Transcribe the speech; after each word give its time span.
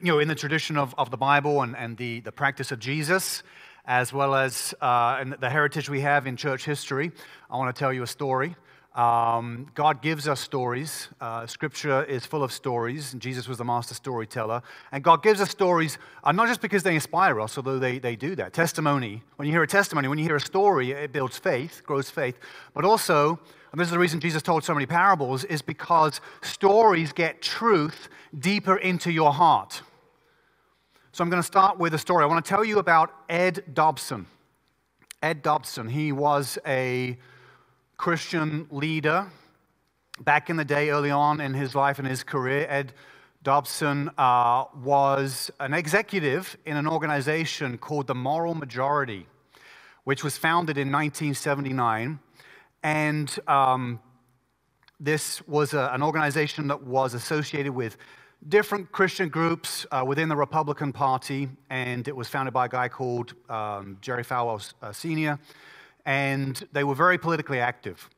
you 0.00 0.12
know, 0.12 0.20
in 0.20 0.28
the 0.28 0.34
tradition 0.34 0.76
of, 0.76 0.94
of 0.96 1.10
the 1.10 1.16
Bible 1.16 1.62
and, 1.62 1.76
and 1.76 1.96
the, 1.96 2.20
the 2.20 2.30
practice 2.30 2.70
of 2.70 2.78
Jesus, 2.78 3.42
as 3.84 4.12
well 4.12 4.36
as 4.36 4.72
uh, 4.80 5.24
the 5.40 5.50
heritage 5.50 5.90
we 5.90 6.00
have 6.02 6.28
in 6.28 6.36
church 6.36 6.64
history, 6.64 7.10
I 7.50 7.56
want 7.56 7.74
to 7.74 7.78
tell 7.78 7.92
you 7.92 8.04
a 8.04 8.06
story. 8.06 8.54
Um, 8.94 9.66
God 9.74 10.00
gives 10.00 10.28
us 10.28 10.40
stories. 10.40 11.08
Uh, 11.20 11.46
scripture 11.48 12.04
is 12.04 12.24
full 12.24 12.44
of 12.44 12.52
stories, 12.52 13.12
Jesus 13.18 13.48
was 13.48 13.58
the 13.58 13.64
master 13.64 13.94
storyteller. 13.94 14.62
And 14.92 15.02
God 15.02 15.24
gives 15.24 15.40
us 15.40 15.50
stories 15.50 15.98
uh, 16.22 16.30
not 16.30 16.46
just 16.46 16.60
because 16.60 16.84
they 16.84 16.94
inspire 16.94 17.40
us, 17.40 17.56
although 17.56 17.80
they, 17.80 17.98
they 17.98 18.14
do 18.14 18.36
that. 18.36 18.52
Testimony, 18.52 19.24
when 19.34 19.46
you 19.46 19.52
hear 19.52 19.64
a 19.64 19.68
testimony, 19.68 20.06
when 20.06 20.18
you 20.18 20.24
hear 20.24 20.36
a 20.36 20.40
story, 20.40 20.92
it 20.92 21.12
builds 21.12 21.38
faith, 21.38 21.82
grows 21.84 22.08
faith. 22.08 22.38
But 22.72 22.84
also, 22.84 23.40
and 23.72 23.80
this 23.80 23.88
is 23.88 23.92
the 23.92 23.98
reason 23.98 24.20
Jesus 24.20 24.42
told 24.42 24.62
so 24.62 24.74
many 24.74 24.86
parables, 24.86 25.42
is 25.44 25.60
because 25.60 26.20
stories 26.40 27.12
get 27.12 27.42
truth 27.42 28.08
deeper 28.38 28.76
into 28.76 29.10
your 29.10 29.32
heart. 29.32 29.82
So 31.10 31.24
I'm 31.24 31.30
going 31.30 31.42
to 31.42 31.46
start 31.46 31.78
with 31.78 31.94
a 31.94 31.98
story. 31.98 32.22
I 32.22 32.26
want 32.26 32.44
to 32.44 32.48
tell 32.48 32.64
you 32.64 32.78
about 32.78 33.14
Ed 33.30 33.64
Dobson. 33.72 34.26
Ed 35.22 35.42
Dobson, 35.42 35.88
he 35.88 36.12
was 36.12 36.58
a 36.66 37.16
Christian 37.96 38.66
leader 38.70 39.26
back 40.20 40.50
in 40.50 40.56
the 40.56 40.66
day, 40.66 40.90
early 40.90 41.10
on 41.10 41.40
in 41.40 41.54
his 41.54 41.74
life 41.74 41.98
and 41.98 42.06
his 42.06 42.22
career. 42.22 42.66
Ed 42.68 42.92
Dobson 43.42 44.10
uh, 44.18 44.64
was 44.82 45.50
an 45.60 45.72
executive 45.72 46.58
in 46.66 46.76
an 46.76 46.86
organization 46.86 47.78
called 47.78 48.06
the 48.06 48.14
Moral 48.14 48.54
Majority, 48.54 49.26
which 50.04 50.22
was 50.22 50.36
founded 50.36 50.76
in 50.76 50.92
1979. 50.92 52.18
And 52.82 53.38
um, 53.48 53.98
this 55.00 55.40
was 55.48 55.72
a, 55.72 55.90
an 55.94 56.02
organization 56.02 56.68
that 56.68 56.82
was 56.82 57.14
associated 57.14 57.72
with 57.72 57.96
different 58.46 58.92
Christian 58.92 59.28
groups 59.28 59.86
uh, 59.90 60.04
within 60.06 60.28
the 60.28 60.36
Republican 60.36 60.92
Party, 60.92 61.48
and 61.70 62.06
it 62.06 62.14
was 62.14 62.28
founded 62.28 62.54
by 62.54 62.66
a 62.66 62.68
guy 62.68 62.88
called 62.88 63.34
um, 63.48 63.98
Jerry 64.00 64.22
Falwell 64.22 64.72
uh, 64.82 64.92
Sr., 64.92 65.38
and 66.06 66.66
they 66.72 66.84
were 66.84 66.94
very 66.94 67.18
politically 67.18 67.60
active. 67.60 68.08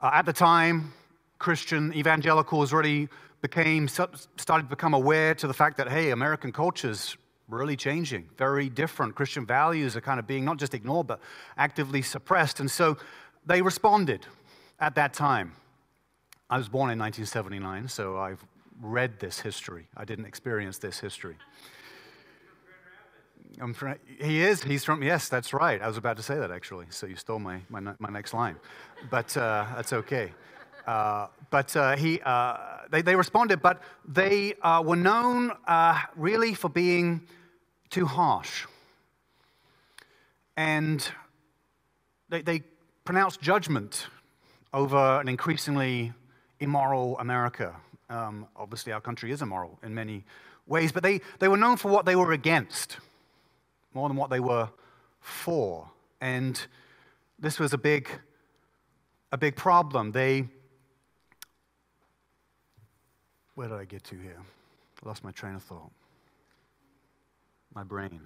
Uh, 0.00 0.10
at 0.12 0.26
the 0.26 0.32
time, 0.32 0.92
Christian 1.38 1.92
evangelicals 1.94 2.72
really 2.72 3.08
became, 3.42 3.86
started 3.86 4.62
to 4.62 4.68
become 4.68 4.94
aware 4.94 5.34
to 5.34 5.46
the 5.46 5.54
fact 5.54 5.76
that, 5.76 5.88
hey, 5.88 6.10
American 6.10 6.50
culture's 6.50 7.16
really 7.48 7.76
changing, 7.76 8.28
very 8.36 8.68
different. 8.68 9.14
Christian 9.14 9.46
values 9.46 9.94
are 9.94 10.00
kind 10.00 10.18
of 10.18 10.26
being 10.26 10.44
not 10.44 10.56
just 10.56 10.74
ignored, 10.74 11.06
but 11.06 11.20
actively 11.56 12.02
suppressed. 12.02 12.58
And 12.58 12.70
so 12.70 12.96
they 13.44 13.62
responded 13.62 14.26
at 14.80 14.94
that 14.96 15.12
time. 15.12 15.52
I 16.50 16.58
was 16.58 16.68
born 16.68 16.90
in 16.90 16.98
1979, 16.98 17.88
so 17.88 18.18
I've 18.18 18.44
read 18.80 19.18
this 19.20 19.40
history. 19.40 19.86
I 19.96 20.04
didn't 20.04 20.26
experience 20.26 20.78
this 20.78 21.00
history. 21.00 21.36
I'm 23.60 23.72
from, 23.72 23.94
he 24.20 24.42
is. 24.42 24.62
He's 24.62 24.84
from, 24.84 25.02
yes, 25.02 25.28
that's 25.28 25.54
right. 25.54 25.80
I 25.80 25.88
was 25.88 25.96
about 25.96 26.16
to 26.18 26.22
say 26.22 26.36
that 26.36 26.50
actually. 26.50 26.86
So 26.90 27.06
you 27.06 27.16
stole 27.16 27.38
my, 27.38 27.60
my, 27.68 27.80
my 27.98 28.10
next 28.10 28.34
line. 28.34 28.56
But 29.10 29.34
uh, 29.36 29.66
that's 29.74 29.92
okay. 29.92 30.32
Uh, 30.86 31.28
but 31.50 31.74
uh, 31.76 31.96
he, 31.96 32.20
uh, 32.24 32.56
they, 32.90 33.02
they 33.02 33.16
responded, 33.16 33.62
but 33.62 33.82
they 34.06 34.54
uh, 34.62 34.82
were 34.84 34.96
known 34.96 35.52
uh, 35.66 36.00
really 36.14 36.54
for 36.54 36.68
being 36.68 37.22
too 37.90 38.06
harsh. 38.06 38.66
And 40.56 41.06
they, 42.28 42.42
they 42.42 42.62
pronounced 43.04 43.40
judgment 43.40 44.06
over 44.72 45.20
an 45.20 45.28
increasingly 45.28 46.12
immoral 46.60 47.18
America. 47.18 47.74
Um, 48.08 48.46
obviously, 48.56 48.92
our 48.92 49.00
country 49.00 49.32
is 49.32 49.42
immoral 49.42 49.78
in 49.82 49.94
many 49.94 50.24
ways, 50.66 50.92
but 50.92 51.02
they, 51.02 51.20
they 51.38 51.48
were 51.48 51.56
known 51.56 51.76
for 51.76 51.90
what 51.90 52.06
they 52.06 52.16
were 52.16 52.32
against 52.32 52.98
more 53.94 54.08
than 54.08 54.16
what 54.16 54.30
they 54.30 54.40
were 54.40 54.68
for. 55.20 55.88
And 56.20 56.60
this 57.38 57.58
was 57.58 57.72
a 57.72 57.78
big, 57.78 58.08
a 59.32 59.38
big 59.38 59.56
problem. 59.56 60.12
They, 60.12 60.48
where 63.54 63.68
did 63.68 63.78
I 63.78 63.84
get 63.84 64.04
to 64.04 64.16
here? 64.16 64.38
I 65.02 65.08
lost 65.08 65.24
my 65.24 65.30
train 65.30 65.54
of 65.54 65.62
thought. 65.62 65.90
My 67.74 67.82
brain. 67.82 68.20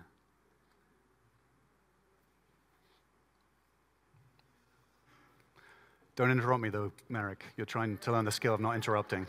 Don't 6.16 6.30
interrupt 6.30 6.62
me, 6.62 6.68
though, 6.68 6.92
Merrick. 7.08 7.44
You're 7.56 7.64
trying 7.64 7.96
to 7.98 8.12
learn 8.12 8.26
the 8.26 8.32
skill 8.32 8.54
of 8.54 8.60
not 8.60 8.74
interrupting. 8.74 9.26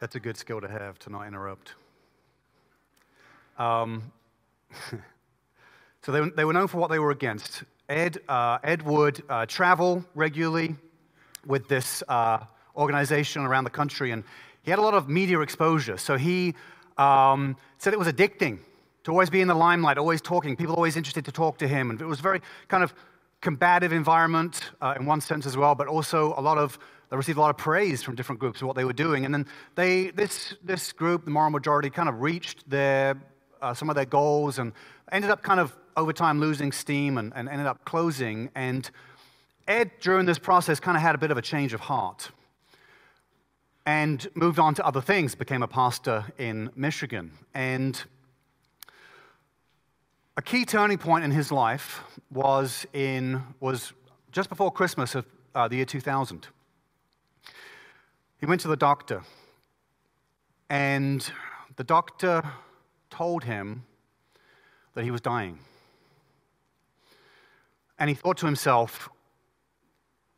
That's 0.00 0.16
a 0.16 0.20
good 0.20 0.36
skill 0.36 0.60
to 0.60 0.68
have, 0.68 0.98
to 1.00 1.10
not 1.10 1.26
interrupt. 1.26 1.74
Um, 3.58 4.12
so 6.02 6.12
they, 6.12 6.28
they, 6.30 6.44
were 6.44 6.52
known 6.52 6.66
for 6.66 6.78
what 6.78 6.90
they 6.90 6.98
were 6.98 7.12
against. 7.12 7.62
Ed, 7.88 8.18
uh, 8.28 8.58
Ed 8.64 8.82
would 8.82 9.22
uh, 9.28 9.46
travel 9.46 10.04
regularly 10.14 10.74
with 11.46 11.68
this 11.68 12.02
uh, 12.08 12.38
organization 12.76 13.42
around 13.42 13.64
the 13.64 13.70
country, 13.70 14.10
and 14.10 14.24
he 14.62 14.70
had 14.70 14.78
a 14.78 14.82
lot 14.82 14.94
of 14.94 15.08
media 15.08 15.40
exposure. 15.40 15.96
So 15.96 16.16
he 16.16 16.54
um, 16.98 17.56
said 17.78 17.92
it 17.92 17.98
was 17.98 18.08
addicting 18.08 18.58
to 19.04 19.10
always 19.10 19.30
be 19.30 19.40
in 19.40 19.48
the 19.48 19.54
limelight, 19.54 19.98
always 19.98 20.20
talking. 20.20 20.56
People 20.56 20.74
always 20.74 20.96
interested 20.96 21.24
to 21.26 21.32
talk 21.32 21.58
to 21.58 21.68
him, 21.68 21.90
and 21.90 22.00
it 22.00 22.06
was 22.06 22.20
very 22.20 22.40
kind 22.68 22.82
of 22.82 22.94
combative 23.40 23.92
environment 23.92 24.70
uh, 24.80 24.94
in 24.98 25.04
one 25.04 25.20
sense 25.20 25.46
as 25.46 25.56
well, 25.56 25.74
but 25.74 25.86
also 25.86 26.34
a 26.38 26.40
lot 26.40 26.58
of 26.58 26.78
they 27.10 27.16
received 27.16 27.38
a 27.38 27.40
lot 27.40 27.50
of 27.50 27.56
praise 27.56 28.02
from 28.02 28.14
different 28.14 28.40
groups 28.40 28.60
for 28.60 28.66
what 28.66 28.76
they 28.76 28.84
were 28.84 28.92
doing. 28.92 29.24
And 29.24 29.34
then 29.34 29.46
they, 29.74 30.10
this, 30.10 30.54
this 30.62 30.92
group, 30.92 31.24
the 31.24 31.30
moral 31.30 31.50
majority, 31.50 31.90
kind 31.90 32.08
of 32.08 32.20
reached 32.20 32.68
their 32.68 33.16
uh, 33.62 33.72
some 33.72 33.88
of 33.88 33.96
their 33.96 34.04
goals 34.04 34.58
and 34.58 34.72
ended 35.10 35.30
up 35.30 35.42
kind 35.42 35.58
of 35.58 35.74
over 35.96 36.12
time 36.12 36.38
losing 36.38 36.70
steam 36.70 37.18
and, 37.18 37.32
and 37.34 37.48
ended 37.48 37.66
up 37.66 37.84
closing. 37.84 38.50
And 38.54 38.90
Ed, 39.66 39.90
during 40.00 40.26
this 40.26 40.38
process, 40.38 40.80
kind 40.80 40.96
of 40.96 41.02
had 41.02 41.14
a 41.14 41.18
bit 41.18 41.30
of 41.30 41.38
a 41.38 41.42
change 41.42 41.72
of 41.72 41.80
heart 41.80 42.30
and 43.86 44.26
moved 44.34 44.58
on 44.58 44.74
to 44.74 44.86
other 44.86 45.00
things, 45.00 45.34
became 45.34 45.62
a 45.62 45.68
pastor 45.68 46.24
in 46.38 46.70
Michigan. 46.74 47.32
And 47.54 48.02
a 50.36 50.42
key 50.42 50.64
turning 50.64 50.98
point 50.98 51.24
in 51.24 51.30
his 51.30 51.52
life 51.52 52.02
was, 52.30 52.86
in, 52.92 53.42
was 53.60 53.92
just 54.32 54.48
before 54.48 54.72
Christmas 54.72 55.14
of 55.14 55.26
uh, 55.54 55.68
the 55.68 55.76
year 55.76 55.84
2000. 55.84 56.48
He 58.38 58.46
went 58.46 58.60
to 58.62 58.68
the 58.68 58.76
doctor, 58.76 59.22
and 60.68 61.30
the 61.76 61.84
doctor 61.84 62.42
told 63.10 63.44
him 63.44 63.84
that 64.94 65.04
he 65.04 65.10
was 65.10 65.20
dying. 65.20 65.58
And 67.98 68.08
he 68.08 68.14
thought 68.14 68.36
to 68.38 68.46
himself, 68.46 69.08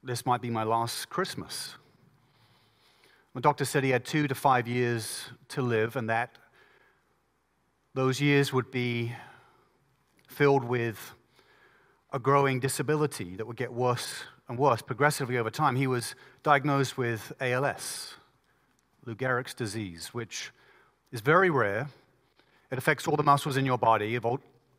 this 0.03 0.25
might 0.25 0.41
be 0.41 0.51
my 0.51 0.63
last 0.63 1.09
Christmas. 1.09 1.75
The 3.35 3.41
doctor 3.41 3.65
said 3.65 3.83
he 3.83 3.91
had 3.91 4.05
two 4.05 4.29
to 4.29 4.35
five 4.35 4.69
years 4.69 5.31
to 5.49 5.63
live, 5.63 5.97
and 5.97 6.09
that 6.09 6.39
those 7.95 8.21
years 8.21 8.53
would 8.53 8.71
be 8.71 9.15
filled 10.29 10.65
with 10.65 11.15
a 12.13 12.19
growing 12.19 12.61
disability 12.61 13.37
that 13.37 13.47
would 13.47 13.57
get 13.57 13.73
worse 13.73 14.25
and 14.49 14.59
worse 14.59 14.83
progressively 14.83 15.39
over 15.39 15.51
time. 15.51 15.77
He 15.77 15.87
was 15.87 16.15
diagnosed 16.43 16.97
with 16.97 17.33
ALS, 17.41 18.15
Lou 19.05 19.15
Gehrig's 19.15 19.55
disease, 19.55 20.09
which 20.09 20.53
is 21.13 21.21
very 21.21 21.51
rare 21.51 21.89
it 22.71 22.79
affects 22.79 23.07
all 23.07 23.17
the 23.17 23.23
muscles 23.23 23.57
in 23.57 23.65
your 23.65 23.79
body. 23.79 24.17
It 24.17 24.25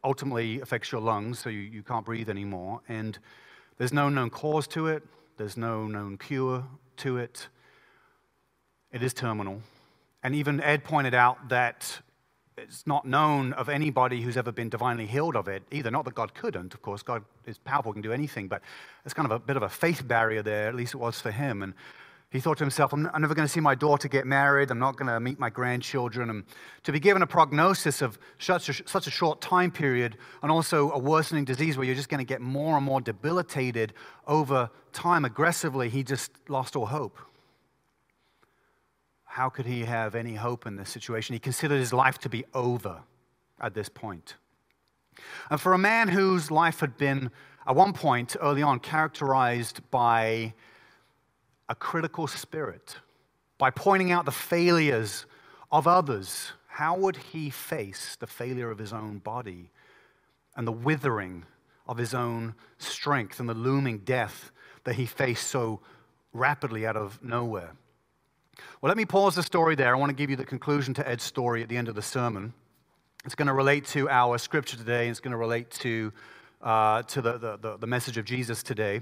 ultimately 0.04 0.62
affects 0.62 0.92
your 0.92 1.02
lungs, 1.02 1.40
so 1.40 1.50
you, 1.50 1.60
you 1.60 1.84
can't 1.84 2.06
breathe 2.06 2.30
anymore. 2.30 2.82
And 2.88 3.18
there's 3.78 3.94
no 3.94 4.10
known 4.10 4.30
cause 4.30 4.68
to 4.70 4.88
it, 4.88 5.04
there's 5.38 5.58
no 5.58 5.88
known 5.88 6.18
cure 6.18 6.66
to 6.98 7.18
it. 7.18 7.48
It 8.92 9.04
is 9.04 9.14
terminal. 9.14 9.62
And 10.24 10.36
even 10.36 10.60
Ed 10.62 10.84
pointed 10.84 11.14
out 11.14 11.50
that 11.50 12.02
it's 12.58 12.88
not 12.88 13.06
known 13.06 13.54
of 13.54 13.70
anybody 13.70 14.22
who's 14.22 14.36
ever 14.36 14.52
been 14.52 14.70
divinely 14.70 15.06
healed 15.06 15.36
of 15.36 15.48
it 15.48 15.64
either. 15.72 15.92
Not 15.92 16.06
that 16.06 16.16
God 16.16 16.34
couldn't, 16.34 16.74
of 16.74 16.82
course, 16.82 17.04
God 17.04 17.24
is 17.46 17.58
powerful, 17.60 17.94
can 17.94 18.02
do 18.02 18.12
anything, 18.12 18.48
but 18.48 18.62
it's 19.06 19.14
kind 19.14 19.26
of 19.26 19.32
a 19.32 19.40
bit 19.40 19.58
of 19.58 19.64
a 19.64 19.70
faith 19.70 20.08
barrier 20.08 20.42
there, 20.42 20.68
at 20.68 20.76
least 20.76 20.96
it 20.96 20.98
was 20.98 21.22
for 21.22 21.32
him. 21.32 21.62
And 21.62 21.74
he 22.30 22.40
thought 22.40 22.58
to 22.58 22.64
himself, 22.64 22.94
I'm 22.94 23.04
never 23.04 23.34
going 23.34 23.48
to 23.48 23.52
see 23.52 23.62
my 23.62 23.76
daughter 23.76 24.10
get 24.10 24.26
married. 24.26 24.70
I'm 24.70 24.80
not 24.80 24.98
going 24.98 25.08
to 25.08 25.20
meet 25.20 25.40
my 25.40 25.50
grandchildren. 25.50 26.30
And 26.30 26.44
to 26.84 26.92
be 26.92 27.00
given 27.00 27.22
a 27.22 27.28
prognosis 27.28 28.02
of 28.02 28.20
such 28.38 28.68
a, 28.68 28.88
such 28.88 29.08
a 29.08 29.12
short 29.12 29.40
time 29.40 29.72
period 29.72 30.18
and 30.44 30.52
also 30.52 30.92
a 30.92 31.00
worsening 31.00 31.46
disease 31.46 31.78
where 31.78 31.86
you're 31.86 31.96
just 31.96 32.10
going 32.10 32.20
to 32.20 32.26
get 32.26 32.42
more 32.42 32.76
and 32.76 32.86
more 32.86 33.00
debilitated 33.00 33.94
over 34.26 34.70
time 34.92 35.24
aggressively, 35.24 35.88
he 35.88 36.04
just 36.04 36.32
lost 36.50 36.76
all 36.76 36.88
hope. 36.88 37.18
How 39.38 39.50
could 39.50 39.68
he 39.68 39.82
have 39.86 40.16
any 40.16 40.34
hope 40.34 40.66
in 40.66 40.78
this 40.78 40.90
situation? 40.90 41.34
He 41.34 41.40
considered 41.40 41.78
his 41.78 41.94
life 41.94 42.18
to 42.22 42.28
be 42.28 42.44
over 42.56 43.04
at 43.62 43.76
this 43.76 43.88
point. 43.88 44.34
And 45.52 45.62
for 45.62 45.74
a 45.74 45.78
man 45.78 46.08
whose 46.08 46.50
life 46.50 46.80
had 46.80 46.98
been, 46.98 47.30
at 47.68 47.76
one 47.76 47.94
point 47.94 48.36
early 48.42 48.64
on, 48.64 48.80
characterized 48.80 49.82
by 49.92 50.56
a 51.70 51.76
critical 51.76 52.26
spirit 52.26 52.98
by 53.60 53.70
pointing 53.70 54.12
out 54.12 54.26
the 54.26 54.32
failures 54.32 55.28
of 55.72 55.86
others, 55.86 56.54
how 56.66 56.98
would 56.98 57.18
he 57.18 57.52
face 57.52 58.18
the 58.20 58.26
failure 58.26 58.72
of 58.72 58.80
his 58.80 58.92
own 58.92 59.20
body 59.20 59.70
and 60.56 60.66
the 60.66 60.72
withering 60.72 61.46
of 61.86 62.00
his 62.00 62.16
own 62.16 62.56
strength 62.80 63.40
and 63.40 63.48
the 63.48 63.54
looming 63.54 64.00
death 64.00 64.50
that 64.84 64.96
he 64.96 65.06
faced 65.06 65.46
so 65.46 65.80
rapidly 66.34 66.88
out 66.88 66.98
of 66.98 67.24
nowhere? 67.24 67.74
Well, 68.82 68.90
let 68.90 68.98
me 68.98 69.06
pause 69.06 69.36
the 69.36 69.44
story 69.44 69.76
there. 69.76 69.96
I 69.96 69.98
want 69.98 70.10
to 70.10 70.16
give 70.16 70.30
you 70.30 70.36
the 70.36 70.46
conclusion 70.46 70.94
to 70.96 71.08
Ed's 71.08 71.24
story 71.24 71.64
at 71.64 71.70
the 71.70 71.78
end 71.78 71.88
of 71.88 71.96
the 71.96 72.02
sermon. 72.02 72.54
It's 73.26 73.36
going 73.36 73.48
to 73.48 73.54
relate 73.54 73.86
to 73.88 74.10
our 74.10 74.38
scripture 74.38 74.78
today, 74.78 75.02
and 75.02 75.12
it's 75.12 75.20
going 75.20 75.32
to 75.32 75.38
relate 75.38 75.72
to, 75.72 76.14
uh, 76.62 77.04
to 77.04 77.22
the, 77.22 77.58
the, 77.62 77.78
the, 77.78 77.88
message 77.88 78.18
of 78.18 78.26
Jesus 78.26 78.64
today. 78.64 79.02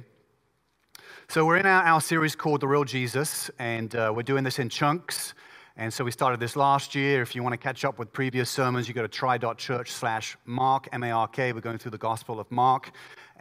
So, 1.28 1.46
we're 1.46 1.57
in 1.57 1.66
our, 1.66 1.84
our 1.84 2.02
series 2.02 2.36
called 2.36 2.62
The 2.62 2.68
Real 2.68 2.86
Jesus, 2.86 3.52
and 3.60 3.96
uh, 3.96 4.13
we're 4.16 4.24
doing 4.24 4.44
this 4.44 4.60
in 4.60 4.69
chunks. 4.69 5.34
And 5.78 5.94
so 5.94 6.06
we 6.06 6.12
started 6.12 6.40
this 6.40 6.56
last 6.56 6.96
year. 6.96 7.22
If 7.22 7.36
you 7.36 7.44
want 7.44 7.52
to 7.52 7.57
catch 7.57 7.84
up 7.84 8.00
with 8.00 8.13
previous 8.13 8.50
sermons, 8.50 8.88
you 8.88 8.94
go 8.94 9.02
to 9.02 9.10
try.church 9.10 9.92
slash 9.92 10.38
Mark, 10.46 10.88
M-A-R-K. 10.94 11.52
We're 11.52 11.60
going 11.60 11.80
through 11.80 11.92
the 11.92 11.98
Gospel 11.98 12.40
of 12.40 12.50
Mark, 12.50 12.92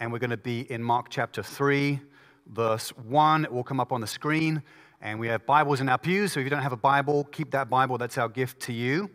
and 0.01 0.11
we're 0.11 0.19
going 0.19 0.31
to 0.31 0.37
be 0.37 0.69
in 0.69 0.83
Mark 0.83 1.11
chapter 1.11 1.45
3, 1.45 2.01
verse 2.49 2.91
1. 2.91 3.45
It 3.45 3.53
will 3.53 3.63
come 3.63 3.79
up 3.79 3.93
on 3.93 4.01
the 4.01 4.09
screen. 4.09 4.65
And 5.05 5.21
we 5.21 5.29
have 5.29 5.45
Bibles 5.45 5.83
in 5.83 5.91
our 5.91 5.99
pews, 5.99 6.33
so 6.33 6.41
if 6.41 6.45
you 6.45 6.51
don't 6.51 6.63
have 6.63 6.73
a 6.73 6.79
Bible, 6.79 7.25
keep 7.25 7.51
that 7.51 7.69
Bible. 7.69 7.99
That's 7.99 8.17
our 8.17 8.27
gift 8.27 8.59
to 8.61 8.73
you. 8.73 9.11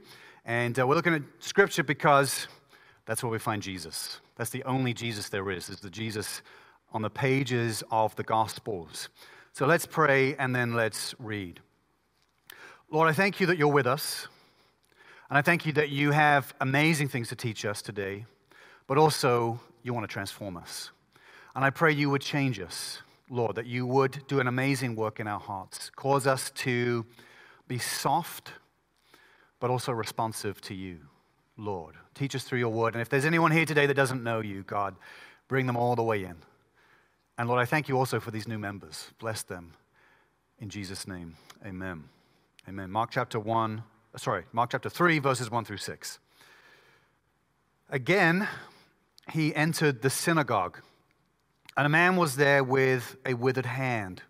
And 0.46 0.78
uh, 0.80 0.86
we're 0.86 0.94
looking 0.94 1.16
at 1.16 1.24
Scripture 1.40 1.82
because 1.82 2.48
that's 3.08 3.24
where 3.24 3.32
we 3.32 3.40
find 3.40 3.60
Jesus. 3.60 4.22
That's 4.36 4.52
the 4.52 4.64
only 4.66 4.94
Jesus 4.94 5.30
there 5.30 5.50
is, 5.50 5.68
is 5.68 5.80
the 5.80 5.90
Jesus 5.90 6.44
on 6.94 7.02
the 7.02 7.10
pages 7.10 7.84
of 7.90 8.16
the 8.18 8.24
Gospels. 8.24 9.10
So 9.52 9.66
let's 9.66 9.88
pray 9.88 10.36
and 10.36 10.56
then 10.56 10.76
let's 10.76 11.16
read. 11.18 11.60
Lord, 12.92 13.10
I 13.10 13.14
thank 13.14 13.40
you 13.40 13.48
that 13.48 13.58
you're 13.58 13.68
with 13.68 13.88
us. 13.88 14.28
And 15.32 15.40
I 15.40 15.42
thank 15.42 15.66
you 15.66 15.74
that 15.74 15.90
you 15.90 16.12
have 16.12 16.54
amazing 16.62 17.08
things 17.08 17.30
to 17.30 17.36
teach 17.36 17.66
us 17.66 17.82
today, 17.82 18.28
but 18.86 19.00
also 19.00 19.60
you 19.82 19.96
want 19.96 20.08
to 20.08 20.14
transform 20.14 20.56
us. 20.56 20.92
And 21.56 21.66
I 21.66 21.72
pray 21.72 21.94
you 21.94 22.12
would 22.12 22.22
change 22.22 22.60
us. 22.60 23.02
Lord, 23.30 23.56
that 23.56 23.68
you 23.68 23.86
would 23.86 24.26
do 24.28 24.40
an 24.40 24.48
amazing 24.48 24.96
work 24.96 25.20
in 25.20 25.28
our 25.28 25.40
hearts. 25.40 25.92
Cause 25.96 26.26
us 26.26 26.50
to 26.52 27.06
be 27.68 27.78
soft, 27.78 28.54
but 29.60 29.70
also 29.70 29.92
responsive 29.92 30.60
to 30.62 30.74
you, 30.74 30.98
Lord. 31.56 31.96
Teach 32.16 32.36
us 32.36 32.44
through 32.44 32.60
your 32.60 32.70
word. 32.70 32.96
And 32.96 33.02
if 33.02 33.10
there's 33.10 33.26
anyone 33.26 33.52
here 33.52 33.66
today 33.66 33.86
that 33.86 33.94
doesn't 33.94 34.24
know 34.24 34.40
you, 34.40 34.64
God, 34.64 34.96
bring 35.48 35.68
them 35.68 35.78
all 35.78 35.96
the 35.96 36.04
way 36.04 36.24
in. 36.24 36.38
And 37.38 37.48
Lord, 37.48 37.62
I 37.62 37.66
thank 37.66 37.88
you 37.88 37.98
also 37.98 38.20
for 38.20 38.32
these 38.32 38.48
new 38.48 38.58
members. 38.58 39.12
Bless 39.20 39.44
them. 39.44 39.74
In 40.60 40.70
Jesus' 40.70 41.08
name, 41.08 41.36
amen. 41.66 42.06
Amen. 42.68 42.92
Mark 42.92 43.12
chapter 43.12 43.40
1, 43.40 43.84
uh, 44.14 44.18
sorry, 44.18 44.44
Mark 44.52 44.72
chapter 44.72 44.90
3, 44.90 45.20
verses 45.20 45.50
1 45.50 45.66
through 45.66 45.78
6. 45.78 46.20
Again, 47.90 48.48
he 49.32 49.56
entered 49.56 50.02
the 50.02 50.10
synagogue 50.10 50.82
and 51.80 51.86
a 51.86 51.90
man 51.90 52.18
was 52.18 52.36
there 52.36 52.62
with 52.62 53.16
a 53.26 53.34
withered 53.34 53.66
hand. 53.66 54.22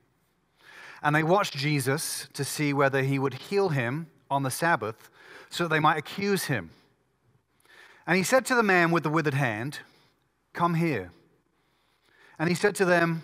And 1.02 1.16
they 1.16 1.24
watched 1.24 1.58
Jesus 1.58 2.28
to 2.34 2.44
see 2.44 2.74
whether 2.74 3.02
he 3.02 3.18
would 3.18 3.34
heal 3.34 3.70
him 3.70 4.06
on 4.30 4.44
the 4.44 4.52
Sabbath 4.52 5.10
so 5.50 5.64
that 5.64 5.70
they 5.70 5.80
might 5.80 5.98
accuse 5.98 6.44
him. 6.44 6.70
And 8.06 8.18
he 8.18 8.22
said 8.22 8.46
to 8.46 8.54
the 8.54 8.62
man 8.62 8.92
with 8.92 9.02
the 9.02 9.10
withered 9.10 9.34
hand, 9.34 9.80
Come 10.54 10.76
here. 10.76 11.12
And 12.38 12.50
he 12.50 12.54
said 12.54 12.76
to 12.76 12.86
them, 12.86 13.24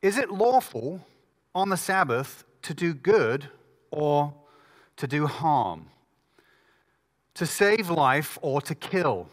Is 0.00 0.16
it 0.16 0.30
lawful 0.30 1.06
on 1.54 1.68
the 1.68 1.76
Sabbath 1.76 2.44
to 2.62 2.72
do 2.72 2.94
good 2.94 3.48
or 3.90 4.32
to 4.96 5.06
do 5.06 5.26
harm? 5.26 5.90
To 7.34 7.44
save 7.44 7.90
life 7.90 8.38
or 8.40 8.62
to 8.62 8.74
kill? 8.74 9.28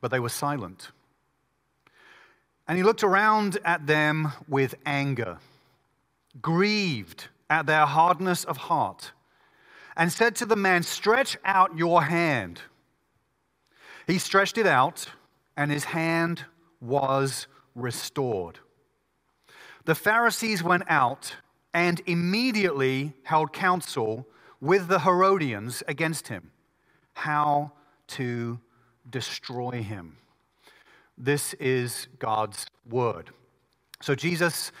But 0.00 0.12
they 0.12 0.20
were 0.20 0.28
silent. 0.28 0.92
And 2.72 2.78
he 2.78 2.84
looked 2.84 3.04
around 3.04 3.58
at 3.66 3.86
them 3.86 4.32
with 4.48 4.76
anger, 4.86 5.36
grieved 6.40 7.28
at 7.50 7.66
their 7.66 7.84
hardness 7.84 8.44
of 8.44 8.56
heart, 8.56 9.12
and 9.94 10.10
said 10.10 10.34
to 10.36 10.46
the 10.46 10.56
man, 10.56 10.82
Stretch 10.82 11.36
out 11.44 11.76
your 11.76 12.04
hand. 12.04 12.62
He 14.06 14.16
stretched 14.16 14.56
it 14.56 14.66
out, 14.66 15.06
and 15.54 15.70
his 15.70 15.84
hand 15.84 16.46
was 16.80 17.46
restored. 17.74 18.58
The 19.84 19.94
Pharisees 19.94 20.62
went 20.62 20.84
out 20.88 21.36
and 21.74 22.00
immediately 22.06 23.12
held 23.24 23.52
counsel 23.52 24.26
with 24.62 24.88
the 24.88 25.00
Herodians 25.00 25.82
against 25.88 26.28
him, 26.28 26.50
how 27.12 27.72
to 28.06 28.58
destroy 29.10 29.82
him. 29.82 30.16
This 31.24 31.54
is 31.54 32.08
God's 32.18 32.66
word. 32.90 33.30
So 34.00 34.16
Jesus 34.16 34.72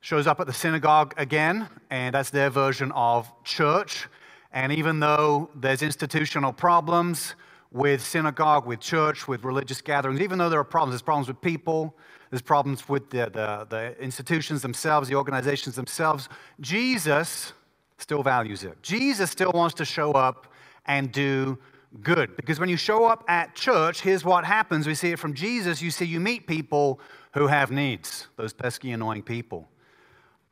shows 0.00 0.26
up 0.26 0.40
at 0.40 0.46
the 0.46 0.52
synagogue 0.52 1.12
again, 1.18 1.68
and 1.90 2.14
that's 2.14 2.30
their 2.30 2.48
version 2.48 2.90
of 2.92 3.30
church. 3.44 4.08
And 4.50 4.72
even 4.72 4.98
though 5.00 5.50
there's 5.54 5.82
institutional 5.82 6.54
problems 6.54 7.34
with 7.70 8.02
synagogue, 8.02 8.64
with 8.64 8.80
church, 8.80 9.28
with 9.28 9.44
religious 9.44 9.82
gatherings, 9.82 10.22
even 10.22 10.38
though 10.38 10.48
there 10.48 10.58
are 10.58 10.64
problems, 10.64 10.94
there's 10.94 11.02
problems 11.02 11.28
with 11.28 11.38
people, 11.42 11.94
there's 12.30 12.40
problems 12.40 12.88
with 12.88 13.10
the, 13.10 13.28
the, 13.30 13.66
the 13.68 14.02
institutions 14.02 14.62
themselves, 14.62 15.10
the 15.10 15.16
organizations 15.16 15.76
themselves, 15.76 16.30
Jesus 16.60 17.52
still 17.98 18.22
values 18.22 18.64
it. 18.64 18.82
Jesus 18.82 19.30
still 19.30 19.52
wants 19.52 19.74
to 19.74 19.84
show 19.84 20.12
up 20.12 20.46
and 20.86 21.12
do 21.12 21.58
good. 22.02 22.36
Because 22.36 22.58
when 22.60 22.68
you 22.68 22.76
show 22.76 23.04
up 23.06 23.24
at 23.28 23.54
church, 23.54 24.00
here's 24.00 24.24
what 24.24 24.44
happens. 24.44 24.86
We 24.86 24.94
see 24.94 25.12
it 25.12 25.18
from 25.18 25.34
Jesus. 25.34 25.80
You 25.80 25.90
see, 25.90 26.04
you 26.04 26.20
meet 26.20 26.46
people 26.46 27.00
who 27.32 27.46
have 27.46 27.70
needs, 27.70 28.28
those 28.36 28.52
pesky, 28.52 28.92
annoying 28.92 29.22
people 29.22 29.68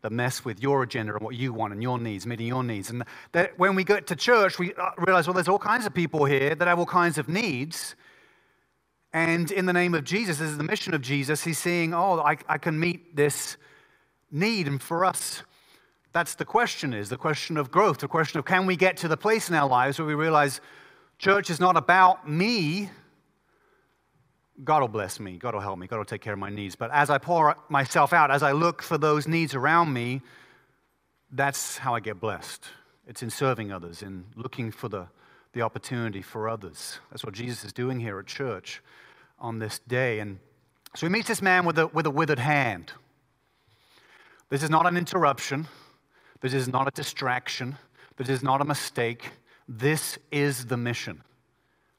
that 0.03 0.11
mess 0.11 0.45
with 0.45 0.61
your 0.61 0.83
agenda 0.83 1.15
and 1.15 1.23
what 1.23 1.37
you 1.37 1.53
want 1.53 1.73
and 1.73 1.83
your 1.83 1.99
needs, 1.99 2.27
meeting 2.27 2.49
your 2.49 2.65
needs. 2.65 2.91
And 2.91 3.05
that 3.31 3.57
when 3.59 3.75
we 3.77 3.85
get 3.85 4.09
to 4.09 4.17
church, 4.17 4.59
we 4.59 4.75
uh, 4.75 4.91
realize, 4.99 5.27
well, 5.29 5.35
there's 5.35 5.49
all 5.49 5.61
kinds 5.61 5.87
of 5.87 5.95
people 5.95 6.25
here 6.25 6.55
that 6.55 6.69
have 6.69 6.79
all 6.79 6.87
kinds 6.87 7.19
of 7.19 7.29
needs. 7.29 7.95
And 9.13 9.51
in 9.53 9.67
the 9.67 9.73
name 9.73 9.95
of 9.95 10.03
Jesus, 10.03 10.39
this 10.39 10.51
is 10.51 10.59
the 10.59 10.65
mission 10.65 10.93
of 10.93 11.03
Jesus, 11.03 11.45
he's 11.45 11.59
saying, 11.59 11.95
oh, 11.95 12.19
I, 12.19 12.37
I 12.49 12.59
can 12.59 12.79
meet 12.79 13.15
this 13.15 13.57
need. 14.33 14.67
And 14.67 14.83
for 14.83 15.05
us, 15.05 15.45
that's 16.13 16.35
the 16.35 16.45
question 16.45 16.93
is 16.93 17.09
the 17.09 17.17
question 17.17 17.57
of 17.57 17.71
growth, 17.71 17.99
the 17.99 18.09
question 18.09 18.39
of 18.39 18.45
can 18.45 18.67
we 18.67 18.77
get 18.77 18.97
to 18.99 19.09
the 19.09 19.17
place 19.17 19.49
in 19.49 19.55
our 19.55 19.69
lives 19.69 19.99
where 19.99 20.07
we 20.07 20.15
realize 20.15 20.61
Church 21.23 21.51
is 21.51 21.61
not 21.61 21.77
about 21.77 22.29
me. 22.29 22.91
God 24.65 24.81
will 24.81 24.89
bless 24.89 25.21
me. 25.21 25.39
God 25.39 25.55
will 25.55 25.61
help 25.61 25.79
me. 25.79 25.87
God 25.87 25.99
will 25.99 26.05
take 26.05 26.21
care 26.21 26.33
of 26.33 26.39
my 26.41 26.51
needs. 26.51 26.75
But 26.75 26.91
as 26.91 27.11
I 27.11 27.19
pour 27.19 27.57
myself 27.69 28.13
out, 28.13 28.33
as 28.33 28.43
I 28.43 28.51
look 28.51 28.83
for 28.83 28.99
those 28.99 29.29
needs 29.29 29.55
around 29.55 29.93
me, 29.93 30.21
that's 31.31 31.79
how 31.79 31.95
I 31.95 32.01
get 32.01 32.19
blessed. 32.19 32.65
It's 33.07 33.23
in 33.23 33.31
serving 33.31 33.71
others, 33.71 34.03
in 34.03 34.25
looking 34.35 34.73
for 34.73 34.89
the, 34.89 35.07
the 35.53 35.63
opportunity 35.63 36.23
for 36.23 36.49
others. 36.49 36.99
That's 37.13 37.25
what 37.25 37.35
Jesus 37.35 37.63
is 37.63 37.73
doing 37.73 38.01
here 38.01 38.19
at 38.19 38.27
church 38.27 38.83
on 39.39 39.61
this 39.61 39.79
day. 39.87 40.19
And 40.19 40.41
so 40.97 41.07
he 41.07 41.13
meets 41.13 41.29
this 41.29 41.41
man 41.41 41.65
with 41.65 41.79
a, 41.79 41.87
with 41.87 42.07
a 42.07 42.11
withered 42.11 42.41
hand. 42.41 42.91
This 44.49 44.65
is 44.65 44.71
not 44.71 44.87
an 44.87 44.97
interruption. 44.97 45.69
This 46.41 46.53
is 46.53 46.67
not 46.67 46.89
a 46.89 46.91
distraction. 46.91 47.79
This 48.17 48.29
is 48.29 48.43
not 48.43 48.61
a 48.61 48.65
mistake. 48.65 49.31
This 49.75 50.19
is 50.31 50.67
the 50.67 50.77
mission. 50.77 51.23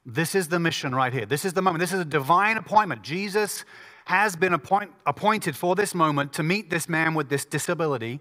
This 0.06 0.36
is 0.36 0.46
the 0.46 0.60
mission 0.60 0.94
right 0.94 1.12
here. 1.12 1.26
This 1.26 1.44
is 1.44 1.54
the 1.54 1.62
moment. 1.62 1.80
This 1.80 1.92
is 1.92 1.98
a 1.98 2.04
divine 2.04 2.56
appointment. 2.56 3.02
Jesus 3.02 3.64
has 4.04 4.36
been 4.36 4.52
appoint, 4.52 4.92
appointed 5.06 5.56
for 5.56 5.74
this 5.74 5.92
moment 5.92 6.32
to 6.34 6.44
meet 6.44 6.70
this 6.70 6.88
man 6.88 7.14
with 7.14 7.28
this 7.28 7.44
disability 7.44 8.20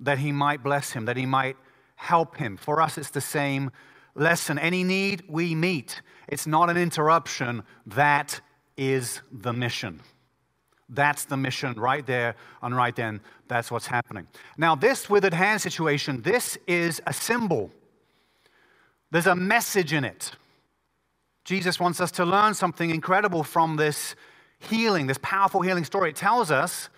that 0.00 0.18
he 0.18 0.32
might 0.32 0.62
bless 0.62 0.90
him, 0.90 1.06
that 1.06 1.16
he 1.16 1.24
might 1.24 1.56
help 1.96 2.36
him. 2.36 2.58
For 2.58 2.82
us, 2.82 2.98
it's 2.98 3.08
the 3.08 3.22
same 3.22 3.70
lesson. 4.14 4.58
Any 4.58 4.84
need 4.84 5.22
we 5.28 5.54
meet, 5.54 6.02
it's 6.28 6.46
not 6.46 6.68
an 6.68 6.76
interruption. 6.76 7.62
That 7.86 8.38
is 8.76 9.22
the 9.32 9.54
mission. 9.54 10.02
That's 10.90 11.24
the 11.24 11.38
mission 11.38 11.72
right 11.74 12.04
there 12.04 12.34
and 12.60 12.76
right 12.76 12.94
then. 12.94 13.22
That's 13.48 13.70
what's 13.70 13.86
happening. 13.86 14.26
Now, 14.58 14.74
this 14.74 15.08
withered 15.08 15.32
hand 15.32 15.62
situation, 15.62 16.20
this 16.20 16.58
is 16.66 17.00
a 17.06 17.14
symbol 17.14 17.70
there's 19.14 19.28
a 19.28 19.36
message 19.36 19.92
in 19.92 20.02
it. 20.02 20.32
Jesus 21.44 21.78
wants 21.78 22.00
us 22.00 22.10
to 22.10 22.24
learn 22.24 22.52
something 22.52 22.90
incredible 22.90 23.44
from 23.44 23.76
this 23.76 24.16
healing, 24.58 25.06
this 25.06 25.20
powerful 25.22 25.60
healing 25.60 25.84
story. 25.84 26.10
It 26.10 26.16
tells 26.16 26.50
us 26.50 26.88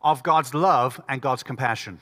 of 0.00 0.22
God's 0.22 0.54
love 0.54 1.00
and 1.08 1.20
God's 1.20 1.42
compassion, 1.42 1.98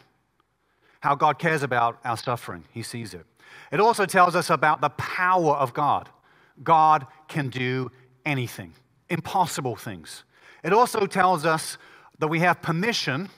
how 1.01 1.15
God 1.15 1.39
cares 1.39 1.63
about 1.63 1.99
our 2.05 2.19
suffering. 2.19 2.65
He 2.71 2.83
sees 2.83 3.15
it. 3.15 3.25
It 3.71 3.81
also 3.81 4.05
tells 4.05 4.37
us 4.37 4.51
about 4.51 4.83
the 4.83 4.91
power 4.91 5.55
of 5.55 5.73
God. 5.73 6.11
God 6.63 7.07
can 7.27 7.49
do 7.49 7.91
anything, 8.27 8.75
impossible 9.09 9.77
things. 9.77 10.25
It 10.63 10.75
also 10.75 11.07
tells 11.07 11.47
us 11.47 11.79
that 12.19 12.29
we 12.29 12.41
have 12.41 12.61
permission 12.61 13.31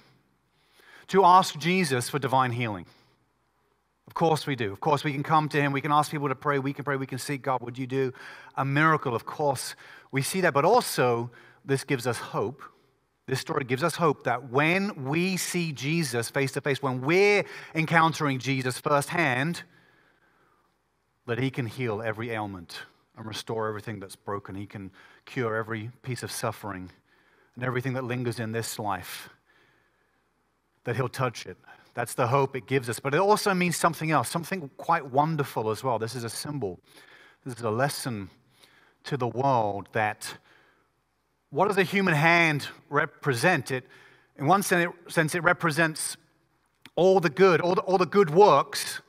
to 1.06 1.24
ask 1.24 1.56
Jesus 1.60 2.08
for 2.08 2.18
divine 2.18 2.50
healing. 2.50 2.86
Of 4.14 4.18
course 4.18 4.46
we 4.46 4.54
do. 4.54 4.72
Of 4.72 4.78
course 4.78 5.02
we 5.02 5.12
can 5.12 5.24
come 5.24 5.48
to 5.48 5.60
Him. 5.60 5.72
We 5.72 5.80
can 5.80 5.90
ask 5.90 6.12
people 6.12 6.28
to 6.28 6.36
pray. 6.36 6.60
We 6.60 6.72
can 6.72 6.84
pray. 6.84 6.94
We 6.94 7.04
can 7.04 7.18
seek 7.18 7.42
God. 7.42 7.60
Would 7.62 7.76
you 7.76 7.88
do 7.88 8.12
a 8.54 8.64
miracle? 8.64 9.12
Of 9.12 9.26
course 9.26 9.74
we 10.12 10.22
see 10.22 10.40
that. 10.42 10.54
But 10.54 10.64
also, 10.64 11.32
this 11.64 11.82
gives 11.82 12.06
us 12.06 12.18
hope. 12.18 12.62
This 13.26 13.40
story 13.40 13.64
gives 13.64 13.82
us 13.82 13.96
hope 13.96 14.22
that 14.22 14.50
when 14.50 15.06
we 15.06 15.36
see 15.36 15.72
Jesus 15.72 16.30
face 16.30 16.52
to 16.52 16.60
face, 16.60 16.80
when 16.80 17.00
we're 17.00 17.44
encountering 17.74 18.38
Jesus 18.38 18.78
firsthand, 18.78 19.64
that 21.26 21.40
He 21.40 21.50
can 21.50 21.66
heal 21.66 22.00
every 22.00 22.30
ailment 22.30 22.82
and 23.16 23.26
restore 23.26 23.66
everything 23.66 23.98
that's 23.98 24.14
broken. 24.14 24.54
He 24.54 24.66
can 24.66 24.92
cure 25.24 25.56
every 25.56 25.90
piece 26.02 26.22
of 26.22 26.30
suffering 26.30 26.88
and 27.56 27.64
everything 27.64 27.94
that 27.94 28.04
lingers 28.04 28.38
in 28.38 28.52
this 28.52 28.78
life, 28.78 29.28
that 30.84 30.94
He'll 30.94 31.08
touch 31.08 31.46
it. 31.46 31.56
That's 31.94 32.14
the 32.14 32.26
hope 32.26 32.56
it 32.56 32.66
gives 32.66 32.88
us. 32.88 32.98
But 32.98 33.14
it 33.14 33.20
also 33.20 33.54
means 33.54 33.76
something 33.76 34.10
else, 34.10 34.28
something 34.28 34.68
quite 34.76 35.10
wonderful 35.10 35.70
as 35.70 35.82
well. 35.82 35.98
This 35.98 36.14
is 36.14 36.24
a 36.24 36.28
symbol, 36.28 36.80
this 37.44 37.56
is 37.56 37.62
a 37.62 37.70
lesson 37.70 38.30
to 39.04 39.16
the 39.16 39.28
world 39.28 39.88
that 39.92 40.36
what 41.50 41.68
does 41.68 41.78
a 41.78 41.84
human 41.84 42.14
hand 42.14 42.66
represent? 42.90 43.70
It, 43.70 43.84
in 44.36 44.46
one 44.46 44.62
sense, 44.62 45.34
it 45.34 45.42
represents 45.42 46.16
all 46.96 47.20
the 47.20 47.30
good, 47.30 47.60
all 47.60 47.76
the, 47.76 47.82
all 47.82 47.98
the 47.98 48.06
good 48.06 48.30
works 48.30 49.00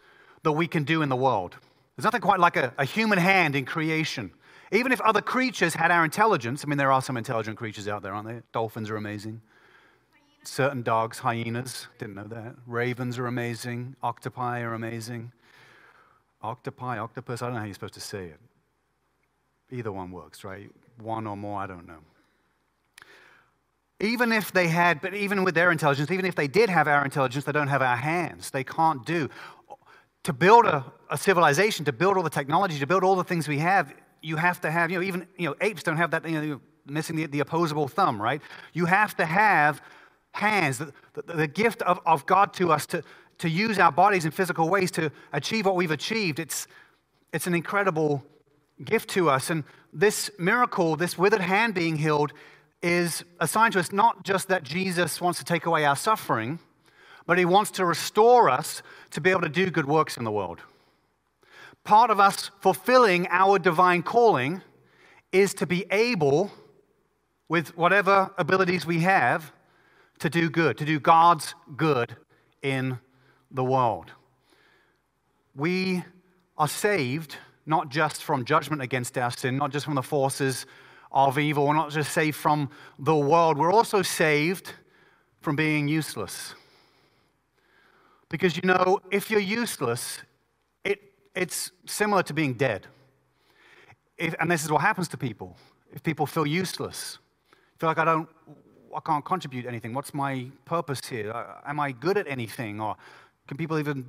that 0.44 0.52
we 0.52 0.68
can 0.68 0.84
do 0.84 1.02
in 1.02 1.10
the 1.10 1.16
world. 1.16 1.56
There's 1.96 2.04
nothing 2.04 2.22
quite 2.22 2.40
like 2.40 2.56
a, 2.56 2.74
a 2.78 2.86
human 2.86 3.18
hand 3.18 3.56
in 3.56 3.66
creation. 3.66 4.32
Even 4.72 4.92
if 4.92 5.02
other 5.02 5.22
creatures 5.22 5.74
had 5.74 5.90
our 5.90 6.04
intelligence, 6.04 6.64
I 6.64 6.68
mean, 6.68 6.78
there 6.78 6.92
are 6.92 7.02
some 7.02 7.18
intelligent 7.18 7.58
creatures 7.58 7.88
out 7.88 8.04
there, 8.04 8.14
aren't 8.14 8.28
there? 8.28 8.44
Dolphins 8.52 8.90
are 8.90 8.98
amazing. 8.98 9.42
Certain 10.48 10.84
dogs, 10.84 11.20
hyenas, 11.20 11.88
didn't 11.98 12.16
know 12.16 12.28
that. 12.28 12.56
Ravens 12.68 13.18
are 13.18 13.28
amazing. 13.28 13.96
Octopi 14.04 14.62
are 14.62 14.74
amazing. 14.74 15.32
Octopi, 16.44 17.00
octopus, 17.00 17.42
I 17.42 17.48
don't 17.48 17.56
know 17.56 17.60
how 17.62 17.66
you're 17.66 17.74
supposed 17.74 17.96
to 17.96 18.00
say 18.00 18.26
it. 18.26 18.40
Either 19.72 19.92
one 19.92 20.12
works, 20.12 20.44
right? 20.44 20.70
One 21.02 21.26
or 21.26 21.36
more, 21.36 21.60
I 21.60 21.68
don't 21.68 21.88
know. 21.88 22.00
Even 24.00 24.32
if 24.32 24.52
they 24.52 24.68
had, 24.68 25.02
but 25.02 25.16
even 25.16 25.44
with 25.44 25.56
their 25.56 25.72
intelligence, 25.72 26.12
even 26.12 26.26
if 26.26 26.36
they 26.36 26.48
did 26.48 26.70
have 26.70 26.88
our 26.88 27.04
intelligence, 27.04 27.46
they 27.46 27.52
don't 27.52 27.70
have 27.70 27.82
our 27.82 27.96
hands. 27.96 28.52
They 28.52 28.64
can't 28.64 29.06
do 29.06 29.30
to 30.26 30.34
build 30.34 30.66
a, 30.66 30.84
a, 31.12 31.18
civilization, 31.18 31.86
to 31.86 31.94
build 31.94 32.18
all 32.18 32.24
the 32.24 32.32
technology, 32.32 32.80
to 32.80 32.88
build 32.88 33.04
all 33.04 33.16
the 33.16 33.24
things 33.24 33.48
we 33.48 33.60
have, 33.60 33.94
you 34.24 34.36
have 34.36 34.60
to 34.60 34.72
have, 34.72 34.90
you 34.90 34.98
know, 34.98 35.04
even, 35.04 35.28
you 35.38 35.48
know, 35.48 35.56
apes 35.62 35.84
don't 35.84 35.98
have 35.98 36.10
that, 36.12 36.28
you 36.28 36.42
know, 36.42 36.62
missing 36.88 37.16
the, 37.16 37.28
the 37.28 37.42
opposable 37.42 37.88
thumb, 37.88 38.20
right? 38.20 38.42
You 38.74 38.86
have 38.86 39.16
to 39.18 39.26
have 39.26 39.84
hands, 40.36 40.78
the, 40.78 40.94
the, 41.14 41.34
the 41.34 41.48
gift 41.48 41.82
of, 41.84 42.00
of 42.06 42.26
God 42.26 42.54
to 42.54 42.72
us 42.72 42.86
to, 42.88 43.04
to 43.40 43.50
use 43.50 43.80
our 43.80 43.92
bodies 43.92 44.26
in 44.26 44.32
physical 44.32 44.70
ways 44.70 44.92
to 44.92 45.12
achieve 45.34 45.66
what 45.66 45.76
we've 45.76 45.92
achieved. 45.92 46.40
It's, 46.40 46.68
it's 47.34 47.48
an 47.48 47.56
incredible 47.56 48.24
gift 48.84 49.10
to 49.12 49.30
us. 49.30 49.50
And 49.50 49.64
this 49.94 50.30
miracle, 50.38 50.96
this 50.96 51.18
withered 51.18 51.42
hand 51.42 51.74
being 51.74 51.98
healed, 51.98 52.34
is 52.82 53.24
a 53.40 53.48
sign 53.48 53.72
to 53.72 53.80
us 53.80 53.92
not 53.92 54.24
just 54.24 54.48
that 54.50 54.64
Jesus 54.64 55.22
wants 55.22 55.40
to 55.40 55.46
take 55.46 55.66
away 55.66 55.86
our 55.86 55.96
suffering, 55.96 56.60
but 57.26 57.38
He 57.38 57.46
wants 57.46 57.72
to 57.72 57.86
restore 57.86 58.50
us 58.50 58.84
to 59.12 59.22
be 59.22 59.32
able 59.32 59.42
to 59.42 59.50
do 59.50 59.72
good 59.72 59.86
works 59.86 60.18
in 60.18 60.24
the 60.24 60.32
world. 60.32 60.60
Part 61.84 62.10
of 62.10 62.20
us 62.20 62.52
fulfilling 62.60 63.28
our 63.30 63.58
divine 63.58 64.04
calling 64.04 64.62
is 65.32 65.54
to 65.56 65.66
be 65.66 65.86
able, 65.92 66.52
with 67.48 67.78
whatever 67.78 68.32
abilities 68.38 68.86
we 68.86 69.00
have, 69.00 69.52
to 70.20 70.30
do 70.30 70.50
good, 70.50 70.78
to 70.78 70.86
do 70.86 71.00
God's 71.00 71.56
good 71.76 72.16
in 72.62 73.00
the 73.52 73.64
world. 73.64 74.12
We 75.56 76.04
are 76.58 76.68
saved 76.68 77.38
not 77.66 77.90
just 77.90 78.24
from 78.24 78.46
judgment 78.46 78.82
against 78.82 79.18
our 79.18 79.32
sin, 79.32 79.58
not 79.58 79.72
just 79.72 79.86
from 79.86 79.96
the 79.96 80.04
forces 80.04 80.66
of 81.12 81.40
evil, 81.40 81.68
we're 81.68 81.74
not 81.74 81.92
just 81.92 82.12
saved 82.12 82.36
from 82.36 82.70
the 83.00 83.16
world, 83.16 83.58
we're 83.58 83.72
also 83.72 84.02
saved 84.02 84.74
from 85.42 85.56
being 85.56 85.88
useless. 85.88 86.54
Because 88.30 88.56
you 88.56 88.64
know, 88.64 89.00
if 89.12 89.32
you're 89.32 89.40
useless, 89.40 90.20
it, 90.84 91.00
it's 91.36 91.72
similar 91.86 92.24
to 92.24 92.34
being 92.34 92.54
dead. 92.54 92.88
If, 94.18 94.36
and 94.40 94.50
this 94.50 94.64
is 94.64 94.72
what 94.72 94.82
happens 94.82 95.08
to 95.10 95.18
people. 95.18 95.58
If 95.92 96.04
people 96.04 96.26
feel 96.26 96.46
useless, 96.46 97.20
feel 97.80 97.90
like 97.90 97.98
I 97.98 98.06
don't, 98.06 98.30
I 98.96 99.00
can't 99.02 99.26
contribute 99.26 99.66
anything. 99.66 99.94
What's 99.94 100.14
my 100.14 100.48
purpose 100.66 101.02
here? 101.06 101.32
Uh, 101.32 101.56
am 101.66 101.80
I 101.80 101.92
good 101.92 102.18
at 102.18 102.28
anything? 102.28 102.80
Or 102.80 102.96
can 103.48 103.58
people 103.58 103.78
even, 103.78 104.06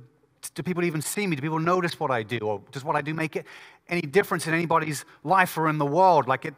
do 0.55 0.63
people 0.63 0.83
even 0.83 1.01
see 1.01 1.27
me? 1.27 1.35
Do 1.35 1.41
people 1.41 1.59
notice 1.59 1.99
what 1.99 2.09
I 2.09 2.23
do? 2.23 2.39
Or 2.39 2.61
does 2.71 2.83
what 2.83 2.95
I 2.95 3.01
do 3.01 3.13
make 3.13 3.35
it 3.35 3.45
any 3.89 4.01
difference 4.01 4.47
in 4.47 4.53
anybody's 4.53 5.05
life 5.23 5.57
or 5.57 5.67
in 5.69 5.77
the 5.77 5.85
world? 5.85 6.27
Like 6.27 6.45
it, 6.45 6.55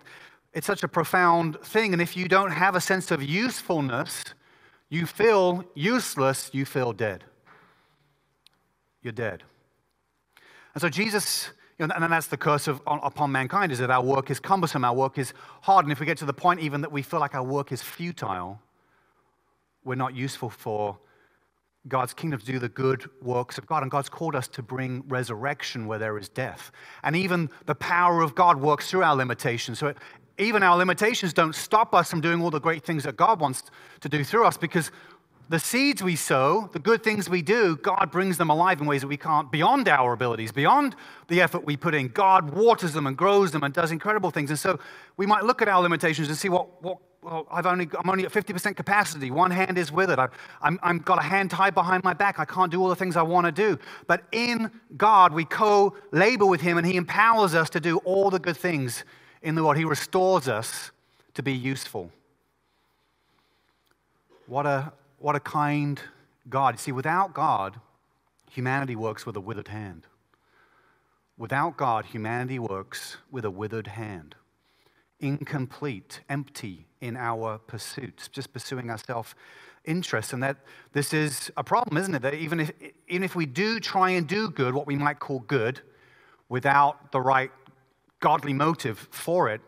it's 0.53 0.67
such 0.67 0.83
a 0.83 0.87
profound 0.87 1.59
thing. 1.61 1.93
And 1.93 2.01
if 2.01 2.15
you 2.15 2.27
don't 2.27 2.51
have 2.51 2.75
a 2.75 2.81
sense 2.81 3.11
of 3.11 3.23
usefulness, 3.23 4.23
you 4.89 5.05
feel 5.05 5.63
useless, 5.75 6.49
you 6.53 6.65
feel 6.65 6.93
dead 6.93 7.23
you're 9.01 9.13
dead. 9.13 9.43
And 10.73 10.81
so 10.81 10.89
Jesus, 10.89 11.49
you 11.79 11.87
know, 11.87 11.93
and 11.93 12.03
then 12.03 12.11
that's 12.11 12.27
the 12.27 12.37
curse 12.37 12.67
of, 12.67 12.81
upon 12.85 13.31
mankind 13.31 13.71
is 13.71 13.79
that 13.79 13.89
our 13.89 14.03
work 14.03 14.29
is 14.29 14.39
cumbersome, 14.39 14.83
our 14.83 14.93
work 14.93 15.17
is 15.17 15.33
hard. 15.61 15.85
And 15.85 15.91
if 15.91 15.99
we 15.99 16.05
get 16.05 16.17
to 16.17 16.25
the 16.25 16.33
point 16.33 16.59
even 16.59 16.81
that 16.81 16.91
we 16.91 17.01
feel 17.01 17.21
like 17.21 17.33
our 17.33 17.43
work 17.43 17.71
is 17.71 17.81
futile, 17.81 18.61
we're 19.85 19.95
not 19.95 20.13
useful 20.13 20.49
for 20.49 20.97
God's 21.87 22.13
kingdom 22.13 22.39
to 22.41 22.45
do 22.45 22.59
the 22.59 22.67
good 22.67 23.09
works 23.21 23.57
of 23.57 23.65
God. 23.65 23.81
And 23.81 23.89
God's 23.89 24.09
called 24.09 24.35
us 24.35 24.49
to 24.49 24.61
bring 24.61 25.03
resurrection 25.07 25.87
where 25.87 25.97
there 25.97 26.17
is 26.17 26.27
death. 26.27 26.71
And 27.01 27.15
even 27.15 27.49
the 27.65 27.75
power 27.75 28.21
of 28.21 28.35
God 28.35 28.59
works 28.59 28.89
through 28.89 29.03
our 29.03 29.15
limitations. 29.15 29.79
So 29.79 29.87
it, 29.87 29.97
even 30.37 30.63
our 30.63 30.77
limitations 30.77 31.33
don't 31.33 31.55
stop 31.55 31.95
us 31.95 32.09
from 32.09 32.19
doing 32.19 32.41
all 32.41 32.51
the 32.51 32.59
great 32.59 32.83
things 32.83 33.03
that 33.05 33.15
God 33.15 33.39
wants 33.39 33.63
to 34.01 34.09
do 34.09 34.25
through 34.25 34.45
us 34.45 34.57
because 34.57 34.91
the 35.49 35.59
seeds 35.59 36.03
we 36.03 36.15
sow, 36.15 36.69
the 36.73 36.79
good 36.79 37.03
things 37.03 37.27
we 37.27 37.41
do, 37.41 37.75
God 37.77 38.11
brings 38.11 38.37
them 38.37 38.51
alive 38.51 38.79
in 38.79 38.85
ways 38.85 39.01
that 39.01 39.07
we 39.07 39.17
can't, 39.17 39.51
beyond 39.51 39.89
our 39.89 40.13
abilities, 40.13 40.51
beyond 40.51 40.95
the 41.27 41.41
effort 41.41 41.65
we 41.65 41.75
put 41.75 41.95
in. 41.95 42.09
God 42.09 42.51
waters 42.51 42.93
them 42.93 43.07
and 43.07 43.17
grows 43.17 43.51
them 43.51 43.63
and 43.63 43.73
does 43.73 43.91
incredible 43.91 44.29
things. 44.29 44.51
And 44.51 44.59
so 44.59 44.79
we 45.17 45.25
might 45.25 45.43
look 45.43 45.63
at 45.63 45.67
our 45.67 45.81
limitations 45.81 46.27
and 46.27 46.37
see 46.37 46.49
what, 46.49 46.81
what 46.83 46.99
well, 47.23 47.47
I've 47.51 47.65
only, 47.65 47.89
I'm 47.97 48.09
only 48.09 48.25
at 48.25 48.31
50% 48.31 48.75
capacity. 48.75 49.31
One 49.31 49.49
hand 49.49 49.77
is 49.77 49.91
withered. 49.91 50.19
I've, 50.19 50.31
I'm, 50.61 50.79
I'm 50.83 50.99
got 50.99 51.17
a 51.17 51.23
hand 51.23 51.49
tied 51.49 51.73
behind 51.73 52.03
my 52.03 52.13
back. 52.13 52.39
I 52.39 52.45
can't 52.45 52.71
do 52.71 52.79
all 52.81 52.87
the 52.87 52.95
things 52.95 53.17
I 53.17 53.23
want 53.23 53.45
to 53.45 53.51
do. 53.51 53.77
But 54.07 54.23
in 54.31 54.71
God, 54.97 55.33
we 55.33 55.45
co 55.45 55.95
labor 56.11 56.45
with 56.45 56.61
Him 56.61 56.77
and 56.77 56.85
He 56.85 56.95
empowers 56.95 57.55
us 57.55 57.69
to 57.71 57.79
do 57.79 57.97
all 57.99 58.29
the 58.29 58.39
good 58.39 58.55
things 58.55 59.03
in 59.41 59.55
the 59.55 59.63
world. 59.63 59.77
He 59.77 59.83
restores 59.83 60.47
us 60.47 60.91
to 61.33 61.43
be 61.43 61.53
useful. 61.53 62.11
What 64.45 64.65
a, 64.65 64.93
what 65.19 65.35
a 65.35 65.39
kind 65.39 65.99
God. 66.49 66.79
See, 66.79 66.91
without 66.91 67.33
God, 67.33 67.79
humanity 68.49 68.95
works 68.95 69.25
with 69.25 69.35
a 69.35 69.41
withered 69.41 69.67
hand. 69.67 70.07
Without 71.37 71.77
God, 71.77 72.05
humanity 72.05 72.59
works 72.59 73.17
with 73.31 73.45
a 73.45 73.51
withered 73.51 73.87
hand. 73.87 74.35
Incomplete, 75.19 76.21
empty 76.29 76.85
in 77.01 77.15
our 77.15 77.57
pursuits, 77.59 78.27
just 78.27 78.51
pursuing 78.51 78.89
our 78.89 78.97
self 78.97 79.35
interest. 79.85 80.33
And 80.33 80.43
that 80.43 80.57
this 80.93 81.13
is 81.13 81.51
a 81.57 81.63
problem, 81.63 81.97
isn't 81.97 82.15
it? 82.15 82.21
That 82.21 82.33
even 82.33 82.59
if, 82.59 82.71
even 83.07 83.23
if 83.23 83.35
we 83.35 83.45
do 83.45 83.79
try 83.79 84.11
and 84.11 84.27
do 84.27 84.49
good, 84.49 84.73
what 84.73 84.87
we 84.87 84.95
might 84.95 85.19
call 85.19 85.39
good, 85.39 85.81
without 86.49 87.11
the 87.11 87.21
right 87.21 87.51
godly 88.19 88.53
motive 88.53 89.07
for 89.11 89.49
it, 89.49 89.61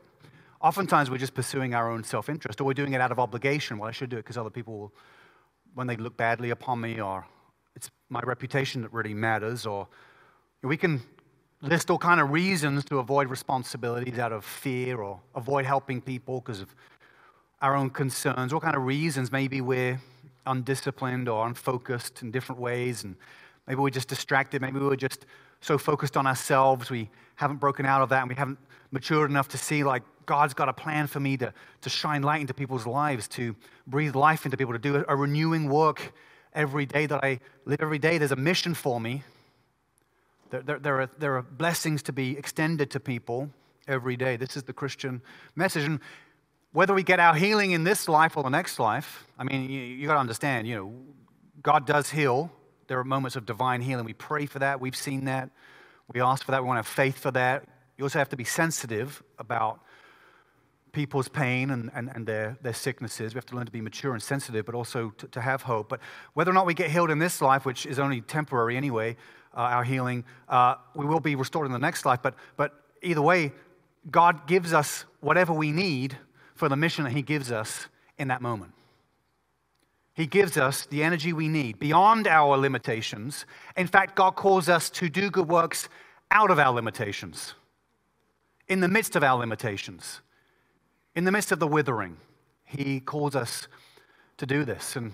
oftentimes 0.61 1.09
we're 1.09 1.17
just 1.17 1.33
pursuing 1.33 1.73
our 1.73 1.89
own 1.89 2.03
self 2.03 2.29
interest 2.29 2.59
or 2.59 2.65
we're 2.65 2.73
doing 2.73 2.93
it 2.93 3.01
out 3.01 3.11
of 3.11 3.19
obligation. 3.19 3.77
Well, 3.77 3.87
I 3.87 3.91
should 3.91 4.09
do 4.09 4.17
it 4.17 4.23
because 4.23 4.37
other 4.37 4.49
people 4.49 4.77
will 4.77 4.93
when 5.73 5.87
they 5.87 5.95
look 5.95 6.17
badly 6.17 6.49
upon 6.49 6.81
me, 6.81 6.99
or 6.99 7.25
it's 7.75 7.89
my 8.09 8.21
reputation 8.21 8.81
that 8.81 8.93
really 8.93 9.13
matters, 9.13 9.65
or 9.65 9.87
we 10.63 10.77
can 10.77 11.01
list 11.61 11.89
all 11.89 11.97
kind 11.97 12.19
of 12.19 12.31
reasons 12.31 12.83
to 12.85 12.97
avoid 12.99 13.29
responsibilities 13.29 14.19
out 14.19 14.31
of 14.31 14.43
fear 14.43 15.01
or 15.01 15.19
avoid 15.35 15.65
helping 15.65 16.01
people 16.01 16.39
because 16.39 16.61
of 16.61 16.75
our 17.61 17.75
own 17.75 17.89
concerns, 17.89 18.51
all 18.51 18.59
kind 18.59 18.75
of 18.75 18.83
reasons. 18.83 19.31
Maybe 19.31 19.61
we're 19.61 20.01
undisciplined 20.45 21.29
or 21.29 21.47
unfocused 21.47 22.23
in 22.23 22.31
different 22.31 22.59
ways, 22.59 23.03
and 23.03 23.15
maybe 23.71 23.79
we're 23.79 23.89
just 23.89 24.09
distracted. 24.09 24.61
Maybe 24.61 24.81
we're 24.81 24.97
just 24.97 25.25
so 25.61 25.77
focused 25.77 26.17
on 26.17 26.27
ourselves 26.27 26.89
we 26.89 27.09
haven't 27.35 27.55
broken 27.55 27.85
out 27.85 28.01
of 28.01 28.09
that, 28.09 28.19
and 28.19 28.27
we 28.27 28.35
haven't 28.35 28.59
matured 28.91 29.29
enough 29.29 29.47
to 29.47 29.57
see 29.57 29.85
like 29.85 30.03
God's 30.25 30.53
got 30.53 30.67
a 30.67 30.73
plan 30.73 31.07
for 31.07 31.21
me 31.21 31.37
to, 31.37 31.53
to 31.79 31.89
shine 31.89 32.21
light 32.21 32.41
into 32.41 32.53
people's 32.53 32.85
lives, 32.85 33.29
to 33.29 33.55
breathe 33.87 34.13
life 34.13 34.43
into 34.43 34.57
people, 34.57 34.73
to 34.73 34.79
do 34.79 35.05
a 35.07 35.15
renewing 35.15 35.69
work 35.69 36.11
every 36.53 36.85
day 36.85 37.05
that 37.05 37.23
I 37.23 37.39
live 37.63 37.79
every 37.79 37.97
day. 37.97 38.17
There's 38.17 38.33
a 38.33 38.35
mission 38.35 38.73
for 38.73 38.99
me. 38.99 39.23
There, 40.49 40.63
there, 40.63 40.79
there, 40.79 41.01
are, 41.01 41.09
there 41.17 41.37
are 41.37 41.41
blessings 41.41 42.03
to 42.03 42.11
be 42.11 42.37
extended 42.37 42.91
to 42.91 42.99
people 42.99 43.49
every 43.87 44.17
day. 44.17 44.35
This 44.35 44.57
is 44.57 44.63
the 44.63 44.73
Christian 44.73 45.21
message. 45.55 45.85
And 45.85 46.01
whether 46.73 46.93
we 46.93 47.03
get 47.03 47.21
our 47.21 47.35
healing 47.35 47.71
in 47.71 47.85
this 47.85 48.09
life 48.09 48.35
or 48.35 48.43
the 48.43 48.49
next 48.49 48.79
life, 48.79 49.25
I 49.39 49.45
mean, 49.45 49.69
you, 49.69 49.79
you 49.79 50.07
got 50.07 50.15
to 50.15 50.19
understand, 50.19 50.67
you 50.67 50.75
know, 50.75 50.93
God 51.63 51.87
does 51.87 52.09
heal 52.09 52.51
there 52.91 52.99
are 52.99 53.05
moments 53.05 53.37
of 53.37 53.45
divine 53.45 53.79
healing. 53.79 54.03
We 54.03 54.11
pray 54.11 54.45
for 54.45 54.59
that. 54.59 54.81
We've 54.81 54.97
seen 54.97 55.23
that. 55.23 55.49
We 56.13 56.19
ask 56.19 56.43
for 56.43 56.51
that. 56.51 56.61
We 56.61 56.67
want 56.67 56.75
to 56.75 56.79
have 56.79 56.93
faith 56.93 57.17
for 57.17 57.31
that. 57.31 57.63
You 57.97 58.03
also 58.03 58.19
have 58.19 58.27
to 58.27 58.35
be 58.35 58.43
sensitive 58.43 59.23
about 59.39 59.79
people's 60.91 61.29
pain 61.29 61.69
and, 61.69 61.89
and, 61.95 62.11
and 62.13 62.27
their, 62.27 62.57
their 62.61 62.73
sicknesses. 62.73 63.33
We 63.33 63.37
have 63.37 63.45
to 63.45 63.55
learn 63.55 63.65
to 63.65 63.71
be 63.71 63.79
mature 63.79 64.11
and 64.11 64.21
sensitive, 64.21 64.65
but 64.65 64.75
also 64.75 65.11
to, 65.19 65.27
to 65.29 65.39
have 65.39 65.61
hope. 65.61 65.87
But 65.87 66.01
whether 66.33 66.51
or 66.51 66.53
not 66.53 66.65
we 66.65 66.73
get 66.73 66.91
healed 66.91 67.11
in 67.11 67.17
this 67.17 67.41
life, 67.41 67.63
which 67.63 67.85
is 67.85 67.97
only 67.97 68.19
temporary 68.19 68.75
anyway, 68.75 69.15
uh, 69.55 69.61
our 69.61 69.85
healing, 69.85 70.25
uh, 70.49 70.75
we 70.93 71.05
will 71.05 71.21
be 71.21 71.35
restored 71.35 71.67
in 71.67 71.71
the 71.71 71.79
next 71.79 72.05
life. 72.05 72.19
But, 72.21 72.35
but 72.57 72.73
either 73.01 73.21
way, 73.21 73.53
God 74.09 74.47
gives 74.47 74.73
us 74.73 75.05
whatever 75.21 75.53
we 75.53 75.71
need 75.71 76.17
for 76.55 76.67
the 76.67 76.75
mission 76.75 77.05
that 77.05 77.11
He 77.11 77.21
gives 77.21 77.53
us 77.53 77.87
in 78.17 78.27
that 78.27 78.41
moment. 78.41 78.73
He 80.13 80.27
gives 80.27 80.57
us 80.57 80.85
the 80.85 81.03
energy 81.03 81.31
we 81.33 81.47
need 81.47 81.79
beyond 81.79 82.27
our 82.27 82.57
limitations. 82.57 83.45
In 83.77 83.87
fact, 83.87 84.15
God 84.15 84.35
calls 84.35 84.67
us 84.67 84.89
to 84.91 85.09
do 85.09 85.29
good 85.29 85.47
works 85.47 85.87
out 86.31 86.51
of 86.51 86.59
our 86.59 86.73
limitations, 86.73 87.55
in 88.67 88.79
the 88.79 88.87
midst 88.87 89.15
of 89.15 89.23
our 89.23 89.37
limitations. 89.37 90.21
In 91.13 91.25
the 91.25 91.31
midst 91.31 91.51
of 91.51 91.59
the 91.59 91.67
withering, 91.67 92.17
he 92.63 93.01
calls 93.01 93.35
us 93.35 93.67
to 94.37 94.45
do 94.45 94.63
this. 94.63 94.95
And 94.95 95.13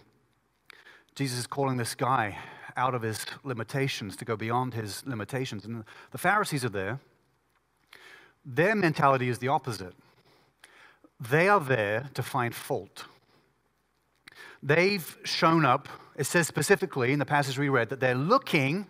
Jesus 1.15 1.39
is 1.39 1.47
calling 1.47 1.77
this 1.77 1.95
guy 1.95 2.37
out 2.75 2.93
of 2.93 3.01
his 3.01 3.25
limitations 3.43 4.15
to 4.17 4.25
go 4.25 4.35
beyond 4.35 4.75
his 4.75 5.03
limitations. 5.07 5.65
And 5.65 5.83
the 6.11 6.19
Pharisees 6.19 6.63
are 6.63 6.69
there. 6.69 6.99
Their 8.45 8.75
mentality 8.75 9.27
is 9.27 9.39
the 9.39 9.47
opposite. 9.47 9.95
They 11.19 11.49
are 11.49 11.59
there 11.59 12.11
to 12.13 12.21
find 12.21 12.53
fault. 12.53 13.05
They've 14.63 15.17
shown 15.23 15.65
up, 15.65 15.87
it 16.15 16.25
says 16.25 16.47
specifically 16.47 17.11
in 17.11 17.19
the 17.19 17.25
passage 17.25 17.57
we 17.57 17.69
read, 17.69 17.89
that 17.89 17.99
they're 17.99 18.15
looking 18.15 18.87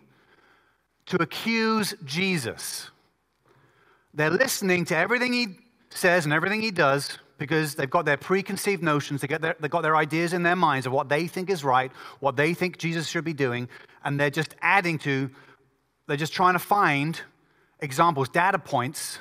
to 1.06 1.22
accuse 1.22 1.94
Jesus. 2.04 2.90
They're 4.14 4.30
listening 4.30 4.84
to 4.86 4.96
everything 4.96 5.32
he 5.32 5.58
says 5.90 6.24
and 6.24 6.32
everything 6.32 6.60
he 6.60 6.70
does 6.70 7.18
because 7.38 7.74
they've 7.74 7.88
got 7.88 8.04
their 8.04 8.16
preconceived 8.16 8.82
notions, 8.82 9.20
they 9.20 9.28
their, 9.28 9.56
they've 9.60 9.70
got 9.70 9.82
their 9.82 9.96
ideas 9.96 10.32
in 10.32 10.42
their 10.42 10.56
minds 10.56 10.86
of 10.86 10.92
what 10.92 11.08
they 11.08 11.26
think 11.28 11.50
is 11.50 11.62
right, 11.62 11.92
what 12.18 12.36
they 12.36 12.52
think 12.52 12.78
Jesus 12.78 13.06
should 13.06 13.24
be 13.24 13.32
doing, 13.32 13.68
and 14.04 14.18
they're 14.18 14.28
just 14.28 14.56
adding 14.60 14.98
to, 14.98 15.30
they're 16.08 16.16
just 16.16 16.32
trying 16.32 16.54
to 16.54 16.58
find 16.58 17.20
examples, 17.80 18.28
data 18.28 18.58
points 18.58 19.20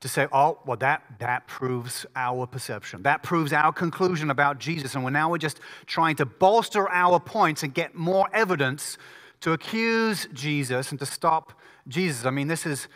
to 0.00 0.08
say, 0.08 0.26
oh, 0.32 0.58
well, 0.64 0.78
that, 0.78 1.02
that 1.18 1.46
proves 1.46 2.06
our 2.16 2.46
perception. 2.46 3.02
That 3.02 3.22
proves 3.22 3.52
our 3.52 3.72
conclusion 3.72 4.30
about 4.30 4.58
Jesus. 4.58 4.94
And 4.94 5.04
we're 5.04 5.10
now 5.10 5.30
we're 5.30 5.38
just 5.38 5.60
trying 5.86 6.16
to 6.16 6.26
bolster 6.26 6.88
our 6.88 7.20
points 7.20 7.62
and 7.62 7.74
get 7.74 7.94
more 7.94 8.28
evidence 8.32 8.96
to 9.40 9.52
accuse 9.52 10.26
Jesus 10.32 10.90
and 10.90 10.98
to 11.00 11.06
stop 11.06 11.52
Jesus. 11.86 12.24
I 12.24 12.30
mean, 12.30 12.48
this 12.48 12.64
is, 12.64 12.88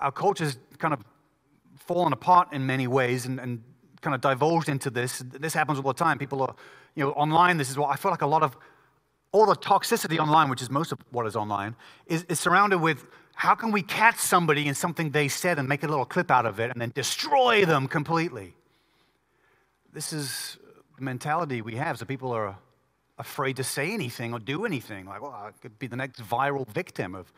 our 0.00 0.10
culture's 0.10 0.58
kind 0.78 0.92
of 0.92 1.04
fallen 1.76 2.12
apart 2.12 2.52
in 2.52 2.66
many 2.66 2.88
ways 2.88 3.26
and, 3.26 3.38
and 3.38 3.62
kind 4.00 4.14
of 4.14 4.20
divulged 4.20 4.68
into 4.68 4.90
this. 4.90 5.22
This 5.24 5.54
happens 5.54 5.78
all 5.78 5.84
the 5.84 5.92
time. 5.92 6.18
People 6.18 6.42
are, 6.42 6.54
you 6.96 7.04
know, 7.04 7.12
online. 7.12 7.58
This 7.58 7.70
is 7.70 7.78
what 7.78 7.90
I 7.90 7.96
feel 7.96 8.10
like 8.10 8.22
a 8.22 8.26
lot 8.26 8.42
of 8.42 8.56
all 9.30 9.46
the 9.46 9.56
toxicity 9.56 10.18
online, 10.18 10.48
which 10.48 10.62
is 10.62 10.70
most 10.70 10.92
of 10.92 10.98
what 11.10 11.26
is 11.26 11.34
online, 11.34 11.74
is, 12.06 12.24
is 12.28 12.38
surrounded 12.38 12.78
with 12.78 13.06
how 13.34 13.54
can 13.54 13.72
we 13.72 13.82
catch 13.82 14.16
somebody 14.16 14.66
in 14.66 14.74
something 14.74 15.10
they 15.10 15.28
said 15.28 15.58
and 15.58 15.68
make 15.68 15.82
a 15.82 15.88
little 15.88 16.04
clip 16.04 16.30
out 16.30 16.46
of 16.46 16.60
it 16.60 16.70
and 16.70 16.80
then 16.80 16.92
destroy 16.94 17.64
them 17.64 17.88
completely? 17.88 18.54
This 19.92 20.12
is 20.12 20.58
the 20.96 21.04
mentality 21.04 21.62
we 21.62 21.76
have. 21.76 21.98
So 21.98 22.04
people 22.04 22.32
are 22.32 22.56
afraid 23.18 23.56
to 23.56 23.64
say 23.64 23.92
anything 23.92 24.32
or 24.32 24.38
do 24.38 24.64
anything. 24.64 25.06
Like, 25.06 25.22
well, 25.22 25.32
I 25.32 25.50
could 25.60 25.78
be 25.78 25.86
the 25.86 25.96
next 25.96 26.20
viral 26.20 26.66
victim 26.68 27.14
of 27.14 27.32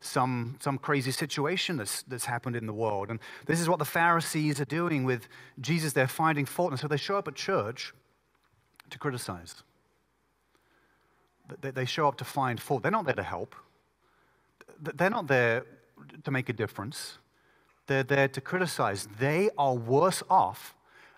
some, 0.00 0.56
some 0.60 0.78
crazy 0.78 1.12
situation 1.12 1.76
that's, 1.76 2.02
that's 2.02 2.24
happened 2.24 2.56
in 2.56 2.66
the 2.66 2.72
world. 2.72 3.08
And 3.10 3.20
this 3.46 3.60
is 3.60 3.68
what 3.68 3.78
the 3.78 3.84
Pharisees 3.84 4.60
are 4.60 4.64
doing 4.64 5.04
with 5.04 5.28
Jesus. 5.60 5.92
They're 5.92 6.08
finding 6.08 6.44
fault. 6.44 6.72
And 6.72 6.80
so 6.80 6.88
they 6.88 6.96
show 6.96 7.16
up 7.16 7.28
at 7.28 7.34
church 7.34 7.94
to 8.90 8.98
criticize. 8.98 9.62
They, 11.60 11.70
they 11.70 11.84
show 11.84 12.08
up 12.08 12.16
to 12.18 12.24
find 12.24 12.60
fault. 12.60 12.82
They're 12.82 12.90
not 12.90 13.04
there 13.04 13.14
to 13.14 13.22
help, 13.22 13.54
they're 14.82 15.10
not 15.10 15.26
there 15.26 15.64
to 16.24 16.30
make 16.30 16.48
a 16.48 16.52
difference. 16.52 17.18
They're 17.86 18.02
there 18.02 18.28
to 18.28 18.40
criticize. 18.40 19.08
They 19.18 19.50
are 19.56 19.74
worse 19.74 20.22
off 20.28 20.74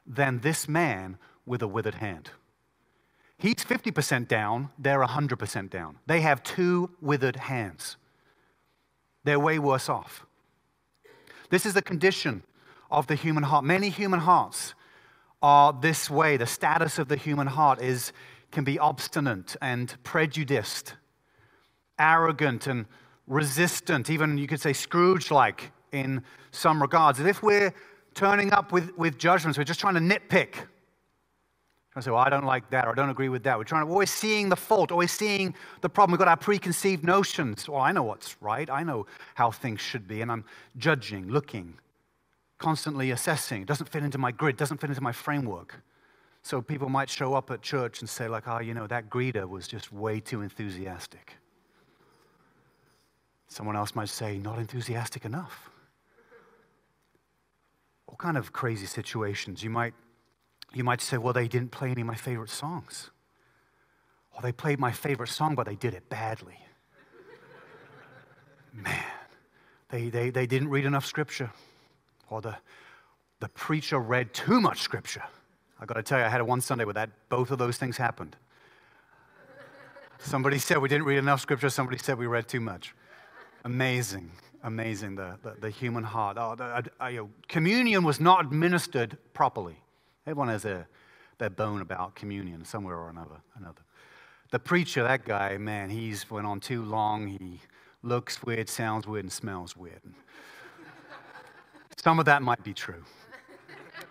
than 0.06 0.40
this 0.40 0.68
man 0.68 1.18
with 1.46 1.62
a 1.62 1.68
withered 1.68 1.96
hand. 1.96 2.30
He's 3.38 3.56
50% 3.56 4.28
down, 4.28 4.70
they're 4.78 5.04
100% 5.04 5.70
down. 5.70 5.96
They 6.06 6.20
have 6.20 6.42
two 6.42 6.90
withered 7.00 7.36
hands 7.36 7.96
they're 9.24 9.40
way 9.40 9.58
worse 9.58 9.88
off. 9.88 10.26
This 11.50 11.66
is 11.66 11.74
the 11.74 11.82
condition 11.82 12.42
of 12.90 13.06
the 13.06 13.14
human 13.14 13.42
heart. 13.42 13.64
Many 13.64 13.88
human 13.88 14.20
hearts 14.20 14.74
are 15.42 15.72
this 15.72 16.08
way. 16.08 16.36
The 16.36 16.46
status 16.46 16.98
of 16.98 17.08
the 17.08 17.16
human 17.16 17.46
heart 17.46 17.80
is, 17.80 18.12
can 18.50 18.64
be 18.64 18.78
obstinate 18.78 19.56
and 19.60 19.94
prejudiced, 20.04 20.94
arrogant 21.98 22.66
and 22.66 22.86
resistant, 23.26 24.10
even 24.10 24.38
you 24.38 24.46
could 24.46 24.60
say 24.60 24.72
Scrooge 24.72 25.30
like 25.30 25.72
in 25.92 26.22
some 26.50 26.80
regards. 26.80 27.20
If 27.20 27.42
we're 27.42 27.72
turning 28.14 28.52
up 28.52 28.72
with, 28.72 28.96
with 28.96 29.18
judgments, 29.18 29.58
we're 29.58 29.64
just 29.64 29.80
trying 29.80 29.94
to 29.94 30.00
nitpick 30.00 30.66
I 31.96 32.00
say, 32.00 32.10
well, 32.10 32.20
I 32.20 32.28
don't 32.28 32.44
like 32.44 32.68
that, 32.70 32.86
or 32.86 32.90
I 32.90 32.94
don't 32.94 33.10
agree 33.10 33.28
with 33.28 33.44
that. 33.44 33.56
We're 33.56 33.64
trying 33.64 33.86
to, 33.86 33.90
always 33.90 34.10
seeing 34.10 34.48
the 34.48 34.56
fault, 34.56 34.90
always 34.90 35.12
seeing 35.12 35.54
the 35.80 35.88
problem. 35.88 36.12
We've 36.12 36.18
got 36.18 36.26
our 36.26 36.36
preconceived 36.36 37.04
notions. 37.04 37.68
Well, 37.68 37.80
I 37.80 37.92
know 37.92 38.02
what's 38.02 38.36
right. 38.42 38.68
I 38.68 38.82
know 38.82 39.06
how 39.34 39.52
things 39.52 39.80
should 39.80 40.08
be, 40.08 40.20
and 40.20 40.30
I'm 40.30 40.44
judging, 40.76 41.28
looking, 41.28 41.74
constantly 42.58 43.12
assessing. 43.12 43.62
It 43.62 43.68
doesn't 43.68 43.88
fit 43.88 44.02
into 44.02 44.18
my 44.18 44.32
grid, 44.32 44.56
doesn't 44.56 44.80
fit 44.80 44.90
into 44.90 45.02
my 45.02 45.12
framework. 45.12 45.82
So 46.42 46.60
people 46.60 46.88
might 46.88 47.08
show 47.08 47.34
up 47.34 47.52
at 47.52 47.62
church 47.62 48.00
and 48.00 48.08
say, 48.08 48.26
like, 48.26 48.48
oh, 48.48 48.58
you 48.58 48.74
know, 48.74 48.88
that 48.88 49.08
greeter 49.08 49.48
was 49.48 49.68
just 49.68 49.92
way 49.92 50.18
too 50.18 50.42
enthusiastic. 50.42 51.36
Someone 53.54 53.76
else 53.76 53.94
might 53.94 54.08
say, 54.08 54.36
not 54.36 54.58
enthusiastic 54.58 55.24
enough. 55.24 55.70
All 58.08 58.16
kind 58.16 58.36
of 58.36 58.52
crazy 58.52 58.86
situations. 58.86 59.62
You 59.62 59.70
might 59.70 59.94
you 60.72 60.82
might 60.82 61.00
say, 61.00 61.18
well, 61.18 61.32
they 61.32 61.46
didn't 61.46 61.70
play 61.70 61.90
any 61.92 62.00
of 62.00 62.06
my 62.08 62.16
favorite 62.16 62.50
songs. 62.50 63.12
Or 64.32 64.42
they 64.42 64.50
played 64.50 64.80
my 64.80 64.90
favorite 64.90 65.28
song, 65.28 65.54
but 65.54 65.66
they 65.66 65.76
did 65.76 65.94
it 65.94 66.08
badly. 66.08 66.58
Man, 68.72 69.04
they, 69.88 70.08
they, 70.08 70.30
they 70.30 70.46
didn't 70.48 70.68
read 70.68 70.84
enough 70.84 71.06
scripture. 71.06 71.52
Or 72.28 72.40
the, 72.40 72.56
the 73.38 73.48
preacher 73.50 74.00
read 74.00 74.34
too 74.34 74.60
much 74.60 74.80
scripture. 74.80 75.22
I 75.78 75.86
got 75.86 75.94
to 75.94 76.02
tell 76.02 76.18
you, 76.18 76.24
I 76.24 76.28
had 76.28 76.42
one 76.42 76.60
Sunday 76.60 76.84
where 76.84 76.94
that 76.94 77.10
both 77.28 77.52
of 77.52 77.58
those 77.58 77.76
things 77.76 77.96
happened. 77.98 78.34
Somebody 80.18 80.58
said 80.58 80.78
we 80.78 80.88
didn't 80.88 81.04
read 81.04 81.18
enough 81.18 81.40
scripture. 81.40 81.70
Somebody 81.70 81.98
said 81.98 82.18
we 82.18 82.26
read 82.26 82.48
too 82.48 82.60
much. 82.60 82.96
Amazing, 83.64 84.30
amazing, 84.62 85.14
the, 85.14 85.38
the, 85.42 85.54
the 85.58 85.70
human 85.70 86.04
heart. 86.04 86.36
Oh, 86.38 86.54
the, 86.54 86.84
uh, 87.00 87.06
you 87.06 87.16
know, 87.16 87.30
communion 87.48 88.04
was 88.04 88.20
not 88.20 88.44
administered 88.44 89.16
properly. 89.32 89.76
Everyone 90.26 90.48
has 90.48 90.62
their, 90.62 90.86
their 91.38 91.50
bone 91.50 91.80
about 91.80 92.14
communion 92.14 92.64
somewhere 92.64 92.96
or 92.96 93.08
another. 93.08 93.40
another. 93.56 93.80
The 94.50 94.58
preacher, 94.58 95.02
that 95.02 95.24
guy, 95.24 95.56
man, 95.56 95.88
he's 95.88 96.30
went 96.30 96.46
on 96.46 96.60
too 96.60 96.84
long. 96.84 97.26
He 97.26 97.60
looks 98.02 98.42
weird, 98.42 98.68
sounds 98.68 99.06
weird, 99.06 99.24
and 99.24 99.32
smells 99.32 99.76
weird. 99.76 100.02
Some 101.96 102.18
of 102.18 102.26
that 102.26 102.42
might 102.42 102.62
be 102.62 102.74
true 102.74 103.02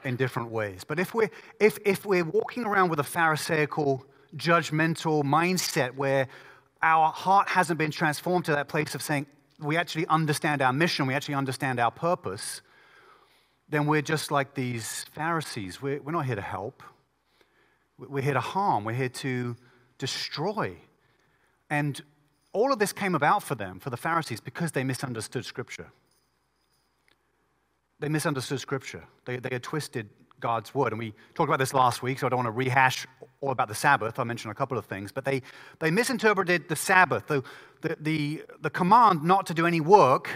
in 0.04 0.16
different 0.16 0.50
ways. 0.50 0.84
But 0.84 1.00
if 1.00 1.14
we're, 1.14 1.30
if, 1.60 1.78
if 1.86 2.06
we're 2.06 2.26
walking 2.26 2.66
around 2.66 2.90
with 2.90 3.00
a 3.00 3.04
Pharisaical, 3.04 4.04
judgmental 4.36 5.24
mindset 5.24 5.94
where 5.94 6.28
our 6.82 7.12
heart 7.12 7.48
hasn't 7.48 7.78
been 7.78 7.92
transformed 7.92 8.46
to 8.46 8.52
that 8.52 8.68
place 8.68 8.96
of 8.96 9.02
saying, 9.04 9.28
we 9.60 9.78
actually 9.78 10.08
understand 10.08 10.62
our 10.62 10.74
mission, 10.74 11.08
we 11.08 11.14
actually 11.14 11.36
understand 11.36 11.80
our 11.80 11.92
purpose, 11.92 12.62
then 13.70 13.86
we're 13.86 14.02
just 14.02 14.32
like 14.32 14.54
these 14.54 15.06
Pharisees. 15.14 15.82
We're, 15.82 16.02
we're 16.02 16.12
not 16.12 16.26
here 16.26 16.36
to 16.36 16.42
help, 16.42 16.84
we're 17.98 18.24
here 18.24 18.34
to 18.34 18.40
harm, 18.40 18.84
we're 18.84 18.94
here 18.94 19.10
to 19.10 19.56
destroy. 19.98 20.76
And 21.70 22.02
all 22.52 22.72
of 22.72 22.80
this 22.80 22.94
came 22.94 23.16
about 23.16 23.42
for 23.44 23.56
them, 23.56 23.80
for 23.80 23.90
the 23.90 23.98
Pharisees, 23.98 24.40
because 24.42 24.72
they 24.72 24.84
misunderstood 24.84 25.46
Scripture. 25.46 25.88
They 28.00 28.10
misunderstood 28.10 28.60
Scripture. 28.60 29.04
They, 29.26 29.38
they 29.38 29.50
had 29.52 29.64
twisted 29.64 30.10
God's 30.40 30.76
word. 30.76 30.94
And 30.94 31.00
we 31.00 31.14
talked 31.36 31.50
about 31.50 31.60
this 31.60 31.74
last 31.74 32.04
week, 32.04 32.20
so 32.20 32.28
I 32.28 32.30
don't 32.30 32.38
want 32.38 32.48
to 32.48 32.52
rehash 32.52 33.08
all 33.42 33.52
about 33.52 33.70
the 33.70 33.76
Sabbath. 33.76 34.20
I 34.20 34.26
mentioned 34.26 34.52
a 34.52 34.56
couple 34.56 34.78
of 34.78 34.86
things. 34.86 35.12
But 35.12 35.26
they, 35.26 35.42
they 35.80 35.92
misinterpreted 35.92 36.70
the 36.70 36.76
Sabbath, 36.76 37.28
the, 37.28 37.44
the, 37.82 37.98
the, 38.02 38.44
the 38.62 38.70
command 38.72 39.24
not 39.24 39.46
to 39.48 39.56
do 39.56 39.68
any 39.68 39.82
work 39.82 40.30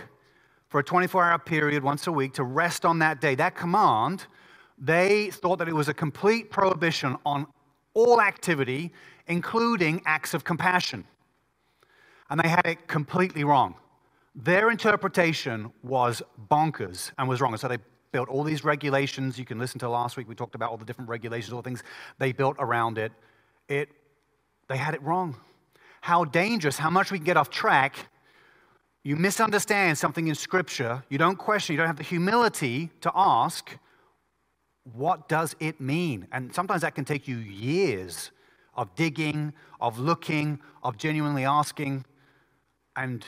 for 0.69 0.79
a 0.79 0.83
24 0.83 1.23
hour 1.25 1.39
period 1.39 1.83
once 1.83 2.07
a 2.07 2.11
week 2.13 2.33
to 2.35 2.43
rest 2.43 2.85
on 2.85 2.99
that 2.99 3.21
day. 3.21 3.35
That 3.35 3.55
command, 3.55 4.27
they 4.77 5.31
thought 5.31 5.59
that 5.59 5.69
it 5.69 5.75
was 5.75 5.89
a 5.89 5.95
complete 5.95 6.51
prohibition 6.51 7.17
on 7.25 7.47
all 7.93 8.21
activity, 8.21 8.93
including 9.27 10.01
acts 10.05 10.33
of 10.33 10.43
compassion. 10.43 11.05
and 12.29 12.39
they 12.41 12.49
had 12.49 12.65
it 12.65 12.87
completely 12.87 13.43
wrong. 13.43 13.75
Their 14.35 14.71
interpretation 14.71 15.71
was 15.83 16.21
bonkers 16.51 17.11
and 17.19 17.29
was 17.29 17.41
wrong. 17.41 17.57
So 17.57 17.67
they 17.69 17.79
built 18.11 18.29
all 18.29 18.43
these 18.43 18.63
regulations. 18.63 19.37
You 19.37 19.45
can 19.45 19.59
listen 19.59 19.79
to 19.79 19.89
last 19.89 20.17
week, 20.17 20.27
we 20.27 20.35
talked 20.35 20.55
about 20.55 20.71
all 20.71 20.77
the 20.77 20.85
different 20.85 21.09
regulations, 21.09 21.53
all 21.53 21.61
the 21.61 21.69
things 21.69 21.83
they 22.17 22.31
built 22.31 22.55
around 22.59 22.97
it. 22.97 23.11
It 23.67 23.89
they 24.67 24.77
had 24.77 24.93
it 24.93 25.01
wrong. 25.01 25.35
How 26.01 26.25
dangerous, 26.25 26.77
how 26.77 26.89
much 26.89 27.11
we 27.11 27.17
can 27.17 27.25
get 27.25 27.37
off 27.37 27.49
track. 27.49 27.95
You 29.03 29.15
misunderstand 29.15 29.97
something 29.97 30.27
in 30.27 30.35
Scripture, 30.35 31.03
you 31.09 31.17
don't 31.17 31.37
question, 31.37 31.73
you 31.73 31.77
don't 31.77 31.87
have 31.87 31.97
the 31.97 32.03
humility 32.03 32.89
to 33.01 33.11
ask, 33.15 33.77
what 34.93 35.29
does 35.29 35.55
it 35.59 35.79
mean? 35.79 36.27
And 36.31 36.53
sometimes 36.53 36.81
that 36.81 36.95
can 36.95 37.05
take 37.05 37.27
you 37.27 37.37
years 37.37 38.31
of 38.75 38.93
digging, 38.95 39.53
of 39.81 39.99
looking, 39.99 40.59
of 40.83 40.97
genuinely 40.97 41.45
asking. 41.45 42.05
And 42.95 43.25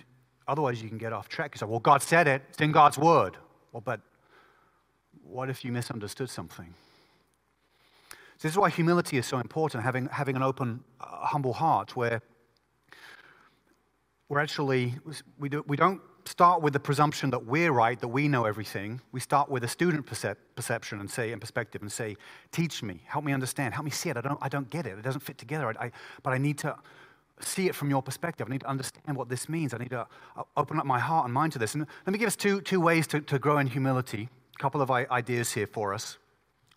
otherwise, 0.47 0.81
you 0.81 0.89
can 0.89 0.97
get 0.97 1.11
off 1.11 1.27
track. 1.27 1.55
You 1.55 1.59
say, 1.59 1.65
well, 1.65 1.79
God 1.79 2.01
said 2.01 2.27
it, 2.27 2.43
it's 2.49 2.61
in 2.61 2.71
God's 2.71 2.97
word. 2.97 3.37
Well, 3.71 3.81
but 3.81 4.01
what 5.29 5.49
if 5.49 5.63
you 5.63 5.71
misunderstood 5.71 6.29
something? 6.29 6.73
So 8.37 8.47
this 8.47 8.53
is 8.53 8.57
why 8.57 8.69
humility 8.69 9.17
is 9.17 9.25
so 9.25 9.39
important, 9.39 9.83
having, 9.83 10.07
having 10.07 10.35
an 10.35 10.43
open, 10.43 10.83
uh, 11.01 11.05
humble 11.25 11.53
heart 11.53 11.95
where 11.95 12.21
we're 14.29 14.39
actually, 14.39 14.95
we, 15.37 15.49
do, 15.49 15.63
we 15.67 15.75
don't 15.75 16.01
start 16.25 16.61
with 16.61 16.73
the 16.73 16.79
presumption 16.79 17.31
that 17.31 17.45
we're 17.45 17.71
right, 17.71 17.99
that 17.99 18.07
we 18.07 18.27
know 18.27 18.45
everything. 18.45 19.01
We 19.11 19.19
start 19.19 19.49
with 19.49 19.63
a 19.63 19.67
student 19.67 20.05
percep- 20.05 20.37
perception 20.55 20.99
and 20.99 21.09
say, 21.09 21.31
in 21.31 21.39
perspective, 21.39 21.81
and 21.81 21.91
say, 21.91 22.15
teach 22.51 22.83
me, 22.83 23.01
help 23.05 23.25
me 23.25 23.33
understand, 23.33 23.73
help 23.73 23.85
me 23.85 23.91
see 23.91 24.09
it. 24.09 24.17
I 24.17 24.21
don't, 24.21 24.39
I 24.41 24.47
don't 24.47 24.69
get 24.69 24.85
it. 24.85 24.97
It 24.97 25.01
doesn't 25.01 25.21
fit 25.21 25.37
together. 25.37 25.67
I, 25.67 25.85
I, 25.85 25.91
but 26.23 26.31
I 26.31 26.37
need 26.37 26.59
to 26.59 26.75
see 27.41 27.67
it 27.67 27.75
from 27.75 27.89
your 27.89 28.01
perspective. 28.01 28.47
I 28.47 28.51
need 28.51 28.61
to 28.61 28.69
understand 28.69 29.17
what 29.17 29.29
this 29.29 29.49
means. 29.49 29.73
I 29.73 29.77
need 29.77 29.89
to 29.89 30.07
uh, 30.37 30.43
open 30.55 30.79
up 30.79 30.85
my 30.85 30.99
heart 30.99 31.25
and 31.25 31.33
mind 31.33 31.53
to 31.53 31.59
this. 31.59 31.73
And 31.73 31.85
let 32.05 32.13
me 32.13 32.19
give 32.19 32.27
us 32.27 32.35
two, 32.35 32.61
two 32.61 32.79
ways 32.79 33.07
to, 33.07 33.21
to 33.21 33.39
grow 33.39 33.57
in 33.57 33.67
humility. 33.67 34.29
Couple 34.59 34.81
of 34.81 34.91
ideas 34.91 35.53
here 35.53 35.67
for 35.67 35.93
us. 35.93 36.17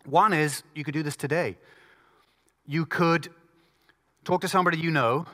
One 0.05 0.31
is 0.31 0.63
you 0.73 0.85
could 0.85 0.93
do 0.93 1.03
this 1.03 1.17
today. 1.17 1.57
You 2.65 2.85
could 2.85 3.27
talk 4.23 4.39
to 4.41 4.47
somebody 4.47 4.77
you 4.77 4.89
know, 4.89 5.25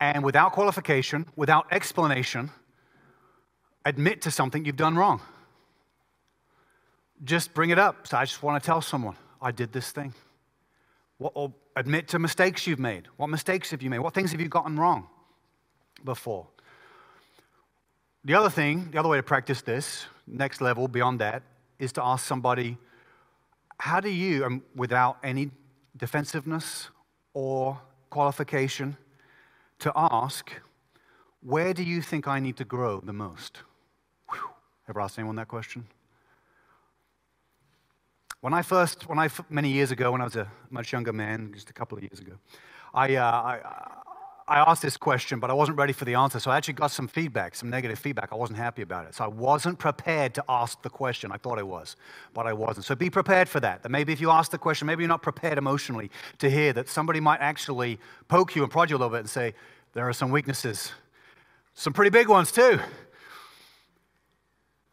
and 0.00 0.22
without 0.24 0.52
qualification, 0.52 1.26
without 1.34 1.66
explanation, 1.72 2.50
admit 3.84 4.22
to 4.22 4.30
something 4.30 4.64
you've 4.64 4.76
done 4.76 4.96
wrong. 4.96 5.20
Just 7.24 7.54
bring 7.54 7.70
it 7.70 7.78
up. 7.78 8.06
So 8.06 8.16
I 8.16 8.24
just 8.24 8.40
want 8.40 8.62
to 8.62 8.64
tell 8.64 8.80
someone, 8.80 9.16
I 9.42 9.50
did 9.50 9.72
this 9.72 9.90
thing. 9.90 10.14
or 11.18 11.52
admit 11.74 12.06
to 12.08 12.20
mistakes 12.20 12.68
you've 12.68 12.78
made. 12.78 13.08
What 13.16 13.30
mistakes 13.30 13.72
have 13.72 13.82
you 13.82 13.90
made? 13.90 13.98
What 13.98 14.14
things 14.14 14.30
have 14.30 14.40
you 14.40 14.48
gotten 14.48 14.78
wrong 14.78 15.08
before? 16.04 16.46
The 18.24 18.34
other 18.34 18.50
thing, 18.50 18.90
the 18.92 18.98
other 18.98 19.08
way 19.08 19.16
to 19.16 19.24
practice 19.24 19.62
this, 19.62 20.06
next 20.30 20.60
level 20.60 20.88
beyond 20.88 21.20
that, 21.20 21.42
is 21.78 21.92
to 21.92 22.04
ask 22.04 22.26
somebody, 22.26 22.76
how 23.78 24.00
do 24.00 24.10
you, 24.10 24.44
um, 24.44 24.62
without 24.74 25.18
any 25.22 25.50
defensiveness 25.96 26.90
or 27.34 27.80
qualification, 28.10 28.96
to 29.78 29.92
ask, 29.94 30.52
where 31.40 31.72
do 31.72 31.82
you 31.82 32.02
think 32.02 32.26
I 32.26 32.40
need 32.40 32.56
to 32.56 32.64
grow 32.64 33.00
the 33.00 33.12
most? 33.12 33.58
Whew. 34.30 34.50
Ever 34.88 35.00
asked 35.00 35.18
anyone 35.18 35.36
that 35.36 35.48
question? 35.48 35.86
When 38.40 38.54
I 38.54 38.62
first, 38.62 39.08
when 39.08 39.18
I, 39.18 39.28
many 39.50 39.70
years 39.70 39.90
ago, 39.90 40.12
when 40.12 40.20
I 40.20 40.24
was 40.24 40.36
a 40.36 40.50
much 40.70 40.92
younger 40.92 41.12
man, 41.12 41.52
just 41.52 41.70
a 41.70 41.72
couple 41.72 41.98
of 41.98 42.04
years 42.04 42.20
ago, 42.20 42.32
I, 42.94 43.16
uh, 43.16 43.24
I, 43.24 43.60
I 44.48 44.60
asked 44.60 44.80
this 44.80 44.96
question, 44.96 45.40
but 45.40 45.50
I 45.50 45.52
wasn't 45.52 45.76
ready 45.76 45.92
for 45.92 46.06
the 46.06 46.14
answer. 46.14 46.40
So 46.40 46.50
I 46.50 46.56
actually 46.56 46.74
got 46.74 46.90
some 46.90 47.06
feedback, 47.06 47.54
some 47.54 47.68
negative 47.68 47.98
feedback. 47.98 48.32
I 48.32 48.34
wasn't 48.34 48.58
happy 48.58 48.80
about 48.80 49.06
it. 49.06 49.14
So 49.14 49.24
I 49.24 49.28
wasn't 49.28 49.78
prepared 49.78 50.34
to 50.34 50.44
ask 50.48 50.80
the 50.80 50.88
question. 50.88 51.30
I 51.30 51.36
thought 51.36 51.58
I 51.58 51.62
was, 51.62 51.96
but 52.32 52.46
I 52.46 52.54
wasn't. 52.54 52.86
So 52.86 52.94
be 52.94 53.10
prepared 53.10 53.46
for 53.46 53.60
that. 53.60 53.82
That 53.82 53.90
maybe 53.90 54.10
if 54.12 54.22
you 54.22 54.30
ask 54.30 54.50
the 54.50 54.56
question, 54.56 54.86
maybe 54.86 55.02
you're 55.02 55.08
not 55.08 55.20
prepared 55.20 55.58
emotionally 55.58 56.10
to 56.38 56.48
hear 56.48 56.72
that 56.72 56.88
somebody 56.88 57.20
might 57.20 57.40
actually 57.40 57.98
poke 58.28 58.56
you 58.56 58.62
and 58.62 58.72
prod 58.72 58.88
you 58.88 58.96
a 58.96 58.98
little 58.98 59.10
bit 59.10 59.20
and 59.20 59.30
say, 59.30 59.54
there 59.92 60.08
are 60.08 60.14
some 60.14 60.30
weaknesses, 60.30 60.92
some 61.74 61.92
pretty 61.92 62.10
big 62.10 62.28
ones 62.28 62.50
too. 62.50 62.80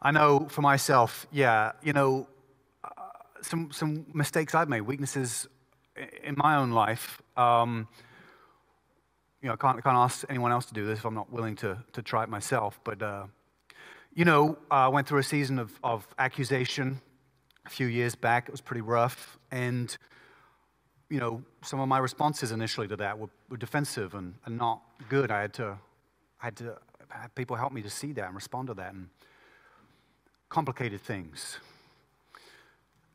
I 0.02 0.10
know 0.10 0.48
for 0.50 0.60
myself, 0.60 1.26
yeah, 1.32 1.72
you 1.82 1.94
know, 1.94 2.28
uh, 2.84 2.90
some, 3.40 3.72
some 3.72 4.04
mistakes 4.12 4.54
I've 4.54 4.68
made, 4.68 4.82
weaknesses 4.82 5.48
in 6.22 6.34
my 6.36 6.56
own 6.56 6.72
life. 6.72 7.22
Um, 7.38 7.88
you 9.46 9.50
know, 9.50 9.54
I 9.54 9.58
can't, 9.58 9.84
can't 9.84 9.96
ask 9.96 10.24
anyone 10.28 10.50
else 10.50 10.66
to 10.66 10.74
do 10.74 10.84
this 10.84 10.98
if 10.98 11.04
I'm 11.04 11.14
not 11.14 11.32
willing 11.32 11.54
to, 11.56 11.78
to 11.92 12.02
try 12.02 12.24
it 12.24 12.28
myself. 12.28 12.80
But, 12.82 13.00
uh, 13.00 13.26
you 14.12 14.24
know, 14.24 14.58
I 14.72 14.88
went 14.88 15.06
through 15.06 15.20
a 15.20 15.22
season 15.22 15.60
of, 15.60 15.78
of 15.84 16.04
accusation 16.18 17.00
a 17.64 17.70
few 17.70 17.86
years 17.86 18.16
back. 18.16 18.48
It 18.48 18.50
was 18.50 18.60
pretty 18.60 18.80
rough. 18.80 19.38
And, 19.52 19.96
you 21.08 21.20
know, 21.20 21.44
some 21.62 21.78
of 21.78 21.86
my 21.86 21.98
responses 21.98 22.50
initially 22.50 22.88
to 22.88 22.96
that 22.96 23.20
were, 23.20 23.28
were 23.48 23.56
defensive 23.56 24.16
and, 24.16 24.34
and 24.46 24.58
not 24.58 24.82
good. 25.08 25.30
I 25.30 25.42
had 25.42 25.54
to, 25.54 25.78
I 26.42 26.46
had 26.46 26.56
to 26.56 26.76
have 27.10 27.32
people 27.36 27.54
help 27.54 27.72
me 27.72 27.82
to 27.82 27.90
see 27.90 28.12
that 28.14 28.26
and 28.26 28.34
respond 28.34 28.66
to 28.66 28.74
that. 28.74 28.94
And 28.94 29.10
complicated 30.48 31.00
things. 31.00 31.58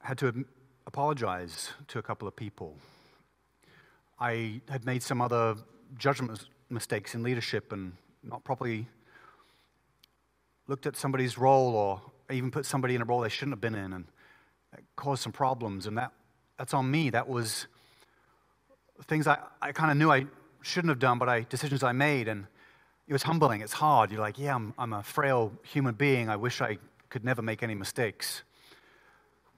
I 0.01 0.07
had 0.07 0.17
to 0.19 0.45
apologize 0.87 1.71
to 1.89 1.99
a 1.99 2.01
couple 2.01 2.25
of 2.25 2.37
people. 2.37 2.77
I 4.17 4.61
had 4.69 4.85
made 4.85 5.03
some 5.03 5.19
other 5.19 5.57
judgment 5.97 6.47
mistakes 6.69 7.15
in 7.15 7.23
leadership 7.23 7.71
and 7.71 7.93
not 8.23 8.43
properly 8.43 8.87
looked 10.67 10.85
at 10.85 10.95
somebody's 10.95 11.37
role 11.37 11.75
or 11.75 12.01
even 12.31 12.51
put 12.51 12.65
somebody 12.65 12.95
in 12.95 13.01
a 13.01 13.05
role 13.05 13.21
they 13.21 13.29
shouldn't 13.29 13.53
have 13.53 13.61
been 13.61 13.75
in 13.75 13.93
and 13.93 14.05
caused 14.95 15.21
some 15.21 15.31
problems. 15.31 15.85
And 15.85 15.97
that, 15.97 16.11
that's 16.57 16.73
on 16.73 16.89
me. 16.89 17.09
That 17.09 17.27
was 17.27 17.67
things 19.05 19.27
I, 19.27 19.37
I 19.61 19.71
kind 19.71 19.91
of 19.91 19.97
knew 19.97 20.11
I 20.11 20.27
shouldn't 20.61 20.89
have 20.89 20.99
done, 20.99 21.17
but 21.17 21.27
I, 21.27 21.41
decisions 21.41 21.83
I 21.83 21.91
made. 21.91 22.27
And 22.27 22.45
it 23.07 23.13
was 23.13 23.23
humbling. 23.23 23.61
It's 23.61 23.73
hard. 23.73 24.11
You're 24.11 24.21
like, 24.21 24.37
yeah, 24.39 24.55
I'm, 24.55 24.73
I'm 24.77 24.93
a 24.93 25.03
frail 25.03 25.51
human 25.63 25.95
being. 25.95 26.29
I 26.29 26.35
wish 26.35 26.61
I 26.61 26.77
could 27.09 27.25
never 27.25 27.41
make 27.41 27.63
any 27.63 27.75
mistakes. 27.75 28.43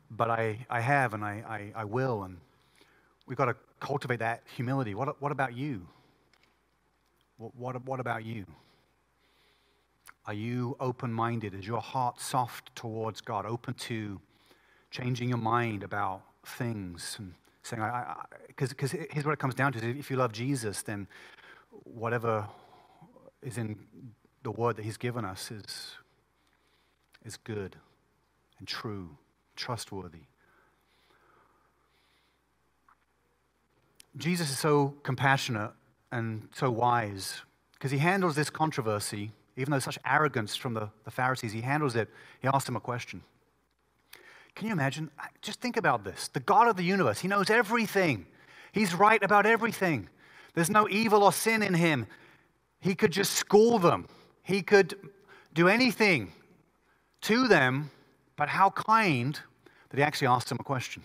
But 0.10 0.30
I, 0.30 0.66
I 0.70 0.80
have 0.80 1.14
and 1.14 1.24
I, 1.24 1.72
I, 1.76 1.82
I 1.82 1.86
will. 1.86 2.24
And 2.24 2.38
we've 3.28 3.38
got 3.38 3.46
to 3.46 3.56
cultivate 3.80 4.20
that 4.20 4.44
humility. 4.56 4.96
What, 4.96 5.22
what 5.22 5.32
about 5.32 5.56
you? 5.56 5.86
What, 7.38 7.84
what 7.86 8.00
about 8.00 8.24
you? 8.26 8.46
Are 10.26 10.34
you 10.34 10.78
open 10.80 11.12
minded? 11.12 11.54
Is 11.54 11.68
your 11.68 11.82
heart 11.82 12.20
soft 12.20 12.76
towards 12.76 13.20
God, 13.20 13.46
open 13.46 13.74
to 13.74 14.20
changing 14.90 15.30
your 15.30 15.38
mind 15.38 15.84
about 15.84 16.22
things 16.46 17.16
and 17.20 17.34
saying, 17.64 17.84
because 18.48 18.92
here's 18.92 19.26
what 19.26 19.34
it 19.34 19.40
comes 19.40 19.56
down 19.56 19.74
to 19.74 20.00
if 20.00 20.10
you 20.10 20.16
love 20.16 20.32
Jesus, 20.32 20.82
then 20.82 21.08
whatever 21.84 22.48
is 23.42 23.58
in 23.58 23.78
the 24.44 24.52
word 24.52 24.76
that 24.78 24.86
he's 24.86 24.98
given 24.98 25.26
us 25.26 25.52
is, 25.52 25.96
is 27.26 27.38
good 27.38 27.76
and 28.60 28.68
true, 28.68 29.10
trustworthy. 29.56 30.20
Jesus 34.16 34.52
is 34.52 34.60
so 34.60 34.94
compassionate 35.04 35.72
and 36.14 36.48
so 36.54 36.70
wise 36.70 37.42
because 37.74 37.92
he 37.92 37.98
handles 37.98 38.36
this 38.36 38.50
controversy, 38.50 39.32
even 39.58 39.72
though 39.72 39.80
such 39.80 39.98
arrogance 40.06 40.56
from 40.56 40.74
the, 40.74 40.90
the 41.04 41.12
Pharisees, 41.12 41.52
he 41.52 41.62
handles 41.62 41.96
it. 41.96 42.10
He 42.40 42.48
asked 42.48 42.66
them 42.66 42.76
a 42.76 42.80
question. 42.80 43.22
Can 44.56 44.68
you 44.68 44.74
imagine? 44.74 45.10
Just 45.42 45.60
think 45.60 45.76
about 45.76 46.04
this. 46.04 46.30
The 46.30 46.40
God 46.40 46.68
of 46.68 46.78
the 46.78 46.84
universe, 46.84 47.20
he 47.20 47.28
knows 47.28 47.50
everything, 47.50 48.28
he's 48.72 48.94
right 48.94 49.22
about 49.22 49.46
everything. 49.46 50.08
There's 50.54 50.70
no 50.70 50.88
evil 50.88 51.24
or 51.24 51.34
sin 51.34 51.64
in 51.64 51.74
him. 51.74 52.06
He 52.80 52.94
could 52.94 53.12
just 53.12 53.34
school 53.34 53.80
them, 53.80 54.08
he 54.44 54.62
could 54.62 54.96
do 55.54 55.68
anything 55.68 56.32
to 57.22 57.48
them, 57.48 57.90
but 58.36 58.50
how 58.50 58.70
kind 58.70 59.40
that 59.90 59.98
he 59.98 60.04
actually 60.04 60.28
asked 60.28 60.50
them 60.50 60.58
a 60.60 60.64
question. 60.64 61.04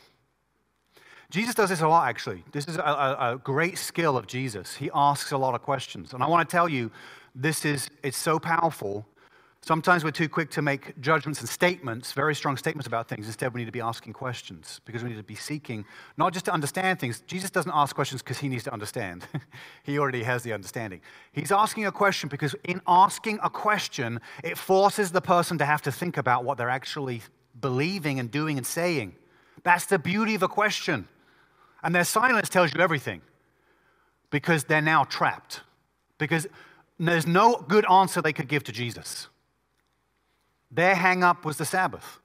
Jesus 1.31 1.55
does 1.55 1.69
this 1.69 1.83
a 1.83 1.89
lot, 1.89 2.09
actually. 2.09 2.43
This 2.53 2.65
is 2.67 2.77
a, 2.77 2.81
a, 2.81 3.41
great 3.43 3.77
skill 3.77 4.17
of 4.17 4.27
Jesus. 4.27 4.75
He 4.75 4.91
asks 4.95 5.33
a 5.33 5.37
lot 5.37 5.55
of 5.55 5.61
questions. 5.61 6.15
And 6.15 6.23
I 6.23 6.27
want 6.27 6.49
to 6.49 6.51
tell 6.51 6.71
you, 6.71 6.91
this 7.35 7.67
is, 7.67 7.91
it's 8.03 8.17
so 8.17 8.39
powerful. 8.39 9.07
Sometimes 9.61 10.05
we're 10.05 10.11
too 10.11 10.31
quick 10.31 10.51
to 10.53 10.63
make 10.63 10.99
judgments 11.03 11.41
and 11.41 11.49
statements, 11.49 12.13
very 12.13 12.35
strong 12.35 12.57
statements 12.57 12.87
about 12.87 13.09
things. 13.09 13.27
Instead, 13.27 13.53
we 13.53 13.61
need 13.61 13.67
to 13.67 13.73
be 13.73 13.83
asking 13.83 14.15
questions 14.15 14.81
because 14.87 15.03
we 15.03 15.11
need 15.11 15.17
to 15.17 15.23
be 15.23 15.35
seeking, 15.35 15.85
not 16.17 16.33
just 16.33 16.47
to 16.47 16.53
understand 16.53 16.99
things. 16.99 17.23
Jesus 17.27 17.51
doesn't 17.51 17.73
ask 17.75 17.95
questions 17.95 18.23
because 18.23 18.39
he 18.39 18.49
needs 18.49 18.65
to 18.65 18.73
understand. 18.73 19.27
he 19.83 19.99
already 19.99 20.23
has 20.23 20.43
the 20.43 20.55
understanding. 20.55 21.03
He's 21.33 21.53
asking 21.53 21.85
a 21.85 21.93
question 21.93 22.31
because 22.31 22.55
in 22.65 22.81
asking 22.87 23.39
a 23.43 23.51
question, 23.51 24.19
it 24.43 24.57
forces 24.57 25.13
the 25.13 25.21
person 25.21 25.59
to 25.59 25.67
have 25.67 25.83
to 25.83 25.93
think 25.93 26.17
about 26.17 26.45
what 26.45 26.57
they're 26.57 26.71
actually 26.71 27.21
believing 27.61 28.19
and 28.19 28.31
doing 28.31 28.57
and 28.57 28.67
saying. 28.67 29.15
That's 29.63 29.85
the 29.85 29.99
beauty 29.99 30.35
of 30.35 30.43
a 30.43 30.49
question. 30.49 31.07
And 31.83 31.95
their 31.95 32.05
silence 32.05 32.49
tells 32.49 32.75
you 32.75 32.81
everything 32.81 33.23
because 34.31 34.65
they're 34.65 34.81
now 34.83 35.05
trapped. 35.05 35.61
Because 36.19 36.47
there's 36.99 37.27
no 37.27 37.65
good 37.69 37.89
answer 37.91 38.21
they 38.21 38.33
could 38.33 38.49
give 38.49 38.65
to 38.65 38.73
Jesus. 38.73 39.29
Their 40.71 40.95
hang 40.95 41.23
up 41.23 41.45
was 41.45 41.57
the 41.57 41.65
Sabbath. 41.65 42.19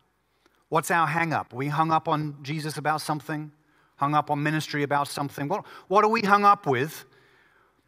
What's 0.70 0.90
our 0.90 1.06
hang 1.06 1.34
up? 1.34 1.54
We 1.54 1.68
hung 1.68 1.92
up 1.92 2.08
on 2.08 2.38
Jesus 2.42 2.78
about 2.78 3.02
something, 3.02 3.52
hung 3.98 4.16
up 4.16 4.32
on 4.32 4.42
ministry 4.42 4.82
about 4.82 5.08
something. 5.08 5.48
What, 5.48 5.66
what 5.88 6.04
are 6.04 6.10
we 6.10 6.22
hung 6.22 6.44
up 6.44 6.66
with? 6.66 7.06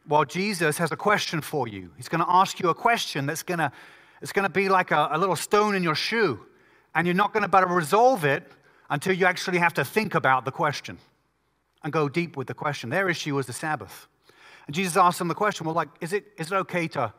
Well, 0.08 0.24
Jesus 0.24 0.78
has 0.78 0.92
a 0.92 0.96
question 0.96 1.42
for 1.42 1.68
you. 1.68 1.90
He's 1.98 2.08
going 2.08 2.24
to 2.24 2.30
ask 2.30 2.60
you 2.60 2.70
a 2.70 2.76
question 2.76 3.26
that's 3.26 3.42
going 3.42 3.58
to, 3.58 3.72
it's 4.22 4.32
going 4.32 4.44
to 4.44 4.52
be 4.52 4.70
like 4.70 4.92
a, 4.92 5.10
a 5.12 5.18
little 5.18 5.36
stone 5.36 5.74
in 5.76 5.82
your 5.82 5.96
shoe, 5.96 6.40
and 6.94 7.08
you're 7.08 7.16
not 7.16 7.34
going 7.34 7.42
to 7.42 7.50
be 7.50 7.58
able 7.58 7.70
to 7.70 7.74
resolve 7.74 8.24
it 8.24 8.44
until 8.92 9.14
you 9.14 9.26
actually 9.26 9.58
have 9.58 9.74
to 9.74 9.84
think 9.84 10.14
about 10.14 10.46
the 10.46 10.52
question 10.52 11.00
and 11.86 11.94
go 11.94 12.10
deep 12.10 12.36
with 12.36 12.48
the 12.48 12.54
question. 12.54 12.90
Their 12.90 13.08
issue 13.10 13.36
was 13.36 13.46
the 13.46 13.54
Sabbath. 13.54 14.08
And 14.66 14.76
Jesus 14.76 14.98
asked 14.98 15.20
them 15.20 15.28
the 15.28 15.36
question, 15.36 15.68
well, 15.68 15.76
like, 15.76 15.90
is 16.02 16.14
it, 16.14 16.26
is 16.36 16.52
it 16.52 16.56
okay 16.56 16.88
to, 16.90 17.14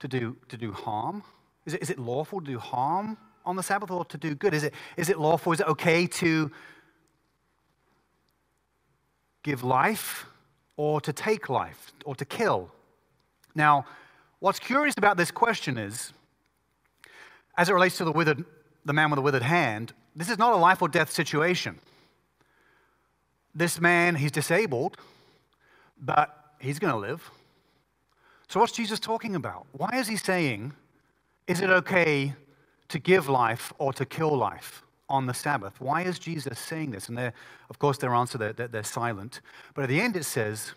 to, 0.00 0.08
do, 0.08 0.36
to 0.48 0.56
do 0.56 0.72
harm? 0.72 1.22
Is 1.66 1.74
it, 1.74 1.82
is 1.82 1.90
it 1.90 1.98
lawful 1.98 2.40
to 2.40 2.46
do 2.46 2.58
harm 2.58 3.18
on 3.44 3.56
the 3.56 3.62
Sabbath 3.62 3.90
or 3.90 4.06
to 4.06 4.16
do 4.16 4.34
good? 4.34 4.54
Is 4.54 4.64
it, 4.64 4.72
is 4.96 5.10
it 5.10 5.20
lawful? 5.20 5.52
Is 5.52 5.60
it 5.60 5.68
okay 5.68 6.06
to 6.06 6.50
give 9.42 9.62
life 9.62 10.24
or 10.78 10.98
to 11.02 11.12
take 11.12 11.50
life 11.50 11.92
or 12.06 12.14
to 12.14 12.24
kill? 12.24 12.70
Now, 13.54 13.84
what's 14.38 14.58
curious 14.58 14.94
about 14.96 15.18
this 15.18 15.30
question 15.30 15.76
is, 15.76 16.14
as 17.58 17.68
it 17.68 17.74
relates 17.74 17.98
to 17.98 18.04
the, 18.06 18.12
withered, 18.12 18.46
the 18.86 18.94
man 18.94 19.10
with 19.10 19.18
the 19.18 19.22
withered 19.22 19.42
hand, 19.42 19.92
this 20.14 20.30
is 20.30 20.38
not 20.38 20.54
a 20.54 20.56
life 20.56 20.80
or 20.80 20.88
death 20.88 21.10
situation. 21.10 21.78
This 23.56 23.80
man, 23.80 24.16
he's 24.16 24.30
disabled, 24.30 24.98
but 25.98 26.52
he's 26.58 26.78
going 26.78 26.92
to 26.92 26.98
live. 26.98 27.30
So, 28.48 28.60
what's 28.60 28.72
Jesus 28.72 29.00
talking 29.00 29.34
about? 29.34 29.66
Why 29.72 29.88
is 29.94 30.06
he 30.06 30.16
saying, 30.16 30.74
is 31.46 31.62
it 31.62 31.70
okay 31.70 32.34
to 32.88 32.98
give 32.98 33.30
life 33.30 33.72
or 33.78 33.94
to 33.94 34.04
kill 34.04 34.36
life 34.36 34.82
on 35.08 35.24
the 35.24 35.32
Sabbath? 35.32 35.80
Why 35.80 36.02
is 36.02 36.18
Jesus 36.18 36.58
saying 36.58 36.90
this? 36.90 37.08
And 37.08 37.18
of 37.18 37.78
course, 37.78 37.96
their 37.96 38.14
answer, 38.14 38.36
they're, 38.36 38.52
they're 38.52 38.84
silent. 38.84 39.40
But 39.72 39.84
at 39.84 39.88
the 39.88 40.02
end, 40.02 40.16
it 40.16 40.24
says, 40.24 40.74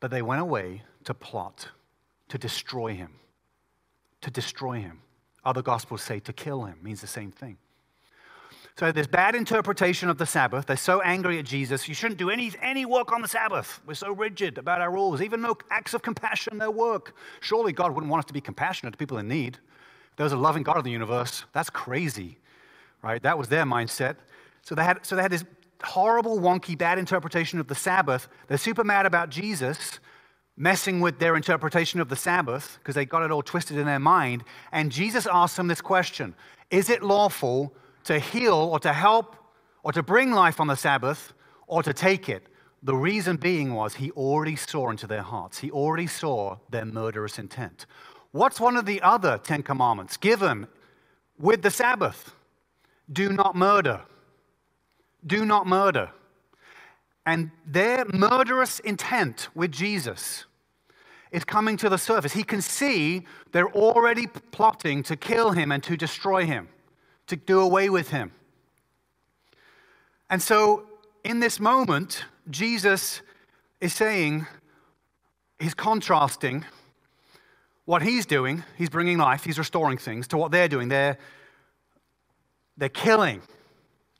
But 0.00 0.10
they 0.10 0.22
went 0.22 0.40
away 0.40 0.82
to 1.04 1.12
plot, 1.12 1.68
to 2.28 2.38
destroy 2.38 2.94
him. 2.94 3.10
To 4.22 4.30
destroy 4.30 4.80
him. 4.80 5.02
Other 5.44 5.62
gospels 5.62 6.00
say 6.00 6.18
to 6.20 6.32
kill 6.32 6.64
him, 6.64 6.78
means 6.82 7.02
the 7.02 7.06
same 7.06 7.30
thing. 7.30 7.58
So 8.78 8.92
this 8.92 9.06
bad 9.06 9.34
interpretation 9.34 10.08
of 10.08 10.16
the 10.16 10.26
Sabbath. 10.26 10.66
They're 10.66 10.76
so 10.76 11.00
angry 11.02 11.38
at 11.38 11.44
Jesus. 11.44 11.86
You 11.86 11.94
shouldn't 11.94 12.18
do 12.18 12.30
any, 12.30 12.52
any 12.62 12.86
work 12.86 13.12
on 13.12 13.20
the 13.20 13.28
Sabbath. 13.28 13.80
We're 13.86 13.94
so 13.94 14.12
rigid 14.12 14.58
about 14.58 14.80
our 14.80 14.90
rules. 14.90 15.20
Even 15.20 15.42
no 15.42 15.56
acts 15.70 15.92
of 15.92 16.02
compassion, 16.02 16.56
no 16.56 16.70
work. 16.70 17.14
Surely 17.40 17.72
God 17.72 17.94
wouldn't 17.94 18.10
want 18.10 18.24
us 18.24 18.26
to 18.26 18.32
be 18.32 18.40
compassionate 18.40 18.92
to 18.92 18.98
people 18.98 19.18
in 19.18 19.28
need. 19.28 19.58
There's 20.16 20.32
a 20.32 20.36
loving 20.36 20.62
God 20.62 20.76
of 20.76 20.84
the 20.84 20.90
universe. 20.90 21.44
That's 21.52 21.70
crazy, 21.70 22.38
right? 23.02 23.22
That 23.22 23.36
was 23.36 23.48
their 23.48 23.64
mindset. 23.64 24.16
So 24.62 24.74
they 24.74 24.84
had, 24.84 25.04
so 25.04 25.16
they 25.16 25.22
had 25.22 25.32
this 25.32 25.44
horrible, 25.82 26.38
wonky, 26.38 26.76
bad 26.76 26.98
interpretation 26.98 27.58
of 27.58 27.68
the 27.68 27.74
Sabbath. 27.74 28.28
They're 28.48 28.58
super 28.58 28.84
mad 28.84 29.06
about 29.06 29.30
Jesus 29.30 30.00
messing 30.56 31.00
with 31.00 31.18
their 31.18 31.36
interpretation 31.36 32.00
of 32.00 32.08
the 32.08 32.16
Sabbath 32.16 32.78
because 32.80 32.94
they 32.94 33.06
got 33.06 33.22
it 33.22 33.30
all 33.30 33.42
twisted 33.42 33.78
in 33.78 33.86
their 33.86 33.98
mind. 33.98 34.44
And 34.72 34.92
Jesus 34.92 35.26
asked 35.26 35.56
them 35.56 35.68
this 35.68 35.80
question 35.80 36.34
Is 36.70 36.90
it 36.90 37.02
lawful 37.02 37.74
to 38.04 38.18
heal 38.18 38.54
or 38.54 38.78
to 38.80 38.92
help 38.92 39.36
or 39.82 39.92
to 39.92 40.02
bring 40.02 40.32
life 40.32 40.60
on 40.60 40.66
the 40.66 40.76
Sabbath 40.76 41.32
or 41.66 41.82
to 41.82 41.92
take 41.92 42.28
it? 42.28 42.46
The 42.82 42.94
reason 42.94 43.36
being 43.36 43.74
was 43.74 43.94
he 43.94 44.10
already 44.12 44.56
saw 44.56 44.90
into 44.90 45.06
their 45.06 45.22
hearts, 45.22 45.58
he 45.58 45.70
already 45.70 46.06
saw 46.06 46.56
their 46.70 46.84
murderous 46.84 47.38
intent. 47.38 47.86
What's 48.32 48.60
one 48.60 48.76
of 48.76 48.86
the 48.86 49.02
other 49.02 49.38
Ten 49.38 49.62
Commandments 49.62 50.16
given 50.16 50.66
with 51.38 51.62
the 51.62 51.70
Sabbath? 51.70 52.34
Do 53.12 53.32
not 53.32 53.56
murder. 53.56 54.02
Do 55.26 55.44
not 55.44 55.66
murder. 55.66 56.10
And 57.26 57.50
their 57.66 58.04
murderous 58.06 58.80
intent 58.80 59.48
with 59.54 59.72
Jesus 59.72 60.46
is 61.32 61.44
coming 61.44 61.76
to 61.76 61.88
the 61.88 61.98
surface. 61.98 62.32
He 62.32 62.42
can 62.42 62.62
see 62.62 63.26
they're 63.52 63.70
already 63.70 64.26
plotting 64.26 65.02
to 65.04 65.16
kill 65.16 65.52
him 65.52 65.70
and 65.70 65.82
to 65.82 65.96
destroy 65.96 66.46
him, 66.46 66.68
to 67.30 67.36
do 67.36 67.60
away 67.60 67.88
with 67.90 68.10
him. 68.10 68.32
And 70.28 70.40
so, 70.40 70.86
in 71.24 71.40
this 71.40 71.58
moment, 71.58 72.24
Jesus 72.48 73.22
is 73.80 73.92
saying, 73.92 74.46
he's 75.58 75.74
contrasting 75.74 76.64
what 77.84 78.02
he's 78.02 78.26
doing, 78.26 78.62
he's 78.76 78.90
bringing 78.90 79.18
life, 79.18 79.42
he's 79.42 79.58
restoring 79.58 79.98
things, 79.98 80.28
to 80.28 80.36
what 80.36 80.52
they're 80.52 80.68
doing. 80.68 80.88
They're, 80.88 81.18
they're 82.76 82.88
killing, 82.88 83.42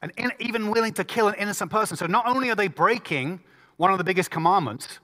and 0.02 0.12
in, 0.16 0.32
even 0.40 0.70
willing 0.70 0.92
to 0.94 1.04
kill 1.04 1.28
an 1.28 1.34
innocent 1.36 1.70
person. 1.70 1.96
So 1.96 2.06
not 2.06 2.26
only 2.26 2.50
are 2.50 2.56
they 2.56 2.68
breaking 2.68 3.40
one 3.76 3.92
of 3.92 3.98
the 3.98 4.04
biggest 4.04 4.30
commandments, 4.30 4.98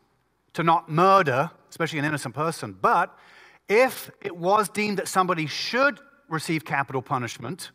to 0.55 0.63
not 0.63 0.89
murder, 0.89 1.51
especially 1.69 1.99
an 1.99 2.05
innocent 2.05 2.35
person, 2.35 2.77
but 2.81 3.17
if 3.69 4.11
it 4.23 4.35
was 4.35 4.69
deemed 4.69 4.97
that 4.99 5.07
somebody 5.07 5.47
should 5.47 6.01
receive 6.29 6.65
capital 6.65 7.03
punishment, 7.03 7.71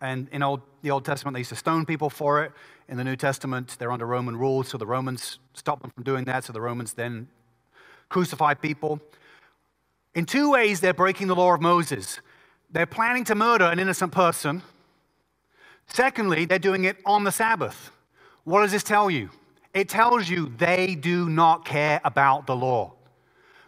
and 0.00 0.28
in 0.30 0.42
old, 0.42 0.60
the 0.82 0.90
Old 0.90 1.04
Testament 1.04 1.34
they 1.34 1.40
used 1.40 1.50
to 1.50 1.56
stone 1.56 1.84
people 1.84 2.10
for 2.10 2.42
it. 2.44 2.52
In 2.88 2.96
the 2.96 3.04
New 3.04 3.16
Testament, 3.16 3.76
they're 3.78 3.92
under 3.92 4.06
Roman 4.06 4.36
rule, 4.36 4.62
so 4.62 4.78
the 4.78 4.86
Romans 4.86 5.38
stopped 5.54 5.82
them 5.82 5.90
from 5.90 6.04
doing 6.04 6.24
that, 6.24 6.44
so 6.44 6.52
the 6.52 6.60
Romans 6.60 6.92
then 6.94 7.28
crucify 8.08 8.54
people. 8.54 9.00
In 10.14 10.24
two 10.24 10.50
ways, 10.50 10.80
they're 10.80 10.94
breaking 10.94 11.26
the 11.26 11.34
law 11.34 11.54
of 11.54 11.60
Moses. 11.60 12.20
They're 12.70 12.86
planning 12.86 13.24
to 13.24 13.34
murder 13.34 13.64
an 13.64 13.78
innocent 13.78 14.12
person. 14.12 14.62
Secondly, 15.86 16.44
they're 16.44 16.58
doing 16.58 16.84
it 16.84 16.96
on 17.04 17.24
the 17.24 17.32
Sabbath. 17.32 17.90
What 18.44 18.62
does 18.62 18.72
this 18.72 18.82
tell 18.82 19.10
you? 19.10 19.30
It 19.74 19.88
tells 19.88 20.28
you 20.28 20.52
they 20.56 20.94
do 20.94 21.28
not 21.28 21.64
care 21.64 22.00
about 22.04 22.46
the 22.46 22.56
law. 22.56 22.94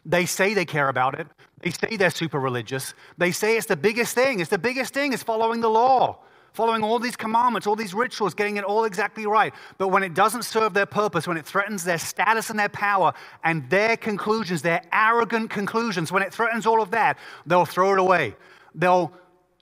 They 0.05 0.27
say 0.27 0.55
they 0.55 0.65
care 0.65 0.89
about 0.89 1.19
it. 1.19 1.27
They 1.61 1.71
say 1.71 1.97
they're 1.97 2.11
super 2.11 2.41
religious. 2.41 2.95
They 3.19 3.33
say 3.33 3.57
it's 3.57 3.67
the 3.67 3.77
biggest 3.77 4.15
thing. 4.15 4.41
It's 4.41 4.51
the 4.51 4.59
biggest 4.59 4.95
thing 4.95 5.13
is 5.13 5.23
following 5.23 5.61
the 5.61 5.71
law 5.71 6.19
following 6.53 6.83
all 6.83 6.99
these 6.99 7.17
commandments, 7.17 7.67
all 7.67 7.77
these 7.77 7.95
rituals, 7.95 8.35
getting 8.35 8.57
it 8.57 8.65
all 8.65 8.85
exactly 8.85 9.27
right. 9.27 9.55
But 9.79 9.89
when 9.89 10.03
it 10.03 10.15
doesn't 10.15 10.45
serve 10.45 10.75
their 10.75 10.87
purpose, 10.87 11.27
when 11.27 11.37
it 11.37 11.47
threatens 11.47 11.85
their 11.85 11.99
status 11.99 12.51
and 12.51 12.59
their 12.59 12.69
power 12.69 13.13
and 13.45 13.69
their 13.71 13.97
conclusions, 13.97 14.63
their 14.63 14.83
arrogant 14.93 15.51
conclusions, 15.51 16.11
when 16.11 16.23
it 16.23 16.33
threatens 16.33 16.67
all 16.67 16.83
of 16.83 16.91
that, 16.91 17.19
they'll 17.47 17.65
throw 17.65 17.93
it 17.93 17.99
away. 17.99 18.35
They'll 18.75 19.13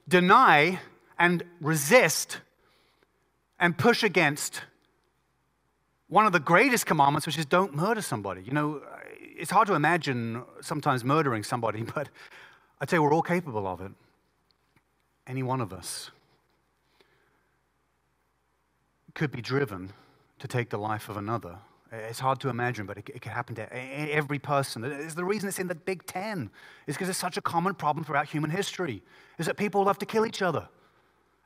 deny 0.08 0.80
and 1.18 1.42
resist 1.60 2.40
and 3.58 3.76
push 3.76 4.02
against 4.02 4.62
one 6.08 6.24
of 6.24 6.32
the 6.32 6.40
greatest 6.40 6.86
commandments, 6.86 7.26
which 7.26 7.36
is 7.36 7.44
don't 7.44 7.74
murder 7.74 8.00
somebody. 8.00 8.42
You 8.42 8.52
know, 8.52 8.82
it's 9.38 9.50
hard 9.50 9.68
to 9.68 9.74
imagine 9.74 10.42
sometimes 10.60 11.04
murdering 11.04 11.42
somebody, 11.42 11.82
but 11.94 12.08
I'd 12.80 12.90
say 12.90 12.98
we're 12.98 13.14
all 13.14 13.22
capable 13.22 13.66
of 13.66 13.80
it. 13.80 13.92
Any 15.26 15.42
one 15.42 15.60
of 15.60 15.72
us 15.72 16.10
could 19.14 19.30
be 19.30 19.42
driven 19.42 19.92
to 20.38 20.48
take 20.48 20.70
the 20.70 20.78
life 20.78 21.08
of 21.08 21.16
another. 21.16 21.56
It's 21.90 22.20
hard 22.20 22.38
to 22.40 22.50
imagine, 22.50 22.86
but 22.86 22.98
it, 22.98 23.10
it 23.14 23.22
can 23.22 23.32
happen 23.32 23.54
to 23.56 23.74
every 23.74 24.38
person. 24.38 24.84
It's 24.84 25.14
the 25.14 25.24
reason 25.24 25.48
it's 25.48 25.58
in 25.58 25.68
the 25.68 25.74
Big 25.74 26.06
Ten. 26.06 26.50
Is 26.86 26.94
because 26.94 27.08
it's 27.08 27.18
such 27.18 27.36
a 27.36 27.40
common 27.40 27.74
problem 27.74 28.04
throughout 28.04 28.28
human 28.28 28.50
history. 28.50 29.02
Is 29.38 29.46
that 29.46 29.56
people 29.56 29.84
love 29.84 29.98
to 29.98 30.06
kill 30.06 30.26
each 30.26 30.42
other 30.42 30.68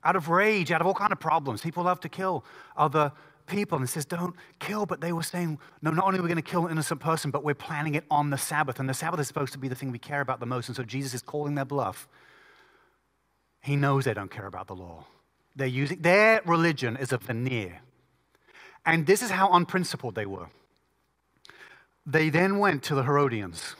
out 0.04 0.16
of 0.16 0.28
rage, 0.28 0.72
out 0.72 0.80
of 0.80 0.86
all 0.86 0.94
kind 0.94 1.12
of 1.12 1.20
problems. 1.20 1.60
People 1.60 1.84
love 1.84 2.00
to 2.00 2.08
kill 2.08 2.44
other 2.76 3.12
people. 3.52 3.78
And 3.78 3.88
says, 3.88 4.04
don't 4.04 4.34
kill. 4.58 4.86
But 4.86 5.00
they 5.00 5.12
were 5.12 5.22
saying, 5.22 5.58
no, 5.82 5.90
not 5.90 6.06
only 6.06 6.18
are 6.18 6.22
we 6.22 6.28
going 6.28 6.36
to 6.36 6.42
kill 6.42 6.66
an 6.66 6.72
innocent 6.72 7.00
person, 7.00 7.30
but 7.30 7.44
we're 7.44 7.54
planning 7.54 7.94
it 7.94 8.04
on 8.10 8.30
the 8.30 8.38
Sabbath. 8.38 8.80
And 8.80 8.88
the 8.88 8.94
Sabbath 8.94 9.20
is 9.20 9.28
supposed 9.28 9.52
to 9.52 9.58
be 9.58 9.68
the 9.68 9.74
thing 9.74 9.92
we 9.92 9.98
care 9.98 10.20
about 10.20 10.40
the 10.40 10.46
most. 10.46 10.68
And 10.68 10.76
so 10.76 10.82
Jesus 10.82 11.14
is 11.14 11.22
calling 11.22 11.54
their 11.54 11.64
bluff. 11.64 12.08
He 13.60 13.76
knows 13.76 14.04
they 14.04 14.14
don't 14.14 14.30
care 14.30 14.46
about 14.46 14.66
the 14.66 14.74
law. 14.74 15.06
They're 15.54 15.66
using 15.66 16.00
their 16.00 16.40
religion 16.46 16.96
is 16.96 17.12
a 17.12 17.18
veneer. 17.18 17.82
And 18.84 19.06
this 19.06 19.22
is 19.22 19.30
how 19.30 19.52
unprincipled 19.52 20.14
they 20.14 20.26
were. 20.26 20.48
They 22.04 22.30
then 22.30 22.58
went 22.58 22.82
to 22.84 22.94
the 22.94 23.04
Herodians. 23.04 23.76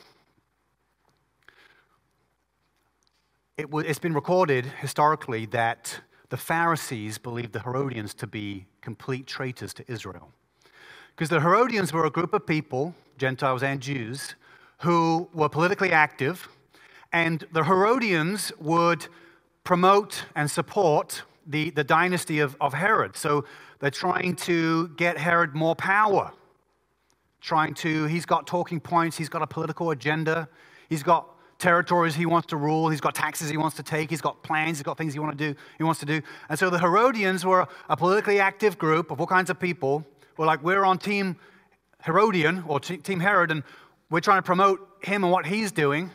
It 3.57 3.67
has 3.85 3.99
been 3.99 4.13
recorded 4.13 4.65
historically 4.65 5.45
that 5.47 5.99
the 6.29 6.37
Pharisees 6.37 7.17
believed 7.17 7.53
the 7.53 7.59
Herodians 7.59 8.13
to 8.15 8.27
be 8.27 8.65
complete 8.83 9.25
traitors 9.25 9.73
to 9.73 9.91
Israel. 9.91 10.29
Because 11.15 11.29
the 11.29 11.39
Herodians 11.39 11.93
were 11.93 12.05
a 12.05 12.11
group 12.11 12.33
of 12.33 12.45
people, 12.45 12.93
Gentiles 13.17 13.63
and 13.63 13.79
Jews, 13.81 14.35
who 14.79 15.29
were 15.33 15.49
politically 15.49 15.91
active, 15.91 16.47
and 17.11 17.45
the 17.51 17.63
Herodians 17.63 18.51
would 18.59 19.07
promote 19.63 20.25
and 20.35 20.49
support 20.49 21.23
the, 21.47 21.69
the 21.71 21.83
dynasty 21.83 22.39
of, 22.39 22.57
of 22.59 22.73
Herod. 22.73 23.15
So 23.15 23.45
they're 23.79 23.91
trying 23.91 24.35
to 24.37 24.89
get 24.89 25.17
Herod 25.17 25.53
more 25.53 25.75
power. 25.75 26.31
Trying 27.41 27.73
to, 27.75 28.05
he's 28.05 28.25
got 28.25 28.47
talking 28.47 28.79
points, 28.79 29.17
he's 29.17 29.29
got 29.29 29.41
a 29.41 29.47
political 29.47 29.91
agenda, 29.91 30.47
he's 30.89 31.03
got 31.03 31.27
territories 31.63 32.13
he 32.13 32.25
wants 32.25 32.47
to 32.47 32.57
rule, 32.57 32.89
he's 32.89 33.01
got 33.01 33.15
taxes 33.15 33.49
he 33.49 33.55
wants 33.55 33.77
to 33.77 33.83
take, 33.83 34.09
he's 34.09 34.21
got 34.21 34.43
plans, 34.43 34.77
he's 34.77 34.83
got 34.83 34.97
things 34.97 35.13
he, 35.13 35.19
want 35.19 35.35
to 35.37 35.53
do, 35.53 35.57
he 35.77 35.83
wants 35.83 35.99
to 36.01 36.05
do. 36.05 36.21
And 36.49 36.59
so 36.59 36.69
the 36.69 36.77
Herodians 36.77 37.45
were 37.45 37.65
a 37.89 37.95
politically 37.95 38.39
active 38.39 38.77
group 38.77 39.09
of 39.11 39.19
all 39.21 39.27
kinds 39.27 39.49
of 39.49 39.57
people. 39.59 40.05
We're 40.37 40.45
like, 40.45 40.61
we're 40.61 40.83
on 40.83 40.97
team 40.97 41.37
Herodian 42.03 42.65
or 42.67 42.81
team 42.81 43.21
Herod, 43.21 43.49
and 43.49 43.63
we're 44.09 44.19
trying 44.19 44.39
to 44.39 44.45
promote 44.45 44.79
him 45.01 45.23
and 45.23 45.31
what 45.31 45.45
he's 45.45 45.71
doing. 45.71 46.11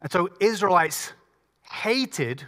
And 0.00 0.12
so 0.12 0.28
Israelites 0.40 1.12
hated 1.68 2.44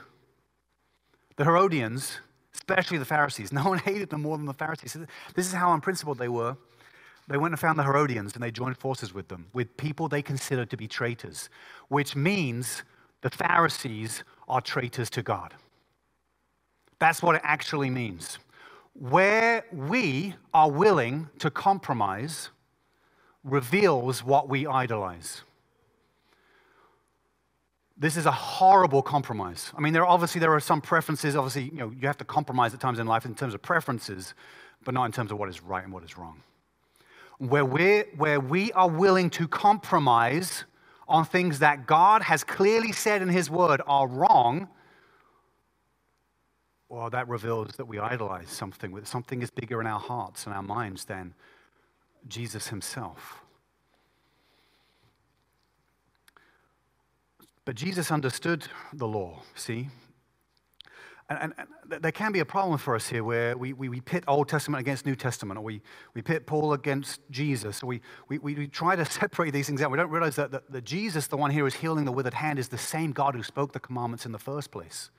the 1.36 1.44
Herodians, 1.44 2.20
especially 2.54 2.98
the 2.98 3.04
Pharisees. 3.04 3.52
No 3.60 3.64
one 3.64 3.78
hated 3.78 4.08
them 4.10 4.22
more 4.22 4.36
than 4.36 4.46
the 4.46 4.54
Pharisees. 4.54 4.96
This 5.34 5.46
is 5.46 5.52
how 5.52 5.72
unprincipled 5.72 6.18
they 6.18 6.28
were. 6.28 6.56
They 7.28 7.36
went 7.36 7.52
and 7.52 7.60
found 7.60 7.78
the 7.78 7.84
Herodians 7.84 8.34
and 8.34 8.42
they 8.42 8.50
joined 8.50 8.78
forces 8.78 9.12
with 9.12 9.28
them, 9.28 9.46
with 9.52 9.76
people 9.76 10.08
they 10.08 10.22
considered 10.22 10.70
to 10.70 10.76
be 10.76 10.88
traitors, 10.88 11.50
which 11.88 12.16
means 12.16 12.82
the 13.20 13.30
Pharisees 13.30 14.24
are 14.48 14.62
traitors 14.62 15.10
to 15.10 15.22
God. 15.22 15.54
That's 16.98 17.22
what 17.22 17.36
it 17.36 17.42
actually 17.44 17.90
means. 17.90 18.38
Where 18.94 19.64
we 19.70 20.34
are 20.54 20.70
willing 20.70 21.28
to 21.38 21.50
compromise 21.50 22.48
reveals 23.44 24.24
what 24.24 24.48
we 24.48 24.66
idolize. 24.66 25.42
This 27.96 28.16
is 28.16 28.26
a 28.26 28.32
horrible 28.32 29.02
compromise. 29.02 29.72
I 29.76 29.80
mean, 29.80 29.92
there 29.92 30.06
obviously 30.06 30.40
there 30.40 30.54
are 30.54 30.60
some 30.60 30.80
preferences. 30.80 31.36
Obviously, 31.36 31.64
you 31.64 31.78
know, 31.78 31.90
you 31.90 32.06
have 32.06 32.18
to 32.18 32.24
compromise 32.24 32.72
at 32.72 32.80
times 32.80 32.98
in 32.98 33.06
life 33.06 33.26
in 33.26 33.34
terms 33.34 33.54
of 33.54 33.62
preferences, 33.62 34.34
but 34.84 34.94
not 34.94 35.04
in 35.04 35.12
terms 35.12 35.30
of 35.30 35.38
what 35.38 35.48
is 35.48 35.62
right 35.62 35.84
and 35.84 35.92
what 35.92 36.04
is 36.04 36.16
wrong. 36.16 36.42
Where, 37.38 37.64
we 37.64 38.00
where 38.16 38.40
we 38.40 38.72
are 38.72 38.88
willing 38.88 39.30
to 39.30 39.46
compromise 39.46 40.64
on 41.06 41.24
things 41.24 41.60
that 41.60 41.86
God 41.86 42.22
has 42.22 42.44
clearly 42.44 42.92
said 42.92 43.22
in 43.22 43.28
His 43.28 43.48
Word 43.48 43.80
are 43.86 44.06
wrong, 44.06 44.68
well, 46.88 47.10
that 47.10 47.28
reveals 47.28 47.76
that 47.76 47.86
we 47.86 47.98
idolize 47.98 48.50
something. 48.50 49.04
Something 49.04 49.42
is 49.42 49.50
bigger 49.50 49.80
in 49.80 49.86
our 49.86 50.00
hearts 50.00 50.46
and 50.46 50.54
our 50.54 50.62
minds 50.62 51.04
than 51.04 51.34
Jesus 52.26 52.68
Himself. 52.68 53.42
But 57.64 57.74
Jesus 57.74 58.10
understood 58.10 58.66
the 58.94 59.06
law, 59.06 59.42
see? 59.54 59.88
And, 61.30 61.38
and, 61.40 61.54
and, 61.58 62.02
there 62.02 62.12
can 62.12 62.32
be 62.32 62.40
a 62.40 62.44
problem 62.44 62.78
for 62.78 62.94
us 62.94 63.08
here 63.08 63.24
where 63.24 63.56
we, 63.56 63.72
we, 63.72 63.88
we, 63.88 64.00
pit 64.00 64.24
Old 64.26 64.48
Testament 64.48 64.80
against 64.80 65.06
New 65.06 65.16
Testament, 65.16 65.58
or 65.58 65.62
we, 65.62 65.80
we 66.14 66.22
pit 66.22 66.46
Paul 66.46 66.72
against 66.72 67.20
Jesus, 67.30 67.82
or 67.82 67.86
we, 67.86 68.00
we, 68.28 68.38
we 68.38 68.66
try 68.66 68.96
to 68.96 69.04
separate 69.10 69.52
these 69.52 69.66
things 69.66 69.82
out. 69.82 69.90
We 69.90 69.96
don't 69.96 70.10
realize 70.10 70.36
that, 70.36 70.50
that, 70.52 70.70
that 70.70 70.84
Jesus, 70.84 71.26
the 71.26 71.36
one 71.36 71.50
here 71.50 71.64
who's 71.64 71.74
healing 71.74 72.04
the 72.04 72.12
withered 72.12 72.34
hand, 72.34 72.58
is 72.58 72.68
the 72.68 72.78
same 72.78 73.12
God 73.12 73.34
who 73.34 73.42
spoke 73.42 73.72
the 73.72 73.80
commandments 73.80 74.26
in 74.26 74.32
the 74.32 74.38
first 74.38 74.70
place. 74.70 75.10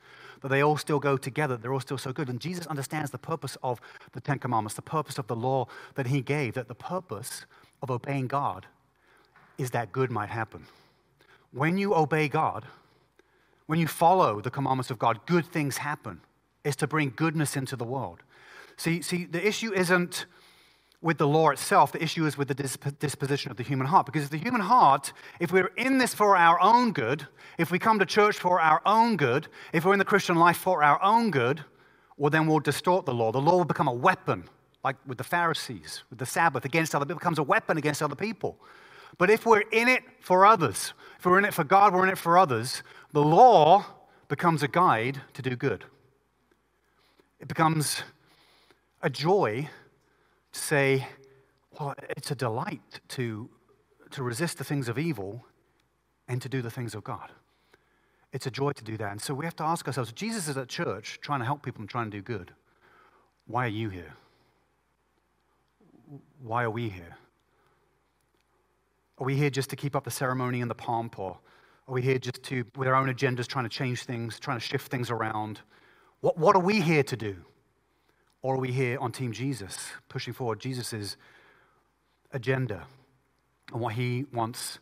That 0.42 0.50
they 0.50 0.62
all 0.62 0.78
still 0.78 1.00
go 1.00 1.18
together, 1.18 1.58
they're 1.58 1.74
all 1.74 1.80
still 1.80 1.98
so 1.98 2.14
good. 2.14 2.30
And 2.30 2.40
Jesus 2.40 2.66
understands 2.68 3.12
the 3.12 3.18
purpose 3.18 3.58
of 3.62 3.82
the 4.14 4.22
Ten 4.22 4.40
Commandments, 4.40 4.76
the 4.76 4.82
purpose 4.82 5.18
of 5.18 5.28
the 5.28 5.36
law 5.36 5.68
that 5.96 6.08
he 6.08 6.22
gave, 6.22 6.54
that 6.54 6.68
the 6.68 6.76
purpose 6.76 7.46
of 7.82 7.92
obeying 7.92 8.28
God 8.28 8.68
is 9.58 9.72
that 9.72 9.92
good 9.92 10.12
might 10.12 10.30
happen 10.30 10.66
when 11.52 11.78
you 11.78 11.96
obey 11.96 12.28
God, 12.28 12.66
when 13.70 13.78
you 13.78 13.86
follow 13.86 14.42
the 14.42 14.50
commandments 14.50 14.90
of 14.90 14.98
God, 14.98 15.24
good 15.28 15.46
things 15.46 15.78
happen. 15.78 16.22
Is 16.64 16.76
to 16.78 16.88
bring 16.88 17.14
goodness 17.16 17.56
into 17.56 17.76
the 17.76 17.84
world. 17.86 18.24
See, 18.78 19.04
see, 19.04 19.26
the 19.26 19.48
issue 19.48 19.72
isn't 19.72 20.26
with 21.04 21.20
the 21.20 21.28
law 21.28 21.50
itself, 21.52 21.92
the 21.92 22.02
issue 22.02 22.26
is 22.26 22.36
with 22.36 22.48
the 22.48 22.56
disposition 23.00 23.52
of 23.52 23.58
the 23.58 23.64
human 23.64 23.86
heart. 23.86 24.08
Because 24.08 24.28
the 24.30 24.38
human 24.38 24.62
heart, 24.62 25.14
if 25.40 25.52
we're 25.52 25.72
in 25.78 26.00
this 26.00 26.16
for 26.16 26.36
our 26.36 26.60
own 26.60 26.94
good, 26.94 27.28
if 27.60 27.70
we 27.70 27.78
come 27.78 28.00
to 28.00 28.08
church 28.08 28.38
for 28.40 28.60
our 28.60 28.82
own 28.88 29.18
good, 29.18 29.48
if 29.72 29.86
we're 29.86 29.94
in 29.94 30.00
the 30.00 30.12
Christian 30.14 30.36
life 30.36 30.58
for 30.58 30.82
our 30.82 31.00
own 31.04 31.30
good, 31.30 31.64
well, 32.18 32.32
then 32.32 32.48
we'll 32.48 32.60
distort 32.60 33.06
the 33.06 33.14
law. 33.14 33.32
The 33.32 33.40
law 33.40 33.58
will 33.58 33.66
become 33.66 33.88
a 33.88 33.94
weapon, 33.94 34.46
like 34.84 34.96
with 35.06 35.20
the 35.20 35.24
Pharisees, 35.24 36.04
with 36.10 36.18
the 36.18 36.26
Sabbath, 36.26 36.66
against 36.66 36.96
other 36.96 37.06
people, 37.06 37.18
it 37.18 37.20
becomes 37.20 37.38
a 37.38 37.44
weapon 37.44 37.78
against 37.78 38.02
other 38.02 38.16
people. 38.16 38.58
But 39.18 39.30
if 39.30 39.46
we're 39.46 39.64
in 39.72 39.88
it 39.88 40.04
for 40.22 40.46
others, 40.46 40.94
if 41.18 41.26
we're 41.26 41.40
in 41.40 41.46
it 41.46 41.54
for 41.54 41.64
God, 41.64 41.94
we're 41.94 42.04
in 42.04 42.10
it 42.10 42.18
for 42.18 42.38
others, 42.38 42.84
the 43.12 43.24
law 43.24 43.86
becomes 44.28 44.64
a 44.64 44.68
guide 44.68 45.22
to 45.34 45.42
do 45.42 45.56
good. 45.56 45.84
It 47.40 47.48
becomes 47.48 48.04
a 49.02 49.10
joy 49.10 49.70
to 50.52 50.60
say, 50.60 51.08
well, 51.80 51.96
it's 52.10 52.32
a 52.32 52.36
delight 52.36 53.02
to, 53.10 53.50
to 54.12 54.24
resist 54.24 54.58
the 54.58 54.64
things 54.64 54.88
of 54.88 54.98
evil 54.98 55.46
and 56.28 56.42
to 56.42 56.50
do 56.50 56.62
the 56.62 56.72
things 56.72 56.94
of 56.94 57.04
God. 57.04 57.32
It's 58.32 58.46
a 58.46 58.52
joy 58.52 58.74
to 58.74 58.84
do 58.84 58.98
that. 58.98 59.12
And 59.12 59.22
so 59.22 59.34
we 59.34 59.46
have 59.46 59.56
to 59.58 59.64
ask 59.64 59.88
ourselves 59.88 60.12
Jesus 60.12 60.48
is 60.48 60.58
at 60.58 60.68
church 60.68 61.20
trying 61.22 61.40
to 61.40 61.46
help 61.46 61.64
people 61.64 61.82
and 61.82 61.90
trying 61.90 62.12
to 62.12 62.18
do 62.18 62.22
good. 62.22 62.54
Why 63.48 63.66
are 63.66 63.70
you 63.70 63.90
here? 63.90 64.14
Why 66.44 66.64
are 66.64 66.70
we 66.70 66.90
here? 66.90 67.18
Are 69.20 69.26
we 69.26 69.36
here 69.36 69.50
just 69.50 69.70
to 69.72 69.76
keep 69.76 69.98
up 69.98 70.06
the 70.06 70.12
ceremony 70.12 70.62
and 70.62 70.72
the 70.72 70.76
pomp, 70.76 71.20
or 71.20 71.38
are 71.88 71.94
we 71.94 72.02
here 72.02 72.18
just 72.18 72.42
to, 72.44 72.64
with 72.78 72.88
our 72.88 72.96
own 72.96 73.14
agendas, 73.14 73.48
trying 73.48 73.66
to 73.66 73.70
change 73.70 74.04
things, 74.04 74.40
trying 74.40 74.58
to 74.58 74.66
shift 74.66 74.90
things 74.90 75.12
around? 75.12 75.60
What, 76.22 76.38
what 76.38 76.56
are 76.56 76.62
we 76.62 76.80
here 76.80 77.04
to 77.04 77.18
do? 77.18 77.36
Or 78.42 78.56
are 78.56 78.60
we 78.60 78.72
here 78.72 78.98
on 79.00 79.12
Team 79.12 79.34
Jesus, 79.34 79.90
pushing 80.08 80.34
forward 80.34 80.62
Jesus' 80.62 81.18
agenda 82.32 82.86
and 83.74 83.82
what 83.82 83.96
he 83.96 84.26
wants 84.34 84.80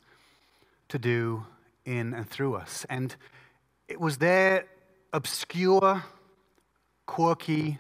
to 0.89 0.99
do 0.99 1.43
in 1.85 2.13
and 2.13 2.29
through 2.29 2.53
us? 2.53 2.85
And 2.91 3.15
it 3.87 3.99
was 3.99 4.19
their 4.19 4.65
obscure, 5.13 6.03
quirky, 7.07 7.79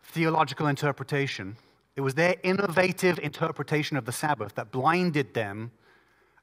theological 0.00 0.68
interpretation 0.68 1.56
it 1.96 2.02
was 2.02 2.14
their 2.14 2.36
innovative 2.42 3.18
interpretation 3.18 3.96
of 3.96 4.04
the 4.04 4.12
Sabbath 4.12 4.54
that 4.54 4.70
blinded 4.70 5.32
them 5.32 5.72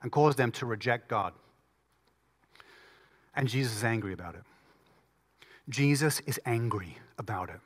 and 0.02 0.12
caused 0.12 0.38
them 0.38 0.52
to 0.54 0.66
reject 0.66 1.08
God. 1.08 1.34
And 3.36 3.48
Jesus 3.48 3.78
is 3.78 3.84
angry 3.84 4.14
about 4.14 4.36
it. 4.36 4.42
Jesus 5.70 6.20
is 6.22 6.40
angry 6.46 6.98
about 7.18 7.50
it. 7.50 7.60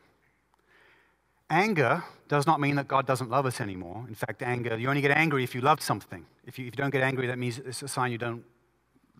Anger 1.50 2.04
does 2.28 2.46
not 2.46 2.60
mean 2.60 2.76
that 2.76 2.90
God 2.90 3.08
doesn't 3.08 3.30
love 3.30 3.46
us 3.46 3.62
anymore. 3.62 4.06
In 4.10 4.16
fact, 4.16 4.44
anger, 4.44 4.78
you 4.78 4.90
only 4.90 5.02
get 5.02 5.12
angry 5.12 5.46
if 5.46 5.56
you 5.56 5.62
love 5.62 5.82
something. 5.82 6.26
If 6.46 6.60
you, 6.60 6.68
if 6.68 6.74
you 6.74 6.78
don't 6.78 6.90
get 6.90 7.04
angry, 7.04 7.28
that 7.28 7.40
means 7.40 7.58
it's 7.58 7.82
a 7.82 7.88
sign 7.88 8.12
you 8.12 8.18
don't 8.18 8.44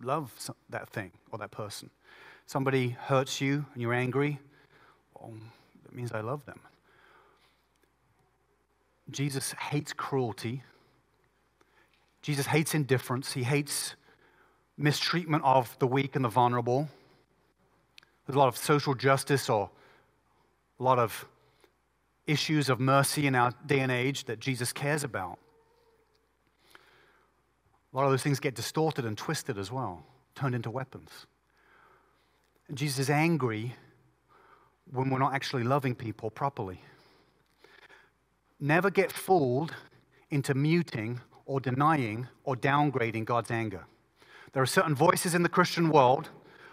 love 0.02 0.30
that 0.68 0.90
thing 0.90 1.10
or 1.32 1.38
that 1.38 1.50
person. 1.50 1.88
Somebody 2.46 2.90
hurts 2.90 3.40
you 3.40 3.64
and 3.72 3.82
you're 3.82 3.94
angry, 3.94 4.38
well, 5.14 5.32
that 5.84 5.94
means 5.94 6.12
I 6.12 6.20
love 6.20 6.44
them. 6.44 6.60
Jesus 9.10 9.52
hates 9.52 9.92
cruelty. 9.92 10.62
Jesus 12.22 12.46
hates 12.46 12.74
indifference. 12.74 13.32
He 13.32 13.42
hates 13.42 13.94
mistreatment 14.76 15.44
of 15.44 15.76
the 15.78 15.86
weak 15.86 16.16
and 16.16 16.24
the 16.24 16.28
vulnerable. 16.28 16.88
There's 18.26 18.36
a 18.36 18.38
lot 18.38 18.48
of 18.48 18.56
social 18.56 18.94
justice 18.94 19.48
or 19.48 19.70
a 20.78 20.82
lot 20.82 20.98
of 20.98 21.26
issues 22.26 22.68
of 22.68 22.78
mercy 22.78 23.26
in 23.26 23.34
our 23.34 23.52
day 23.66 23.80
and 23.80 23.90
age 23.90 24.24
that 24.24 24.38
Jesus 24.38 24.72
cares 24.72 25.02
about. 25.02 25.38
A 27.92 27.96
lot 27.96 28.04
of 28.04 28.10
those 28.10 28.22
things 28.22 28.38
get 28.38 28.54
distorted 28.54 29.06
and 29.06 29.16
twisted 29.16 29.56
as 29.58 29.72
well, 29.72 30.04
turned 30.34 30.54
into 30.54 30.70
weapons. 30.70 31.26
And 32.68 32.76
Jesus 32.76 32.98
is 32.98 33.10
angry 33.10 33.74
when 34.92 35.08
we're 35.08 35.18
not 35.18 35.32
actually 35.32 35.64
loving 35.64 35.94
people 35.94 36.30
properly. 36.30 36.82
Never 38.60 38.90
get 38.90 39.12
fooled 39.12 39.74
into 40.30 40.54
muting 40.54 41.20
or 41.46 41.60
denying 41.60 42.26
or 42.44 42.56
downgrading 42.56 43.24
God's 43.24 43.50
anger. 43.50 43.86
There 44.52 44.62
are 44.62 44.66
certain 44.66 44.94
voices 44.94 45.34
in 45.34 45.42
the 45.42 45.48
Christian 45.48 45.90
world 45.90 46.30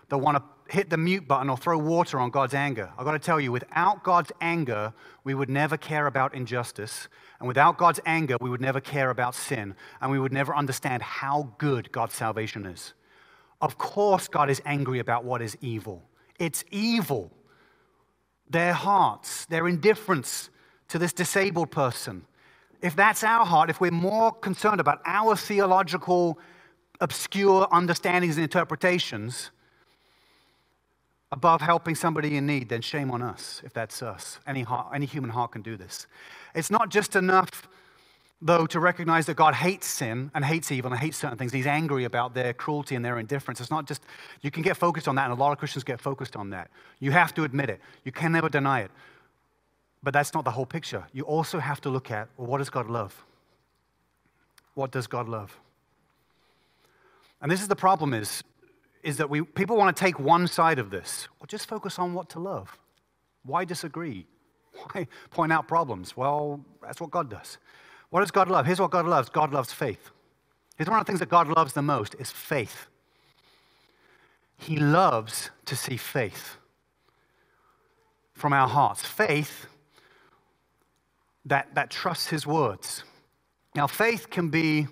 that 0.09 0.17
want 0.17 0.37
to 0.37 0.43
hit 0.67 0.89
the 0.89 0.97
mute 0.97 1.27
button 1.27 1.49
or 1.49 1.57
throw 1.57 1.77
water 1.77 2.19
on 2.19 2.29
God's 2.31 2.53
anger. 2.53 2.91
I've 2.97 3.05
got 3.05 3.11
to 3.11 3.19
tell 3.19 3.39
you, 3.39 3.51
without 3.51 4.03
God's 4.03 4.31
anger, 4.41 4.93
we 5.23 5.33
would 5.33 5.49
never 5.49 5.77
care 5.77 6.07
about 6.07 6.33
injustice. 6.33 7.07
And 7.39 7.47
without 7.47 7.77
God's 7.77 7.99
anger, 8.05 8.37
we 8.41 8.49
would 8.49 8.61
never 8.61 8.79
care 8.79 9.09
about 9.09 9.35
sin. 9.35 9.75
And 10.01 10.11
we 10.11 10.19
would 10.19 10.33
never 10.33 10.55
understand 10.55 11.03
how 11.03 11.53
good 11.57 11.91
God's 11.91 12.15
salvation 12.15 12.65
is. 12.65 12.93
Of 13.61 13.77
course, 13.77 14.27
God 14.27 14.49
is 14.49 14.61
angry 14.65 14.99
about 14.99 15.23
what 15.23 15.41
is 15.41 15.57
evil. 15.61 16.03
It's 16.39 16.63
evil. 16.71 17.31
Their 18.49 18.73
hearts, 18.73 19.45
their 19.45 19.67
indifference, 19.67 20.49
to 20.89 20.99
this 20.99 21.13
disabled 21.13 21.71
person, 21.71 22.25
if 22.81 22.95
that's 22.95 23.23
our 23.23 23.45
heart, 23.45 23.69
if 23.69 23.81
we're 23.81 23.91
more 23.91 24.31
concerned 24.31 24.79
about 24.79 25.01
our 25.05 25.35
theological, 25.35 26.37
obscure 27.01 27.67
understandings 27.71 28.37
and 28.37 28.43
interpretations 28.43 29.51
above 31.31 31.61
helping 31.61 31.95
somebody 31.95 32.37
in 32.37 32.45
need, 32.45 32.69
then 32.69 32.81
shame 32.81 33.11
on 33.11 33.21
us 33.21 33.61
if 33.65 33.73
that's 33.73 34.01
us. 34.01 34.39
Any, 34.45 34.61
heart, 34.61 34.87
any 34.93 35.05
human 35.05 35.31
heart 35.31 35.51
can 35.51 35.61
do 35.61 35.75
this. 35.75 36.07
It's 36.53 36.69
not 36.69 36.89
just 36.89 37.15
enough 37.15 37.67
though, 38.41 38.65
to 38.67 38.79
recognize 38.79 39.25
that 39.25 39.35
God 39.35 39.55
hates 39.55 39.87
sin 39.87 40.29
and 40.35 40.45
hates 40.45 40.71
evil 40.71 40.91
and 40.91 40.99
hates 40.99 41.17
certain 41.17 41.37
things. 41.37 41.51
He's 41.51 41.65
angry 41.65 42.03
about 42.03 42.33
their 42.33 42.53
cruelty 42.53 42.95
and 42.95 43.03
their 43.03 43.17
indifference. 43.17 43.59
It's 43.59 43.71
not 43.71 43.87
just, 43.87 44.03
you 44.41 44.51
can 44.51 44.61
get 44.61 44.77
focused 44.77 45.07
on 45.07 45.15
that, 45.15 45.23
and 45.23 45.33
a 45.33 45.41
lot 45.41 45.51
of 45.51 45.57
Christians 45.57 45.83
get 45.83 45.99
focused 45.99 46.35
on 46.35 46.49
that. 46.51 46.69
You 46.99 47.11
have 47.11 47.33
to 47.35 47.43
admit 47.43 47.69
it, 47.69 47.79
you 48.03 48.11
can 48.11 48.31
never 48.31 48.49
deny 48.49 48.81
it. 48.81 48.91
But 50.05 50.13
that's 50.13 50.35
not 50.35 50.45
the 50.45 50.51
whole 50.51 50.67
picture. 50.67 51.03
You 51.13 51.23
also 51.23 51.57
have 51.57 51.81
to 51.81 51.89
look 51.89 52.11
at 52.11 52.29
well, 52.37 52.45
what 52.45 52.59
does 52.59 52.69
God 52.69 52.87
love? 52.87 53.25
What 54.75 54.91
does 54.91 55.07
God 55.07 55.27
love? 55.27 55.59
And 57.41 57.51
this 57.51 57.59
is 57.59 57.67
the 57.67 57.75
problem 57.75 58.13
is, 58.13 58.43
is 59.01 59.17
that 59.17 59.31
we, 59.31 59.41
people 59.41 59.75
want 59.75 59.97
to 59.97 59.99
take 59.99 60.19
one 60.19 60.45
side 60.45 60.77
of 60.77 60.91
this. 60.91 61.27
Well, 61.39 61.47
just 61.47 61.67
focus 61.67 61.97
on 61.97 62.13
what 62.13 62.29
to 62.29 62.39
love. 62.39 62.77
Why 63.43 63.65
disagree? 63.65 64.27
Why 64.73 65.07
point 65.31 65.51
out 65.51 65.67
problems? 65.67 66.15
Well, 66.15 66.63
that's 66.83 67.01
what 67.01 67.09
God 67.09 67.31
does. 67.31 67.57
What 68.11 68.19
does 68.19 68.29
God 68.29 68.47
love? 68.47 68.67
Here's 68.67 68.79
what 68.79 68.91
God 68.91 69.07
loves 69.07 69.29
God 69.29 69.51
loves 69.51 69.73
faith. 69.73 70.11
Here's 70.77 70.87
one 70.87 70.99
of 70.99 71.05
the 71.05 71.09
things 71.09 71.19
that 71.19 71.29
God 71.29 71.47
loves 71.47 71.73
the 71.73 71.81
most 71.81 72.13
is 72.19 72.29
faith. 72.29 72.85
He 74.55 74.77
loves 74.77 75.49
to 75.65 75.75
see 75.75 75.97
faith 75.97 76.57
from 78.35 78.53
our 78.53 78.67
hearts. 78.67 79.03
Faith 79.03 79.65
that, 81.45 81.73
that 81.75 81.89
trusts 81.89 82.27
his 82.27 82.45
words. 82.47 83.03
Now, 83.75 83.87
faith 83.87 84.29
can 84.29 84.49
be 84.49 84.87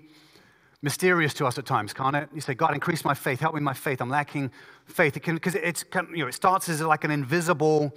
mysterious 0.82 1.34
to 1.36 1.46
us 1.46 1.58
at 1.58 1.66
times, 1.66 1.94
can't 1.94 2.16
it? 2.16 2.30
You 2.34 2.42
say, 2.42 2.54
God, 2.54 2.74
increase 2.74 3.06
my 3.06 3.14
faith, 3.14 3.40
help 3.40 3.56
me 3.56 3.62
my 3.62 3.74
faith. 3.74 4.02
I'm 4.02 4.10
lacking 4.10 4.52
faith. 4.86 5.14
Because 5.14 5.56
it 5.56 5.64
it's, 5.64 5.86
you 6.12 6.18
know, 6.18 6.28
it 6.28 6.34
starts 6.34 6.68
as 6.70 6.82
like 6.82 7.04
an 7.04 7.12
invisible 7.12 7.96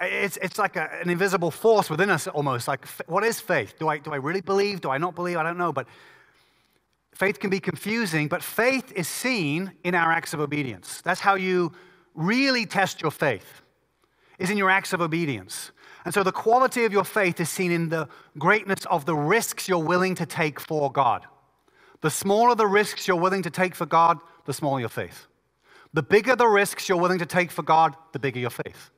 it's, 0.00 0.36
it's 0.42 0.58
like 0.58 0.76
a, 0.76 0.90
an 1.00 1.08
invisible 1.08 1.50
force 1.50 1.88
within 1.88 2.10
us 2.10 2.26
almost. 2.26 2.68
Like, 2.68 2.86
what 3.06 3.24
is 3.24 3.40
faith? 3.40 3.78
Do 3.78 3.88
I, 3.88 3.98
do 3.98 4.12
I 4.12 4.16
really 4.16 4.40
believe? 4.40 4.80
Do 4.80 4.90
I 4.90 4.98
not 4.98 5.14
believe? 5.14 5.36
I 5.36 5.42
don't 5.42 5.58
know. 5.58 5.72
But 5.72 5.86
faith 7.14 7.38
can 7.38 7.50
be 7.50 7.60
confusing, 7.60 8.28
but 8.28 8.42
faith 8.42 8.92
is 8.94 9.08
seen 9.08 9.72
in 9.84 9.94
our 9.94 10.12
acts 10.12 10.34
of 10.34 10.40
obedience. 10.40 11.00
That's 11.02 11.20
how 11.20 11.34
you 11.34 11.72
really 12.14 12.66
test 12.66 13.00
your 13.00 13.10
faith, 13.10 13.62
is 14.38 14.50
in 14.50 14.58
your 14.58 14.70
acts 14.70 14.92
of 14.92 15.00
obedience. 15.00 15.72
And 16.04 16.12
so 16.12 16.22
the 16.22 16.32
quality 16.32 16.84
of 16.84 16.92
your 16.92 17.04
faith 17.04 17.40
is 17.40 17.48
seen 17.48 17.70
in 17.70 17.88
the 17.88 18.08
greatness 18.38 18.84
of 18.86 19.04
the 19.06 19.14
risks 19.14 19.68
you're 19.68 19.78
willing 19.78 20.14
to 20.16 20.26
take 20.26 20.58
for 20.58 20.90
God. 20.90 21.26
The 22.00 22.10
smaller 22.10 22.54
the 22.54 22.66
risks 22.66 23.06
you're 23.06 23.16
willing 23.16 23.42
to 23.42 23.50
take 23.50 23.74
for 23.74 23.86
God, 23.86 24.18
the 24.44 24.52
smaller 24.52 24.80
your 24.80 24.88
faith. 24.88 25.26
The 25.92 26.02
bigger 26.02 26.34
the 26.34 26.48
risks 26.48 26.88
you're 26.88 26.98
willing 26.98 27.20
to 27.20 27.26
take 27.26 27.50
for 27.50 27.62
God, 27.62 27.94
the 28.12 28.18
bigger 28.18 28.40
your 28.40 28.50
faith. 28.50 28.90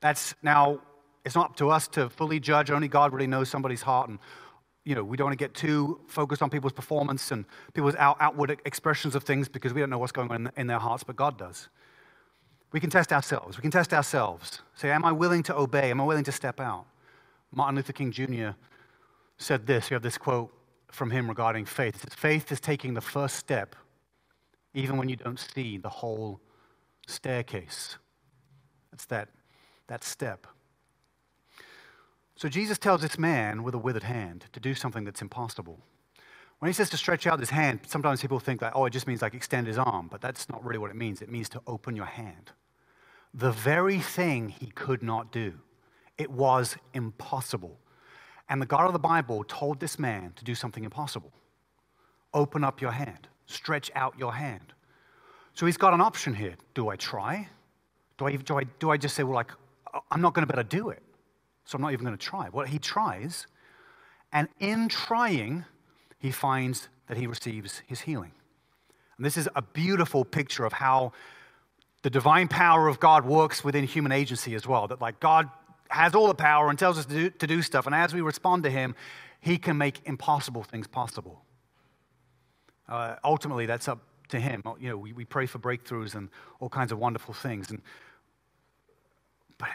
That's 0.00 0.34
now, 0.42 0.80
it's 1.24 1.34
not 1.34 1.50
up 1.50 1.56
to 1.56 1.70
us 1.70 1.88
to 1.88 2.08
fully 2.10 2.38
judge. 2.38 2.70
Only 2.70 2.88
God 2.88 3.12
really 3.12 3.26
knows 3.26 3.48
somebody's 3.48 3.82
heart. 3.82 4.10
And, 4.10 4.18
you 4.84 4.94
know, 4.94 5.02
we 5.02 5.16
don't 5.16 5.26
want 5.26 5.38
to 5.38 5.42
get 5.42 5.54
too 5.54 5.98
focused 6.06 6.42
on 6.42 6.50
people's 6.50 6.74
performance 6.74 7.32
and 7.32 7.44
people's 7.72 7.96
out, 7.96 8.18
outward 8.20 8.60
expressions 8.64 9.14
of 9.14 9.24
things 9.24 9.48
because 9.48 9.72
we 9.72 9.80
don't 9.80 9.90
know 9.90 9.98
what's 9.98 10.12
going 10.12 10.30
on 10.30 10.46
in, 10.46 10.52
in 10.56 10.66
their 10.66 10.78
hearts, 10.78 11.02
but 11.02 11.16
God 11.16 11.38
does. 11.38 11.68
We 12.74 12.80
can 12.80 12.90
test 12.90 13.12
ourselves. 13.12 13.56
We 13.56 13.62
can 13.62 13.70
test 13.70 13.94
ourselves. 13.94 14.60
Say, 14.74 14.90
am 14.90 15.04
I 15.04 15.12
willing 15.12 15.44
to 15.44 15.56
obey? 15.56 15.92
Am 15.92 16.00
I 16.00 16.04
willing 16.04 16.24
to 16.24 16.32
step 16.32 16.58
out? 16.58 16.86
Martin 17.52 17.76
Luther 17.76 17.92
King 17.92 18.10
Jr. 18.10 18.48
said 19.38 19.64
this. 19.64 19.90
We 19.90 19.94
have 19.94 20.02
this 20.02 20.18
quote 20.18 20.52
from 20.90 21.12
him 21.12 21.28
regarding 21.28 21.66
faith. 21.66 21.94
It 21.94 22.00
says, 22.00 22.14
Faith 22.14 22.50
is 22.50 22.58
taking 22.58 22.94
the 22.94 23.00
first 23.00 23.36
step 23.36 23.76
even 24.74 24.96
when 24.96 25.08
you 25.08 25.14
don't 25.14 25.38
see 25.38 25.78
the 25.78 25.88
whole 25.88 26.40
staircase. 27.06 27.96
It's 28.92 29.04
that 29.06 29.28
that 29.86 30.02
step. 30.02 30.48
So 32.34 32.48
Jesus 32.48 32.76
tells 32.76 33.02
this 33.02 33.20
man 33.20 33.62
with 33.62 33.74
a 33.74 33.78
withered 33.78 34.02
hand 34.02 34.46
to 34.52 34.58
do 34.58 34.74
something 34.74 35.04
that's 35.04 35.22
impossible. 35.22 35.78
When 36.58 36.68
he 36.68 36.72
says 36.72 36.90
to 36.90 36.96
stretch 36.96 37.24
out 37.24 37.38
his 37.38 37.50
hand, 37.50 37.80
sometimes 37.86 38.20
people 38.20 38.40
think 38.40 38.58
that, 38.62 38.72
oh, 38.74 38.86
it 38.86 38.90
just 38.90 39.06
means 39.06 39.22
like 39.22 39.34
extend 39.34 39.68
his 39.68 39.78
arm, 39.78 40.08
but 40.10 40.20
that's 40.20 40.48
not 40.48 40.64
really 40.64 40.78
what 40.78 40.90
it 40.90 40.96
means. 40.96 41.22
It 41.22 41.30
means 41.30 41.48
to 41.50 41.62
open 41.68 41.94
your 41.94 42.06
hand. 42.06 42.50
The 43.34 43.50
very 43.50 43.98
thing 43.98 44.48
he 44.48 44.66
could 44.66 45.02
not 45.02 45.32
do. 45.32 45.54
It 46.16 46.30
was 46.30 46.76
impossible. 46.94 47.78
And 48.48 48.62
the 48.62 48.66
God 48.66 48.86
of 48.86 48.92
the 48.92 48.98
Bible 48.98 49.44
told 49.48 49.80
this 49.80 49.98
man 49.98 50.32
to 50.36 50.44
do 50.44 50.54
something 50.54 50.84
impossible 50.84 51.32
open 52.32 52.64
up 52.64 52.80
your 52.80 52.90
hand, 52.90 53.28
stretch 53.46 53.92
out 53.94 54.18
your 54.18 54.32
hand. 54.32 54.72
So 55.54 55.66
he's 55.66 55.76
got 55.76 55.94
an 55.94 56.00
option 56.00 56.34
here. 56.34 56.54
Do 56.74 56.88
I 56.88 56.96
try? 56.96 57.48
Do 58.18 58.26
I, 58.26 58.36
do 58.36 58.58
I, 58.58 58.64
do 58.80 58.90
I 58.90 58.96
just 58.96 59.14
say, 59.14 59.22
well, 59.22 59.36
like, 59.36 59.52
I'm 60.10 60.20
not 60.20 60.34
going 60.34 60.44
to 60.44 60.52
be 60.52 60.58
able 60.58 60.68
to 60.68 60.76
do 60.76 60.88
it. 60.90 61.00
So 61.64 61.76
I'm 61.76 61.82
not 61.82 61.92
even 61.92 62.04
going 62.04 62.16
to 62.16 62.24
try. 62.24 62.48
Well, 62.52 62.66
he 62.66 62.78
tries, 62.80 63.46
and 64.32 64.48
in 64.58 64.88
trying, 64.88 65.64
he 66.18 66.32
finds 66.32 66.88
that 67.06 67.16
he 67.16 67.26
receives 67.26 67.82
his 67.86 68.00
healing. 68.00 68.32
And 69.16 69.24
this 69.24 69.36
is 69.36 69.48
a 69.54 69.62
beautiful 69.62 70.24
picture 70.24 70.64
of 70.64 70.72
how 70.72 71.12
the 72.04 72.10
divine 72.10 72.48
power 72.48 72.86
of 72.86 73.00
God 73.00 73.24
works 73.24 73.64
within 73.64 73.84
human 73.84 74.12
agency 74.12 74.54
as 74.54 74.66
well. 74.66 74.86
That, 74.88 75.00
like, 75.00 75.20
God 75.20 75.48
has 75.88 76.14
all 76.14 76.26
the 76.26 76.34
power 76.34 76.68
and 76.68 76.78
tells 76.78 76.98
us 76.98 77.06
to 77.06 77.14
do, 77.14 77.30
to 77.30 77.46
do 77.46 77.62
stuff, 77.62 77.86
and 77.86 77.94
as 77.94 78.12
we 78.12 78.20
respond 78.20 78.62
to 78.64 78.70
him, 78.70 78.94
he 79.40 79.56
can 79.56 79.78
make 79.78 80.02
impossible 80.04 80.62
things 80.64 80.86
possible. 80.86 81.42
Uh, 82.90 83.16
ultimately, 83.24 83.64
that's 83.64 83.88
up 83.88 84.00
to 84.28 84.38
him. 84.38 84.62
You 84.78 84.90
know, 84.90 84.98
we, 84.98 85.14
we 85.14 85.24
pray 85.24 85.46
for 85.46 85.58
breakthroughs 85.58 86.14
and 86.14 86.28
all 86.60 86.68
kinds 86.68 86.92
of 86.92 86.98
wonderful 86.98 87.32
things. 87.32 87.70
And 87.70 87.80
but 89.56 89.70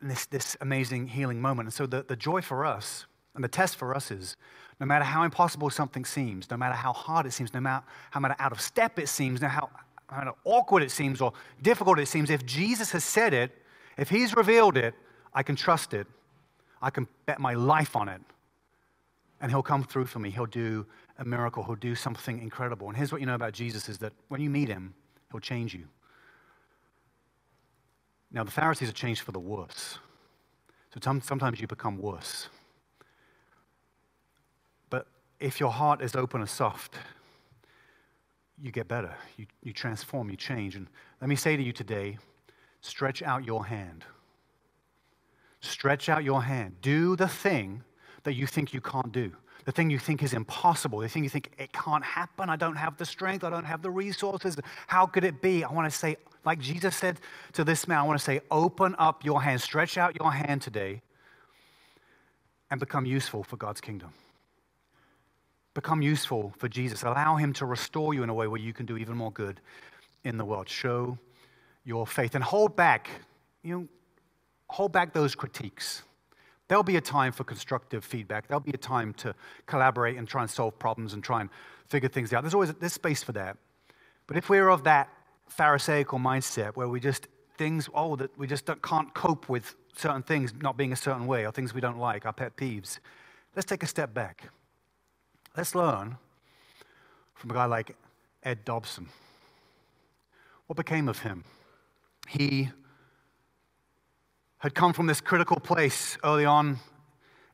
this, 0.00 0.24
this 0.24 0.56
amazing 0.62 1.08
healing 1.08 1.42
moment. 1.42 1.66
And 1.66 1.74
so 1.74 1.84
the, 1.84 2.02
the 2.02 2.16
joy 2.16 2.40
for 2.40 2.64
us 2.64 3.04
and 3.34 3.44
the 3.44 3.48
test 3.48 3.76
for 3.76 3.94
us 3.94 4.10
is 4.10 4.36
no 4.80 4.86
matter 4.86 5.04
how 5.04 5.24
impossible 5.24 5.68
something 5.68 6.06
seems, 6.06 6.50
no 6.50 6.56
matter 6.56 6.74
how 6.74 6.94
hard 6.94 7.26
it 7.26 7.32
seems, 7.32 7.52
no 7.52 7.60
matter 7.60 7.84
how 8.12 8.20
matter 8.20 8.36
out 8.38 8.52
of 8.52 8.62
step 8.62 8.98
it 8.98 9.10
seems, 9.10 9.42
no 9.42 9.48
matter 9.48 9.66
how, 10.08 10.20
how 10.20 10.36
awkward 10.44 10.82
it 10.82 10.90
seems 10.90 11.20
or 11.20 11.32
difficult 11.62 11.98
it 11.98 12.06
seems, 12.06 12.30
if 12.30 12.44
Jesus 12.46 12.92
has 12.92 13.04
said 13.04 13.34
it, 13.34 13.50
if 13.96 14.08
he's 14.08 14.36
revealed 14.36 14.76
it, 14.76 14.94
I 15.34 15.42
can 15.42 15.56
trust 15.56 15.94
it. 15.94 16.06
I 16.80 16.90
can 16.90 17.08
bet 17.24 17.40
my 17.40 17.54
life 17.54 17.96
on 17.96 18.08
it. 18.08 18.20
And 19.40 19.50
he'll 19.50 19.62
come 19.62 19.84
through 19.84 20.06
for 20.06 20.18
me. 20.18 20.30
He'll 20.30 20.46
do 20.46 20.86
a 21.18 21.24
miracle. 21.24 21.62
He'll 21.62 21.74
do 21.74 21.94
something 21.94 22.40
incredible. 22.40 22.88
And 22.88 22.96
here's 22.96 23.12
what 23.12 23.20
you 23.20 23.26
know 23.26 23.34
about 23.34 23.52
Jesus 23.52 23.88
is 23.88 23.98
that 23.98 24.12
when 24.28 24.40
you 24.40 24.50
meet 24.50 24.68
him, 24.68 24.94
he'll 25.30 25.40
change 25.40 25.74
you. 25.74 25.84
Now, 28.30 28.44
the 28.44 28.50
Pharisees 28.50 28.88
are 28.88 28.92
changed 28.92 29.22
for 29.22 29.32
the 29.32 29.38
worse. 29.38 29.98
So 30.94 31.20
sometimes 31.20 31.60
you 31.60 31.66
become 31.66 31.98
worse. 31.98 32.48
But 34.90 35.06
if 35.40 35.60
your 35.60 35.70
heart 35.70 36.00
is 36.00 36.14
open 36.14 36.40
and 36.40 36.48
soft, 36.48 36.96
you 38.60 38.70
get 38.70 38.88
better. 38.88 39.14
You, 39.36 39.46
you 39.62 39.72
transform, 39.72 40.30
you 40.30 40.36
change. 40.36 40.76
And 40.76 40.86
let 41.20 41.28
me 41.28 41.36
say 41.36 41.56
to 41.56 41.62
you 41.62 41.72
today 41.72 42.18
stretch 42.80 43.22
out 43.22 43.44
your 43.44 43.66
hand. 43.66 44.04
Stretch 45.60 46.08
out 46.08 46.24
your 46.24 46.42
hand. 46.42 46.76
Do 46.80 47.16
the 47.16 47.28
thing 47.28 47.82
that 48.22 48.34
you 48.34 48.46
think 48.46 48.72
you 48.72 48.80
can't 48.80 49.12
do 49.12 49.32
the 49.66 49.72
thing 49.72 49.90
you 49.90 49.98
think 49.98 50.22
is 50.22 50.32
impossible, 50.32 51.00
the 51.00 51.08
thing 51.08 51.24
you 51.24 51.28
think 51.28 51.50
it 51.58 51.72
can't 51.72 52.04
happen, 52.04 52.48
I 52.48 52.54
don't 52.54 52.76
have 52.76 52.96
the 52.96 53.04
strength, 53.04 53.42
I 53.42 53.50
don't 53.50 53.64
have 53.64 53.82
the 53.82 53.90
resources, 53.90 54.56
how 54.86 55.06
could 55.06 55.24
it 55.24 55.42
be? 55.42 55.64
I 55.64 55.72
want 55.72 55.90
to 55.90 55.96
say, 55.96 56.16
like 56.44 56.60
Jesus 56.60 56.94
said 56.94 57.18
to 57.54 57.64
this 57.64 57.88
man, 57.88 57.98
I 57.98 58.02
want 58.04 58.18
to 58.18 58.24
say, 58.24 58.40
open 58.52 58.94
up 58.96 59.24
your 59.24 59.42
hand, 59.42 59.60
stretch 59.60 59.98
out 59.98 60.16
your 60.18 60.30
hand 60.30 60.62
today, 60.62 61.02
and 62.70 62.78
become 62.78 63.04
useful 63.04 63.42
for 63.42 63.56
God's 63.56 63.80
kingdom. 63.80 64.12
Become 65.76 66.00
useful 66.00 66.54
for 66.56 66.68
Jesus. 66.68 67.02
Allow 67.02 67.36
Him 67.36 67.52
to 67.52 67.66
restore 67.66 68.14
you 68.14 68.22
in 68.22 68.30
a 68.30 68.34
way 68.34 68.46
where 68.48 68.58
you 68.58 68.72
can 68.72 68.86
do 68.86 68.96
even 68.96 69.14
more 69.14 69.30
good 69.30 69.60
in 70.24 70.38
the 70.38 70.44
world. 70.44 70.70
Show 70.70 71.18
your 71.84 72.06
faith 72.06 72.34
and 72.34 72.42
hold 72.42 72.74
back, 72.74 73.10
you 73.62 73.74
know, 73.74 73.88
hold 74.70 74.92
back 74.92 75.12
those 75.12 75.34
critiques. 75.34 76.02
There'll 76.68 76.82
be 76.82 76.96
a 76.96 77.00
time 77.02 77.30
for 77.30 77.44
constructive 77.44 78.06
feedback. 78.06 78.48
There'll 78.48 78.60
be 78.60 78.70
a 78.72 78.78
time 78.78 79.12
to 79.18 79.34
collaborate 79.66 80.16
and 80.16 80.26
try 80.26 80.40
and 80.40 80.50
solve 80.50 80.78
problems 80.78 81.12
and 81.12 81.22
try 81.22 81.42
and 81.42 81.50
figure 81.90 82.08
things 82.08 82.32
out. 82.32 82.42
There's 82.42 82.54
always 82.54 82.72
there's 82.72 82.94
space 82.94 83.22
for 83.22 83.32
that. 83.32 83.58
But 84.26 84.38
if 84.38 84.48
we're 84.48 84.70
of 84.70 84.82
that 84.84 85.10
Pharisaical 85.50 86.18
mindset 86.18 86.74
where 86.74 86.88
we 86.88 87.00
just 87.00 87.28
things, 87.58 87.86
oh, 87.92 88.16
that 88.16 88.30
we 88.38 88.46
just 88.46 88.64
can't 88.82 89.12
cope 89.12 89.50
with 89.50 89.74
certain 89.94 90.22
things 90.22 90.54
not 90.54 90.78
being 90.78 90.94
a 90.94 90.96
certain 90.96 91.26
way 91.26 91.44
or 91.44 91.52
things 91.52 91.74
we 91.74 91.82
don't 91.82 91.98
like, 91.98 92.24
our 92.24 92.32
pet 92.32 92.56
peeves, 92.56 92.98
let's 93.54 93.66
take 93.66 93.82
a 93.82 93.86
step 93.86 94.14
back. 94.14 94.48
Let's 95.56 95.74
learn 95.74 96.18
from 97.34 97.50
a 97.50 97.54
guy 97.54 97.64
like 97.64 97.96
Ed 98.42 98.66
Dobson. 98.66 99.08
What 100.66 100.76
became 100.76 101.08
of 101.08 101.20
him? 101.20 101.44
He 102.28 102.68
had 104.58 104.74
come 104.74 104.92
from 104.92 105.06
this 105.06 105.22
critical 105.22 105.58
place 105.58 106.18
early 106.22 106.44
on 106.44 106.78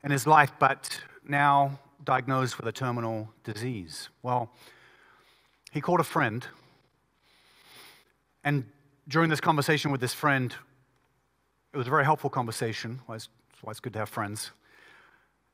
in 0.03 0.11
his 0.11 0.27
life, 0.27 0.51
but 0.59 1.01
now 1.29 1.79
diagnosed 2.03 2.57
with 2.57 2.67
a 2.67 2.73
terminal 2.73 3.33
disease. 3.45 4.09
Well, 4.25 4.51
he 5.71 5.81
called 5.81 6.01
a 6.01 6.05
friend, 6.05 6.45
and 8.43 8.65
during 9.07 9.31
this 9.31 9.41
conversation 9.41 9.93
with 9.93 10.01
this 10.01 10.13
friend, 10.13 10.53
it 11.73 11.77
was 11.77 11.87
a 11.87 11.91
very 11.91 12.05
helpful 12.05 12.31
conversation. 12.31 13.01
That's 13.09 13.29
why 13.61 13.71
it's 13.71 13.79
good 13.79 13.93
to 13.93 14.01
have 14.01 14.09
friends. 14.09 14.51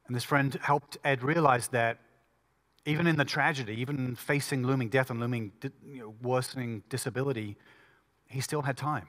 And 0.06 0.16
this 0.16 0.24
friend 0.24 0.58
helped 0.62 0.96
Ed 1.04 1.22
realize 1.22 1.68
that 1.68 1.98
even 2.88 3.06
in 3.06 3.16
the 3.16 3.24
tragedy, 3.24 3.74
even 3.80 4.16
facing 4.16 4.66
looming 4.66 4.88
death 4.88 5.10
and 5.10 5.20
looming 5.20 5.52
you 5.86 6.00
know, 6.00 6.14
worsening 6.22 6.82
disability, 6.88 7.56
he 8.26 8.40
still 8.40 8.62
had 8.62 8.76
time. 8.76 9.08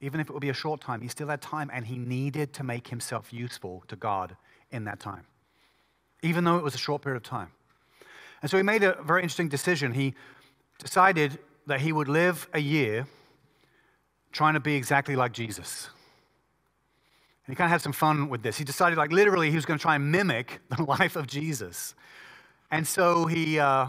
Even 0.00 0.20
if 0.20 0.28
it 0.28 0.32
would 0.32 0.42
be 0.42 0.50
a 0.50 0.54
short 0.54 0.80
time, 0.80 1.00
he 1.00 1.08
still 1.08 1.28
had 1.28 1.40
time 1.40 1.70
and 1.72 1.86
he 1.86 1.96
needed 1.96 2.52
to 2.52 2.62
make 2.62 2.88
himself 2.88 3.32
useful 3.32 3.82
to 3.88 3.96
God 3.96 4.36
in 4.70 4.84
that 4.84 5.00
time, 5.00 5.24
even 6.22 6.44
though 6.44 6.58
it 6.58 6.62
was 6.62 6.74
a 6.74 6.78
short 6.78 7.00
period 7.00 7.16
of 7.16 7.22
time. 7.22 7.52
And 8.42 8.50
so 8.50 8.58
he 8.58 8.62
made 8.62 8.82
a 8.82 9.00
very 9.02 9.22
interesting 9.22 9.48
decision. 9.48 9.92
He 9.92 10.14
decided 10.78 11.38
that 11.66 11.80
he 11.80 11.92
would 11.92 12.08
live 12.08 12.48
a 12.52 12.60
year 12.60 13.06
trying 14.30 14.54
to 14.54 14.60
be 14.60 14.74
exactly 14.74 15.16
like 15.16 15.32
Jesus. 15.32 15.88
And 17.46 17.54
he 17.54 17.56
kind 17.56 17.66
of 17.66 17.70
had 17.70 17.80
some 17.80 17.92
fun 17.92 18.28
with 18.28 18.42
this. 18.42 18.58
He 18.58 18.64
decided, 18.64 18.98
like, 18.98 19.12
literally, 19.12 19.50
he 19.50 19.56
was 19.56 19.64
going 19.64 19.78
to 19.78 19.82
try 19.82 19.94
and 19.94 20.10
mimic 20.10 20.60
the 20.76 20.82
life 20.82 21.16
of 21.16 21.26
Jesus. 21.26 21.94
And 22.70 22.86
so 22.86 23.26
he, 23.26 23.58
uh, 23.58 23.88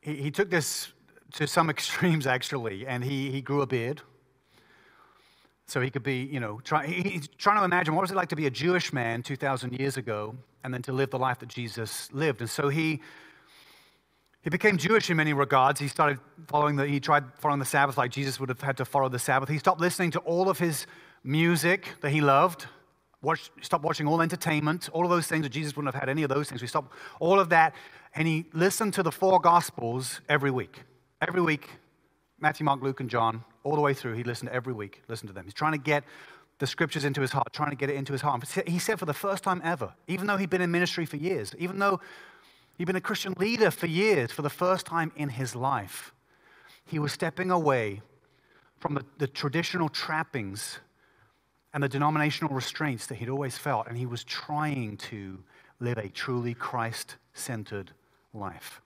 he, 0.00 0.14
he, 0.16 0.30
took 0.30 0.50
this 0.50 0.92
to 1.34 1.46
some 1.46 1.70
extremes, 1.74 2.26
actually, 2.26 2.86
and 2.86 3.02
he, 3.02 3.30
he 3.30 3.40
grew 3.40 3.62
a 3.62 3.66
beard. 3.66 4.02
So 5.66 5.80
he 5.80 5.88
could 5.88 6.02
be, 6.02 6.22
you 6.22 6.40
know, 6.40 6.60
try, 6.64 6.86
he's 6.86 7.28
trying 7.38 7.58
to 7.58 7.64
imagine 7.64 7.94
what 7.94 8.02
was 8.02 8.10
it 8.10 8.16
like 8.16 8.28
to 8.30 8.36
be 8.36 8.46
a 8.46 8.50
Jewish 8.50 8.92
man 8.92 9.22
2,000 9.22 9.78
years 9.78 9.96
ago 9.96 10.34
and 10.64 10.74
then 10.74 10.82
to 10.82 10.92
live 10.92 11.10
the 11.10 11.18
life 11.18 11.38
that 11.38 11.48
Jesus 11.48 12.12
lived. 12.12 12.40
And 12.40 12.50
so 12.50 12.68
he, 12.68 13.00
he 14.42 14.50
became 14.50 14.78
Jewish 14.78 15.10
in 15.10 15.16
many 15.16 15.32
regards. 15.32 15.78
He 15.78 15.86
started 15.86 16.18
following 16.48 16.74
the, 16.74 16.86
he 16.86 16.98
tried 16.98 17.24
following 17.36 17.60
the 17.60 17.66
Sabbath 17.66 17.96
like 17.96 18.10
Jesus 18.10 18.40
would 18.40 18.48
have 18.48 18.60
had 18.60 18.78
to 18.78 18.84
follow 18.84 19.08
the 19.08 19.18
Sabbath. 19.18 19.48
He 19.48 19.58
stopped 19.58 19.80
listening 19.80 20.10
to 20.12 20.18
all 20.20 20.48
of 20.48 20.58
his 20.58 20.86
music 21.22 21.94
that 22.00 22.10
he 22.10 22.20
loved. 22.20 22.66
Watch, 23.22 23.50
stopped 23.60 23.84
watching 23.84 24.06
all 24.06 24.22
entertainment, 24.22 24.88
all 24.92 25.04
of 25.04 25.10
those 25.10 25.26
things 25.26 25.46
Jesus 25.50 25.76
wouldn't 25.76 25.92
have 25.94 26.00
had 26.00 26.08
any 26.08 26.22
of 26.22 26.30
those 26.30 26.48
things. 26.48 26.62
We 26.62 26.68
stopped 26.68 26.92
all 27.18 27.38
of 27.38 27.50
that, 27.50 27.74
and 28.14 28.26
he 28.26 28.46
listened 28.54 28.94
to 28.94 29.02
the 29.02 29.12
four 29.12 29.38
Gospels 29.40 30.20
every 30.28 30.50
week. 30.50 30.84
Every 31.20 31.42
week, 31.42 31.68
Matthew, 32.38 32.64
Mark, 32.64 32.82
Luke, 32.82 33.00
and 33.00 33.10
John, 33.10 33.44
all 33.62 33.74
the 33.74 33.82
way 33.82 33.92
through, 33.92 34.14
he 34.14 34.24
listened 34.24 34.50
every 34.50 34.72
week, 34.72 35.02
listened 35.08 35.28
to 35.28 35.34
them. 35.34 35.44
He's 35.44 35.52
trying 35.52 35.72
to 35.72 35.78
get 35.78 36.04
the 36.60 36.66
scriptures 36.66 37.04
into 37.04 37.20
his 37.20 37.30
heart, 37.30 37.52
trying 37.52 37.70
to 37.70 37.76
get 37.76 37.90
it 37.90 37.96
into 37.96 38.12
his 38.12 38.22
heart. 38.22 38.42
He 38.66 38.78
said 38.78 38.98
for 38.98 39.06
the 39.06 39.14
first 39.14 39.42
time 39.42 39.60
ever, 39.62 39.92
even 40.08 40.26
though 40.26 40.36
he'd 40.38 40.50
been 40.50 40.62
in 40.62 40.70
ministry 40.70 41.04
for 41.04 41.16
years, 41.16 41.54
even 41.58 41.78
though 41.78 42.00
he'd 42.78 42.86
been 42.86 42.96
a 42.96 43.00
Christian 43.00 43.34
leader 43.38 43.70
for 43.70 43.86
years, 43.86 44.32
for 44.32 44.42
the 44.42 44.50
first 44.50 44.86
time 44.86 45.12
in 45.16 45.28
his 45.30 45.54
life, 45.54 46.14
he 46.84 46.98
was 46.98 47.12
stepping 47.12 47.50
away 47.50 48.00
from 48.78 48.94
the, 48.94 49.04
the 49.18 49.26
traditional 49.26 49.88
trappings 49.88 50.80
and 51.72 51.82
the 51.82 51.88
denominational 51.88 52.54
restraints 52.54 53.06
that 53.06 53.16
he'd 53.16 53.28
always 53.28 53.56
felt, 53.56 53.86
and 53.86 53.96
he 53.96 54.06
was 54.06 54.24
trying 54.24 54.96
to 54.96 55.38
live 55.78 55.98
a 55.98 56.08
truly 56.08 56.54
Christ 56.54 57.16
centered 57.32 57.92
life. 58.34 58.80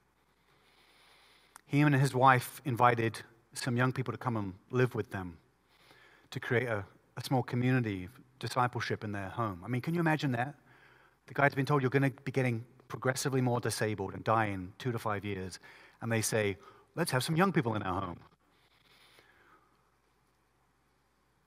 He 1.67 1.81
and 1.81 1.95
his 1.95 2.15
wife 2.15 2.61
invited 2.65 3.21
some 3.55 3.77
young 3.77 3.93
people 3.93 4.13
to 4.13 4.19
come 4.19 4.37
and 4.37 4.55
live 4.71 4.95
with 4.95 5.11
them 5.11 5.39
to 6.31 6.41
create 6.41 6.69
a, 6.69 6.85
a 7.17 7.23
small 7.23 7.43
community 7.43 8.05
of 8.05 8.11
discipleship 8.39 9.05
in 9.05 9.13
their 9.13 9.29
home. 9.29 9.63
I 9.65 9.69
mean, 9.69 9.81
can 9.81 9.95
you 9.95 10.01
imagine 10.01 10.33
that? 10.33 10.55
The 11.27 11.35
guy's 11.35 11.55
been 11.55 11.67
told 11.67 11.81
you're 11.81 11.91
going 11.91 12.11
to 12.11 12.23
be 12.23 12.33
getting 12.33 12.65
progressively 12.89 13.41
more 13.41 13.61
disabled 13.61 14.13
and 14.15 14.23
die 14.23 14.47
in 14.47 14.73
two 14.79 14.93
to 14.93 14.99
five 14.99 15.25
years, 15.25 15.59
and 16.03 16.13
they 16.13 16.21
say, 16.21 16.57
let's 16.97 17.11
have 17.11 17.25
some 17.25 17.37
young 17.37 17.53
people 17.53 17.75
in 17.75 17.83
our 17.83 18.03
home. 18.03 18.21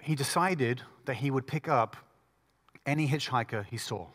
He 0.07 0.15
decided 0.15 0.81
that 1.03 1.17
he 1.17 1.29
would 1.29 1.45
pick 1.45 1.67
up 1.67 1.97
any 2.85 3.09
hitchhiker 3.09 3.65
he 3.65 3.75
saw, 3.75 4.07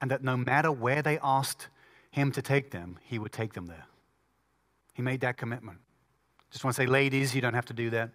and 0.00 0.10
that 0.10 0.24
no 0.24 0.38
matter 0.38 0.72
where 0.72 1.02
they 1.02 1.18
asked 1.22 1.68
him 2.10 2.32
to 2.32 2.40
take 2.40 2.70
them, 2.70 2.98
he 3.02 3.18
would 3.18 3.30
take 3.30 3.52
them 3.52 3.66
there. 3.66 3.84
He 4.94 5.02
made 5.02 5.20
that 5.20 5.36
commitment. 5.36 5.80
Just 6.50 6.64
want 6.64 6.74
to 6.76 6.82
say, 6.82 6.86
ladies, 6.86 7.34
you 7.34 7.42
don't 7.42 7.52
have 7.52 7.66
to 7.66 7.74
do 7.74 7.90
that. 7.90 8.08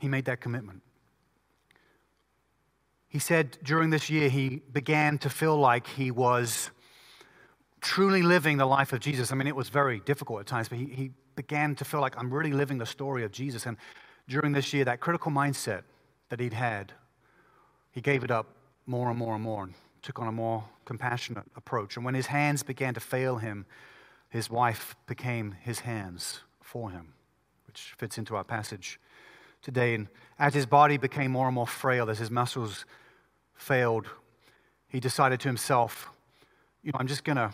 He 0.00 0.06
made 0.06 0.26
that 0.26 0.40
commitment. 0.40 0.80
He 3.08 3.18
said 3.18 3.58
during 3.64 3.90
this 3.90 4.08
year 4.08 4.28
he 4.28 4.62
began 4.72 5.18
to 5.18 5.28
feel 5.28 5.56
like 5.56 5.88
he 5.88 6.12
was 6.12 6.70
truly 7.80 8.22
living 8.22 8.56
the 8.56 8.66
life 8.66 8.92
of 8.92 9.00
Jesus. 9.00 9.32
I 9.32 9.34
mean, 9.34 9.46
it 9.46 9.56
was 9.56 9.68
very 9.68 10.00
difficult 10.00 10.40
at 10.40 10.46
times, 10.46 10.68
but 10.68 10.78
he, 10.78 10.86
he 10.86 11.10
began 11.36 11.74
to 11.76 11.84
feel 11.84 12.00
like 12.00 12.16
I'm 12.18 12.32
really 12.32 12.52
living 12.52 12.78
the 12.78 12.86
story 12.86 13.24
of 13.24 13.32
Jesus. 13.32 13.66
And 13.66 13.76
during 14.28 14.52
this 14.52 14.72
year, 14.72 14.84
that 14.84 15.00
critical 15.00 15.32
mindset 15.32 15.82
that 16.28 16.40
he'd 16.40 16.52
had, 16.52 16.92
he 17.90 18.00
gave 18.00 18.24
it 18.24 18.30
up 18.30 18.46
more 18.86 19.08
and 19.08 19.18
more 19.18 19.34
and 19.34 19.42
more 19.42 19.64
and 19.64 19.74
took 20.02 20.18
on 20.18 20.28
a 20.28 20.32
more 20.32 20.64
compassionate 20.84 21.44
approach. 21.56 21.96
And 21.96 22.04
when 22.04 22.14
his 22.14 22.26
hands 22.26 22.62
began 22.62 22.94
to 22.94 23.00
fail 23.00 23.36
him, 23.36 23.66
his 24.28 24.48
wife 24.48 24.94
became 25.06 25.56
his 25.60 25.80
hands 25.80 26.40
for 26.62 26.90
him, 26.90 27.14
which 27.66 27.94
fits 27.98 28.16
into 28.18 28.36
our 28.36 28.44
passage 28.44 29.00
today. 29.62 29.94
And 29.94 30.08
as 30.38 30.54
his 30.54 30.66
body 30.66 30.96
became 30.96 31.32
more 31.32 31.46
and 31.46 31.54
more 31.54 31.66
frail, 31.66 32.08
as 32.10 32.18
his 32.18 32.30
muscles 32.30 32.84
failed, 33.54 34.06
he 34.88 35.00
decided 35.00 35.40
to 35.40 35.48
himself, 35.48 36.10
you 36.82 36.92
know, 36.92 36.98
I'm 36.98 37.06
just 37.06 37.24
going 37.24 37.36
to 37.36 37.52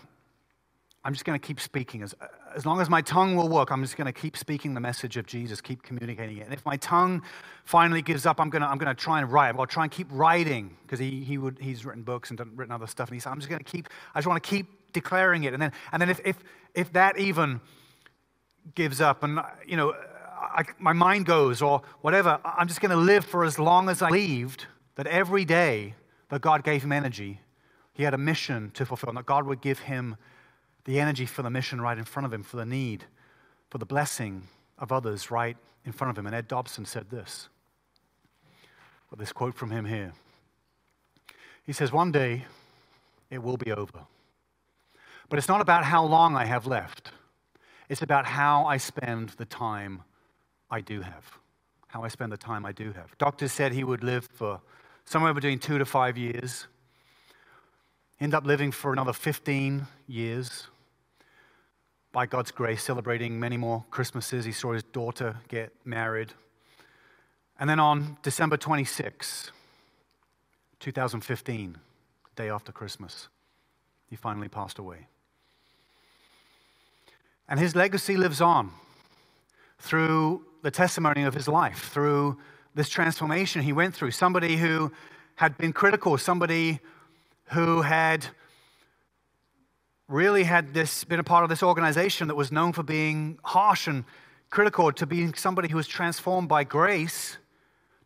I'm 1.07 1.13
just 1.13 1.25
going 1.25 1.39
to 1.39 1.47
keep 1.47 1.61
speaking. 1.61 2.03
As, 2.03 2.17
as 2.57 2.67
long 2.67 2.81
as 2.81 2.91
my 2.91 3.01
tongue 3.01 3.37
will 3.37 3.49
work, 3.49 3.71
I'm 3.71 3.81
just 3.81 3.97
going 3.97 4.13
to 4.13 4.13
keep 4.13 4.37
speaking 4.37 4.75
the 4.75 4.81
message 4.81 5.17
of 5.17 5.25
Jesus, 5.25 5.61
keep 5.61 5.85
communicating 5.85 6.39
it. 6.39 6.47
And 6.47 6.53
if 6.53 6.67
my 6.67 6.77
tongue 6.79 7.23
finally 7.65 8.03
gives 8.03 8.27
up, 8.27 8.41
I'm 8.41 8.51
going 8.51 8.63
to, 8.63 8.67
I'm 8.67 8.77
going 8.77 8.93
to 8.93 9.01
try 9.01 9.21
and 9.21 9.31
write. 9.31 9.55
I'll 9.57 9.69
try 9.69 9.85
and 9.85 9.93
keep 9.93 10.09
writing 10.11 10.77
because 10.83 10.99
he, 10.99 11.23
he 11.23 11.39
would, 11.39 11.59
he's 11.61 11.85
written 11.85 12.03
books 12.03 12.31
and 12.31 12.41
written 12.57 12.73
other 12.73 12.89
stuff. 12.89 13.09
And 13.09 13.15
he 13.15 13.21
said, 13.21 13.31
I'm 13.31 13.39
just 13.39 13.49
going 13.49 13.61
to 13.61 13.65
keep, 13.65 13.89
I 14.17 14.19
just 14.19 14.27
want 14.27 14.43
to 14.43 14.51
keep 14.51 14.93
declaring 14.93 15.45
it. 15.45 15.53
And 15.53 15.63
then, 15.63 15.71
and 15.93 16.03
then 16.03 16.11
if, 16.11 16.21
if, 16.25 16.43
if 16.75 16.93
that 16.95 17.21
even 17.21 17.61
gives 18.75 19.01
up 19.01 19.23
and, 19.23 19.39
you 19.65 19.77
know, 19.77 19.95
I, 20.37 20.65
my 20.81 20.93
mind 20.93 21.27
goes 21.27 21.63
or 21.63 21.83
whatever, 22.01 22.41
I'm 22.45 22.67
just 22.67 22.81
going 22.81 22.91
to 22.91 22.97
live 22.97 23.25
for 23.25 23.45
as 23.45 23.61
long 23.61 23.89
as 23.89 24.03
I 24.03 24.09
believed 24.09 24.67
that 24.97 25.07
every 25.07 25.45
day 25.45 25.95
that 26.31 26.41
God 26.41 26.65
gave 26.65 26.83
him 26.83 26.91
energy, 26.91 27.43
he 27.93 28.03
had 28.03 28.13
a 28.13 28.19
mission 28.19 28.73
to 28.75 28.85
fulfill, 28.85 29.11
and 29.11 29.19
that 29.19 29.27
God 29.27 29.47
would 29.47 29.61
give 29.61 29.79
him 29.79 30.17
the 30.87 31.01
energy 31.01 31.27
for 31.27 31.43
the 31.43 31.51
mission 31.51 31.81
right 31.81 31.99
in 31.99 32.05
front 32.05 32.25
of 32.25 32.33
him, 32.33 32.43
for 32.43 32.57
the 32.57 32.65
need, 32.65 33.05
for 33.69 33.79
the 33.79 33.85
blessing 33.85 34.45
of 34.79 34.93
others 34.93 35.31
right 35.31 35.57
in 35.85 35.93
front 35.93 36.11
of 36.11 36.19
him. 36.19 36.27
And 36.27 36.35
Ed 36.35 36.49
Dobson 36.49 36.87
said 36.87 37.11
this. 37.11 37.49
Got 39.11 39.19
this 39.19 39.33
quote 39.33 39.57
from 39.57 39.71
him 39.71 39.85
here. 39.85 40.13
He 41.65 41.73
says, 41.73 41.93
One 41.93 42.13
day 42.13 42.45
it 43.31 43.43
will 43.43 43.57
be 43.57 43.73
over. 43.73 44.07
But 45.29 45.41
it's 45.41 45.49
not 45.49 45.61
about 45.61 45.85
how 45.85 46.05
long 46.05 46.37
I 46.37 46.45
have 46.45 46.67
left, 46.67 47.11
it's 47.89 48.03
about 48.03 48.25
how 48.25 48.65
I 48.65 48.77
spend 48.77 49.31
the 49.31 49.45
time 49.45 50.03
I 50.71 50.81
do 50.81 51.01
have. 51.01 51.25
How 51.89 52.05
I 52.05 52.09
spend 52.09 52.31
the 52.31 52.37
time 52.37 52.65
I 52.65 52.73
do 52.73 52.93
have. 52.93 53.17
Doctors 53.19 53.53
said 53.53 53.73
he 53.73 53.83
would 53.83 54.05
live 54.05 54.29
for 54.33 54.61
somewhere 55.05 55.35
between 55.35 55.59
two 55.59 55.79
to 55.79 55.85
five 55.85 56.17
years. 56.17 56.67
End 58.21 58.35
up 58.35 58.45
living 58.45 58.71
for 58.71 58.93
another 58.93 59.13
15 59.13 59.87
years 60.07 60.69
by 62.17 62.25
God's 62.25 62.51
grace, 62.51 62.83
celebrating 62.83 63.39
many 63.39 63.59
more 63.59 63.85
Christmases. 63.91 64.47
He 64.47 64.53
saw 64.53 64.73
his 64.73 64.83
daughter 64.85 65.37
get 65.49 65.71
married. 65.85 66.33
And 67.61 67.69
then 67.69 67.79
on 67.79 68.17
December 68.23 68.57
26, 68.57 69.51
2015, 70.81 71.77
day 72.35 72.49
after 72.49 72.73
Christmas, 72.73 73.29
he 74.09 74.17
finally 74.17 74.49
passed 74.49 74.79
away. 74.79 75.09
And 77.51 77.61
his 77.61 77.77
legacy 77.77 78.17
lives 78.17 78.41
on 78.41 78.71
through 79.79 80.43
the 80.63 80.71
testimony 80.71 81.23
of 81.23 81.35
his 81.35 81.47
life, 81.47 81.91
through 81.93 82.39
this 82.75 82.89
transformation 82.89 83.61
he 83.61 83.75
went 83.75 83.95
through. 83.95 84.13
Somebody 84.13 84.57
who 84.57 84.91
had 85.35 85.59
been 85.59 85.75
critical, 85.75 86.17
somebody 86.17 86.81
who 87.49 87.83
had 87.83 88.29
really 90.09 90.45
had 90.45 90.73
this 90.73 91.05
been 91.05 91.19
a 91.19 91.25
part 91.25 91.43
of 91.43 91.51
this 91.51 91.63
organization 91.63 92.29
that 92.29 92.35
was 92.35 92.53
known 92.53 92.73
for 92.73 92.83
being 92.83 93.39
harsh 93.43 93.87
and 93.87 94.05
critical, 94.51 94.93
to 94.93 95.07
being 95.07 95.35
somebody 95.35 95.69
who 95.69 95.77
was 95.77 95.89
transformed 95.89 96.49
by 96.49 96.63
grace 96.65 97.39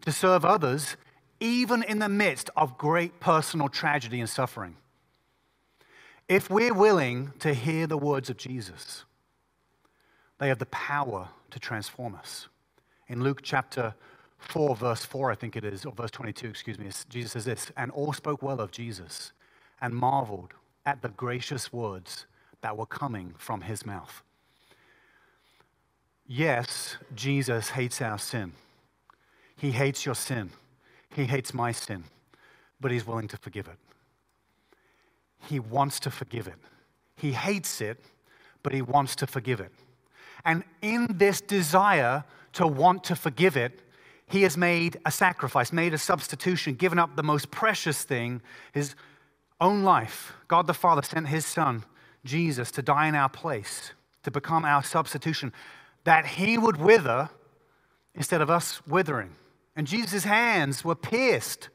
to 0.01 0.11
serve 0.11 0.44
others, 0.44 0.96
even 1.38 1.82
in 1.82 1.98
the 1.98 2.09
midst 2.09 2.48
of 2.57 2.78
great 2.78 3.20
personal 3.20 3.68
tragedy 3.68 4.20
and 4.20 4.28
suffering. 4.28 4.76
If 6.28 6.48
we're 6.48 6.74
willing 6.74 7.32
to 7.40 7.53
hear 7.53 7.86
the 7.86 7.98
words 7.98 8.30
of 8.30 8.36
Jesus, 8.36 9.05
they 10.38 10.48
have 10.48 10.59
the 10.59 10.66
power 10.66 11.28
to 11.51 11.59
transform 11.59 12.14
us. 12.14 12.48
In 13.09 13.22
Luke 13.22 13.40
chapter 13.42 13.94
4, 14.38 14.76
verse 14.76 15.05
4, 15.05 15.30
I 15.30 15.34
think 15.34 15.57
it 15.57 15.64
is, 15.64 15.84
or 15.84 15.92
verse 15.92 16.11
22, 16.11 16.48
excuse 16.48 16.78
me, 16.78 16.88
Jesus 17.09 17.32
says 17.32 17.44
this, 17.44 17.70
and 17.76 17.90
all 17.90 18.12
spoke 18.12 18.40
well 18.40 18.61
of 18.61 18.70
Jesus 18.70 19.32
and 19.82 19.94
marveled 19.94 20.55
at 20.91 21.03
the 21.03 21.09
gracious 21.09 21.72
words 21.72 22.26
that 22.62 22.76
were 22.76 22.84
coming 22.84 23.32
from 23.38 23.61
his 23.61 23.86
mouth. 23.86 24.24
Yes, 26.26 26.97
Jesus 27.14 27.70
hates 27.70 28.03
our 28.03 28.18
sin. 28.18 28.53
He 29.57 29.70
hates 29.70 30.05
your 30.05 30.16
sin. 30.16 30.51
He 31.14 31.26
hates 31.26 31.55
my 31.55 31.70
sin, 31.70 32.03
but 32.80 32.91
he's 32.91 33.07
willing 33.07 33.28
to 33.28 33.36
forgive 33.36 33.68
it. 33.68 33.78
He 35.49 35.61
wants 35.61 36.01
to 36.01 36.11
forgive 36.11 36.49
it. 36.49 36.59
He 37.14 37.32
hates 37.32 37.80
it, 37.80 38.01
but 38.64 38.72
he 38.72 38.82
wants 38.82 39.14
to 39.16 39.28
forgive 39.28 39.61
it. 39.61 39.72
And 40.45 40.64
in 40.82 41.07
this 41.18 41.41
desire 41.41 42.24
to 42.55 42.66
want 42.66 43.05
to 43.05 43.14
forgive 43.14 43.57
it, 43.57 43.80
he 44.26 44.43
has 44.43 44.57
made 44.57 44.99
a 45.07 45.12
sacrifice, 45.12 45.72
made 45.72 45.95
a 45.95 45.99
substitution, 45.99 46.74
given 46.74 46.99
up 46.99 47.14
the 47.14 47.22
most 47.22 47.51
precious 47.53 48.03
thing, 48.03 48.43
his 48.72 48.97
own 49.61 49.83
life. 49.83 50.33
God 50.49 50.67
the 50.67 50.75
Father 50.75 51.03
sent 51.03 51.29
his 51.29 51.47
son, 51.47 51.85
Jesus, 52.25 52.71
to 52.73 52.83
die 52.83 53.09
in 53.09 53.15
our 53.15 53.29
place, 53.29 53.93
to 54.23 54.31
become 54.31 54.65
our 54.65 54.83
substitution, 54.83 55.53
that 56.05 56.27
he 56.27 56.57
would 56.59 56.77
wither 56.77 57.31
instead 58.15 58.41
of 58.41 58.51
us 58.51 58.85
withering. 58.87 59.37
And 59.77 59.87
Jesus' 59.87 60.25
hands 60.25 60.85
were 60.85 60.95
pierced, 60.95 61.69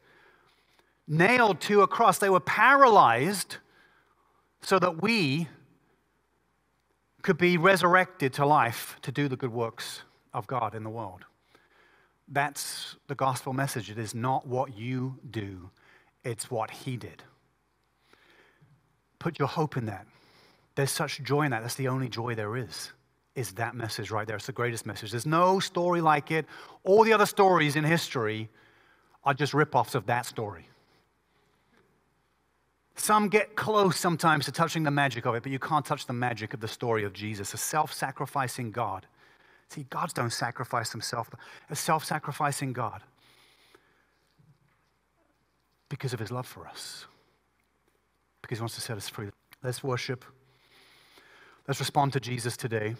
nailed 1.08 1.60
to 1.62 1.82
a 1.82 1.86
cross. 1.86 2.18
They 2.18 2.30
were 2.30 2.40
paralyzed 2.40 3.56
so 4.60 4.78
that 4.78 5.02
we 5.02 5.48
could 7.22 7.38
be 7.38 7.56
resurrected 7.56 8.32
to 8.34 8.46
life 8.46 8.96
to 9.02 9.10
do 9.10 9.28
the 9.28 9.36
good 9.36 9.52
works 9.52 10.02
of 10.32 10.46
God 10.46 10.74
in 10.74 10.84
the 10.84 10.90
world. 10.90 11.24
That's 12.28 12.96
the 13.06 13.14
gospel 13.14 13.52
message. 13.52 13.90
It 13.90 13.98
is 13.98 14.14
not 14.14 14.46
what 14.46 14.76
you 14.76 15.18
do, 15.28 15.70
it's 16.24 16.50
what 16.50 16.70
He 16.70 16.96
did. 16.96 17.22
Put 19.26 19.40
your 19.40 19.48
hope 19.48 19.76
in 19.76 19.86
that. 19.86 20.06
There's 20.76 20.92
such 20.92 21.20
joy 21.20 21.42
in 21.42 21.50
that. 21.50 21.62
That's 21.62 21.74
the 21.74 21.88
only 21.88 22.08
joy 22.08 22.36
there 22.36 22.56
is, 22.56 22.92
is 23.34 23.50
that 23.54 23.74
message 23.74 24.12
right 24.12 24.24
there. 24.24 24.36
It's 24.36 24.46
the 24.46 24.52
greatest 24.52 24.86
message. 24.86 25.10
There's 25.10 25.26
no 25.26 25.58
story 25.58 26.00
like 26.00 26.30
it. 26.30 26.46
All 26.84 27.02
the 27.02 27.12
other 27.12 27.26
stories 27.26 27.74
in 27.74 27.82
history 27.82 28.48
are 29.24 29.34
just 29.34 29.52
rip-offs 29.52 29.96
of 29.96 30.06
that 30.06 30.26
story. 30.26 30.68
Some 32.94 33.28
get 33.28 33.56
close 33.56 33.98
sometimes 33.98 34.44
to 34.44 34.52
touching 34.52 34.84
the 34.84 34.92
magic 34.92 35.26
of 35.26 35.34
it, 35.34 35.42
but 35.42 35.50
you 35.50 35.58
can't 35.58 35.84
touch 35.84 36.06
the 36.06 36.12
magic 36.12 36.54
of 36.54 36.60
the 36.60 36.68
story 36.68 37.02
of 37.02 37.12
Jesus, 37.12 37.52
a 37.52 37.56
self 37.56 37.92
sacrificing 37.92 38.70
God. 38.70 39.06
See, 39.70 39.86
gods 39.90 40.12
don't 40.12 40.32
sacrifice 40.32 40.90
themselves, 40.90 41.30
a 41.68 41.74
self 41.74 42.04
sacrificing 42.04 42.72
God 42.72 43.02
because 45.88 46.12
of 46.12 46.20
his 46.20 46.30
love 46.30 46.46
for 46.46 46.68
us, 46.68 47.06
because 48.46 48.58
he 48.58 48.62
wants 48.62 48.76
to 48.76 48.80
set 48.80 48.96
us 48.96 49.08
free. 49.08 49.28
Let's 49.64 49.82
worship. 49.82 50.24
Let's 51.66 51.80
respond 51.80 52.12
to 52.12 52.20
Jesus 52.20 52.56
today. 52.56 52.94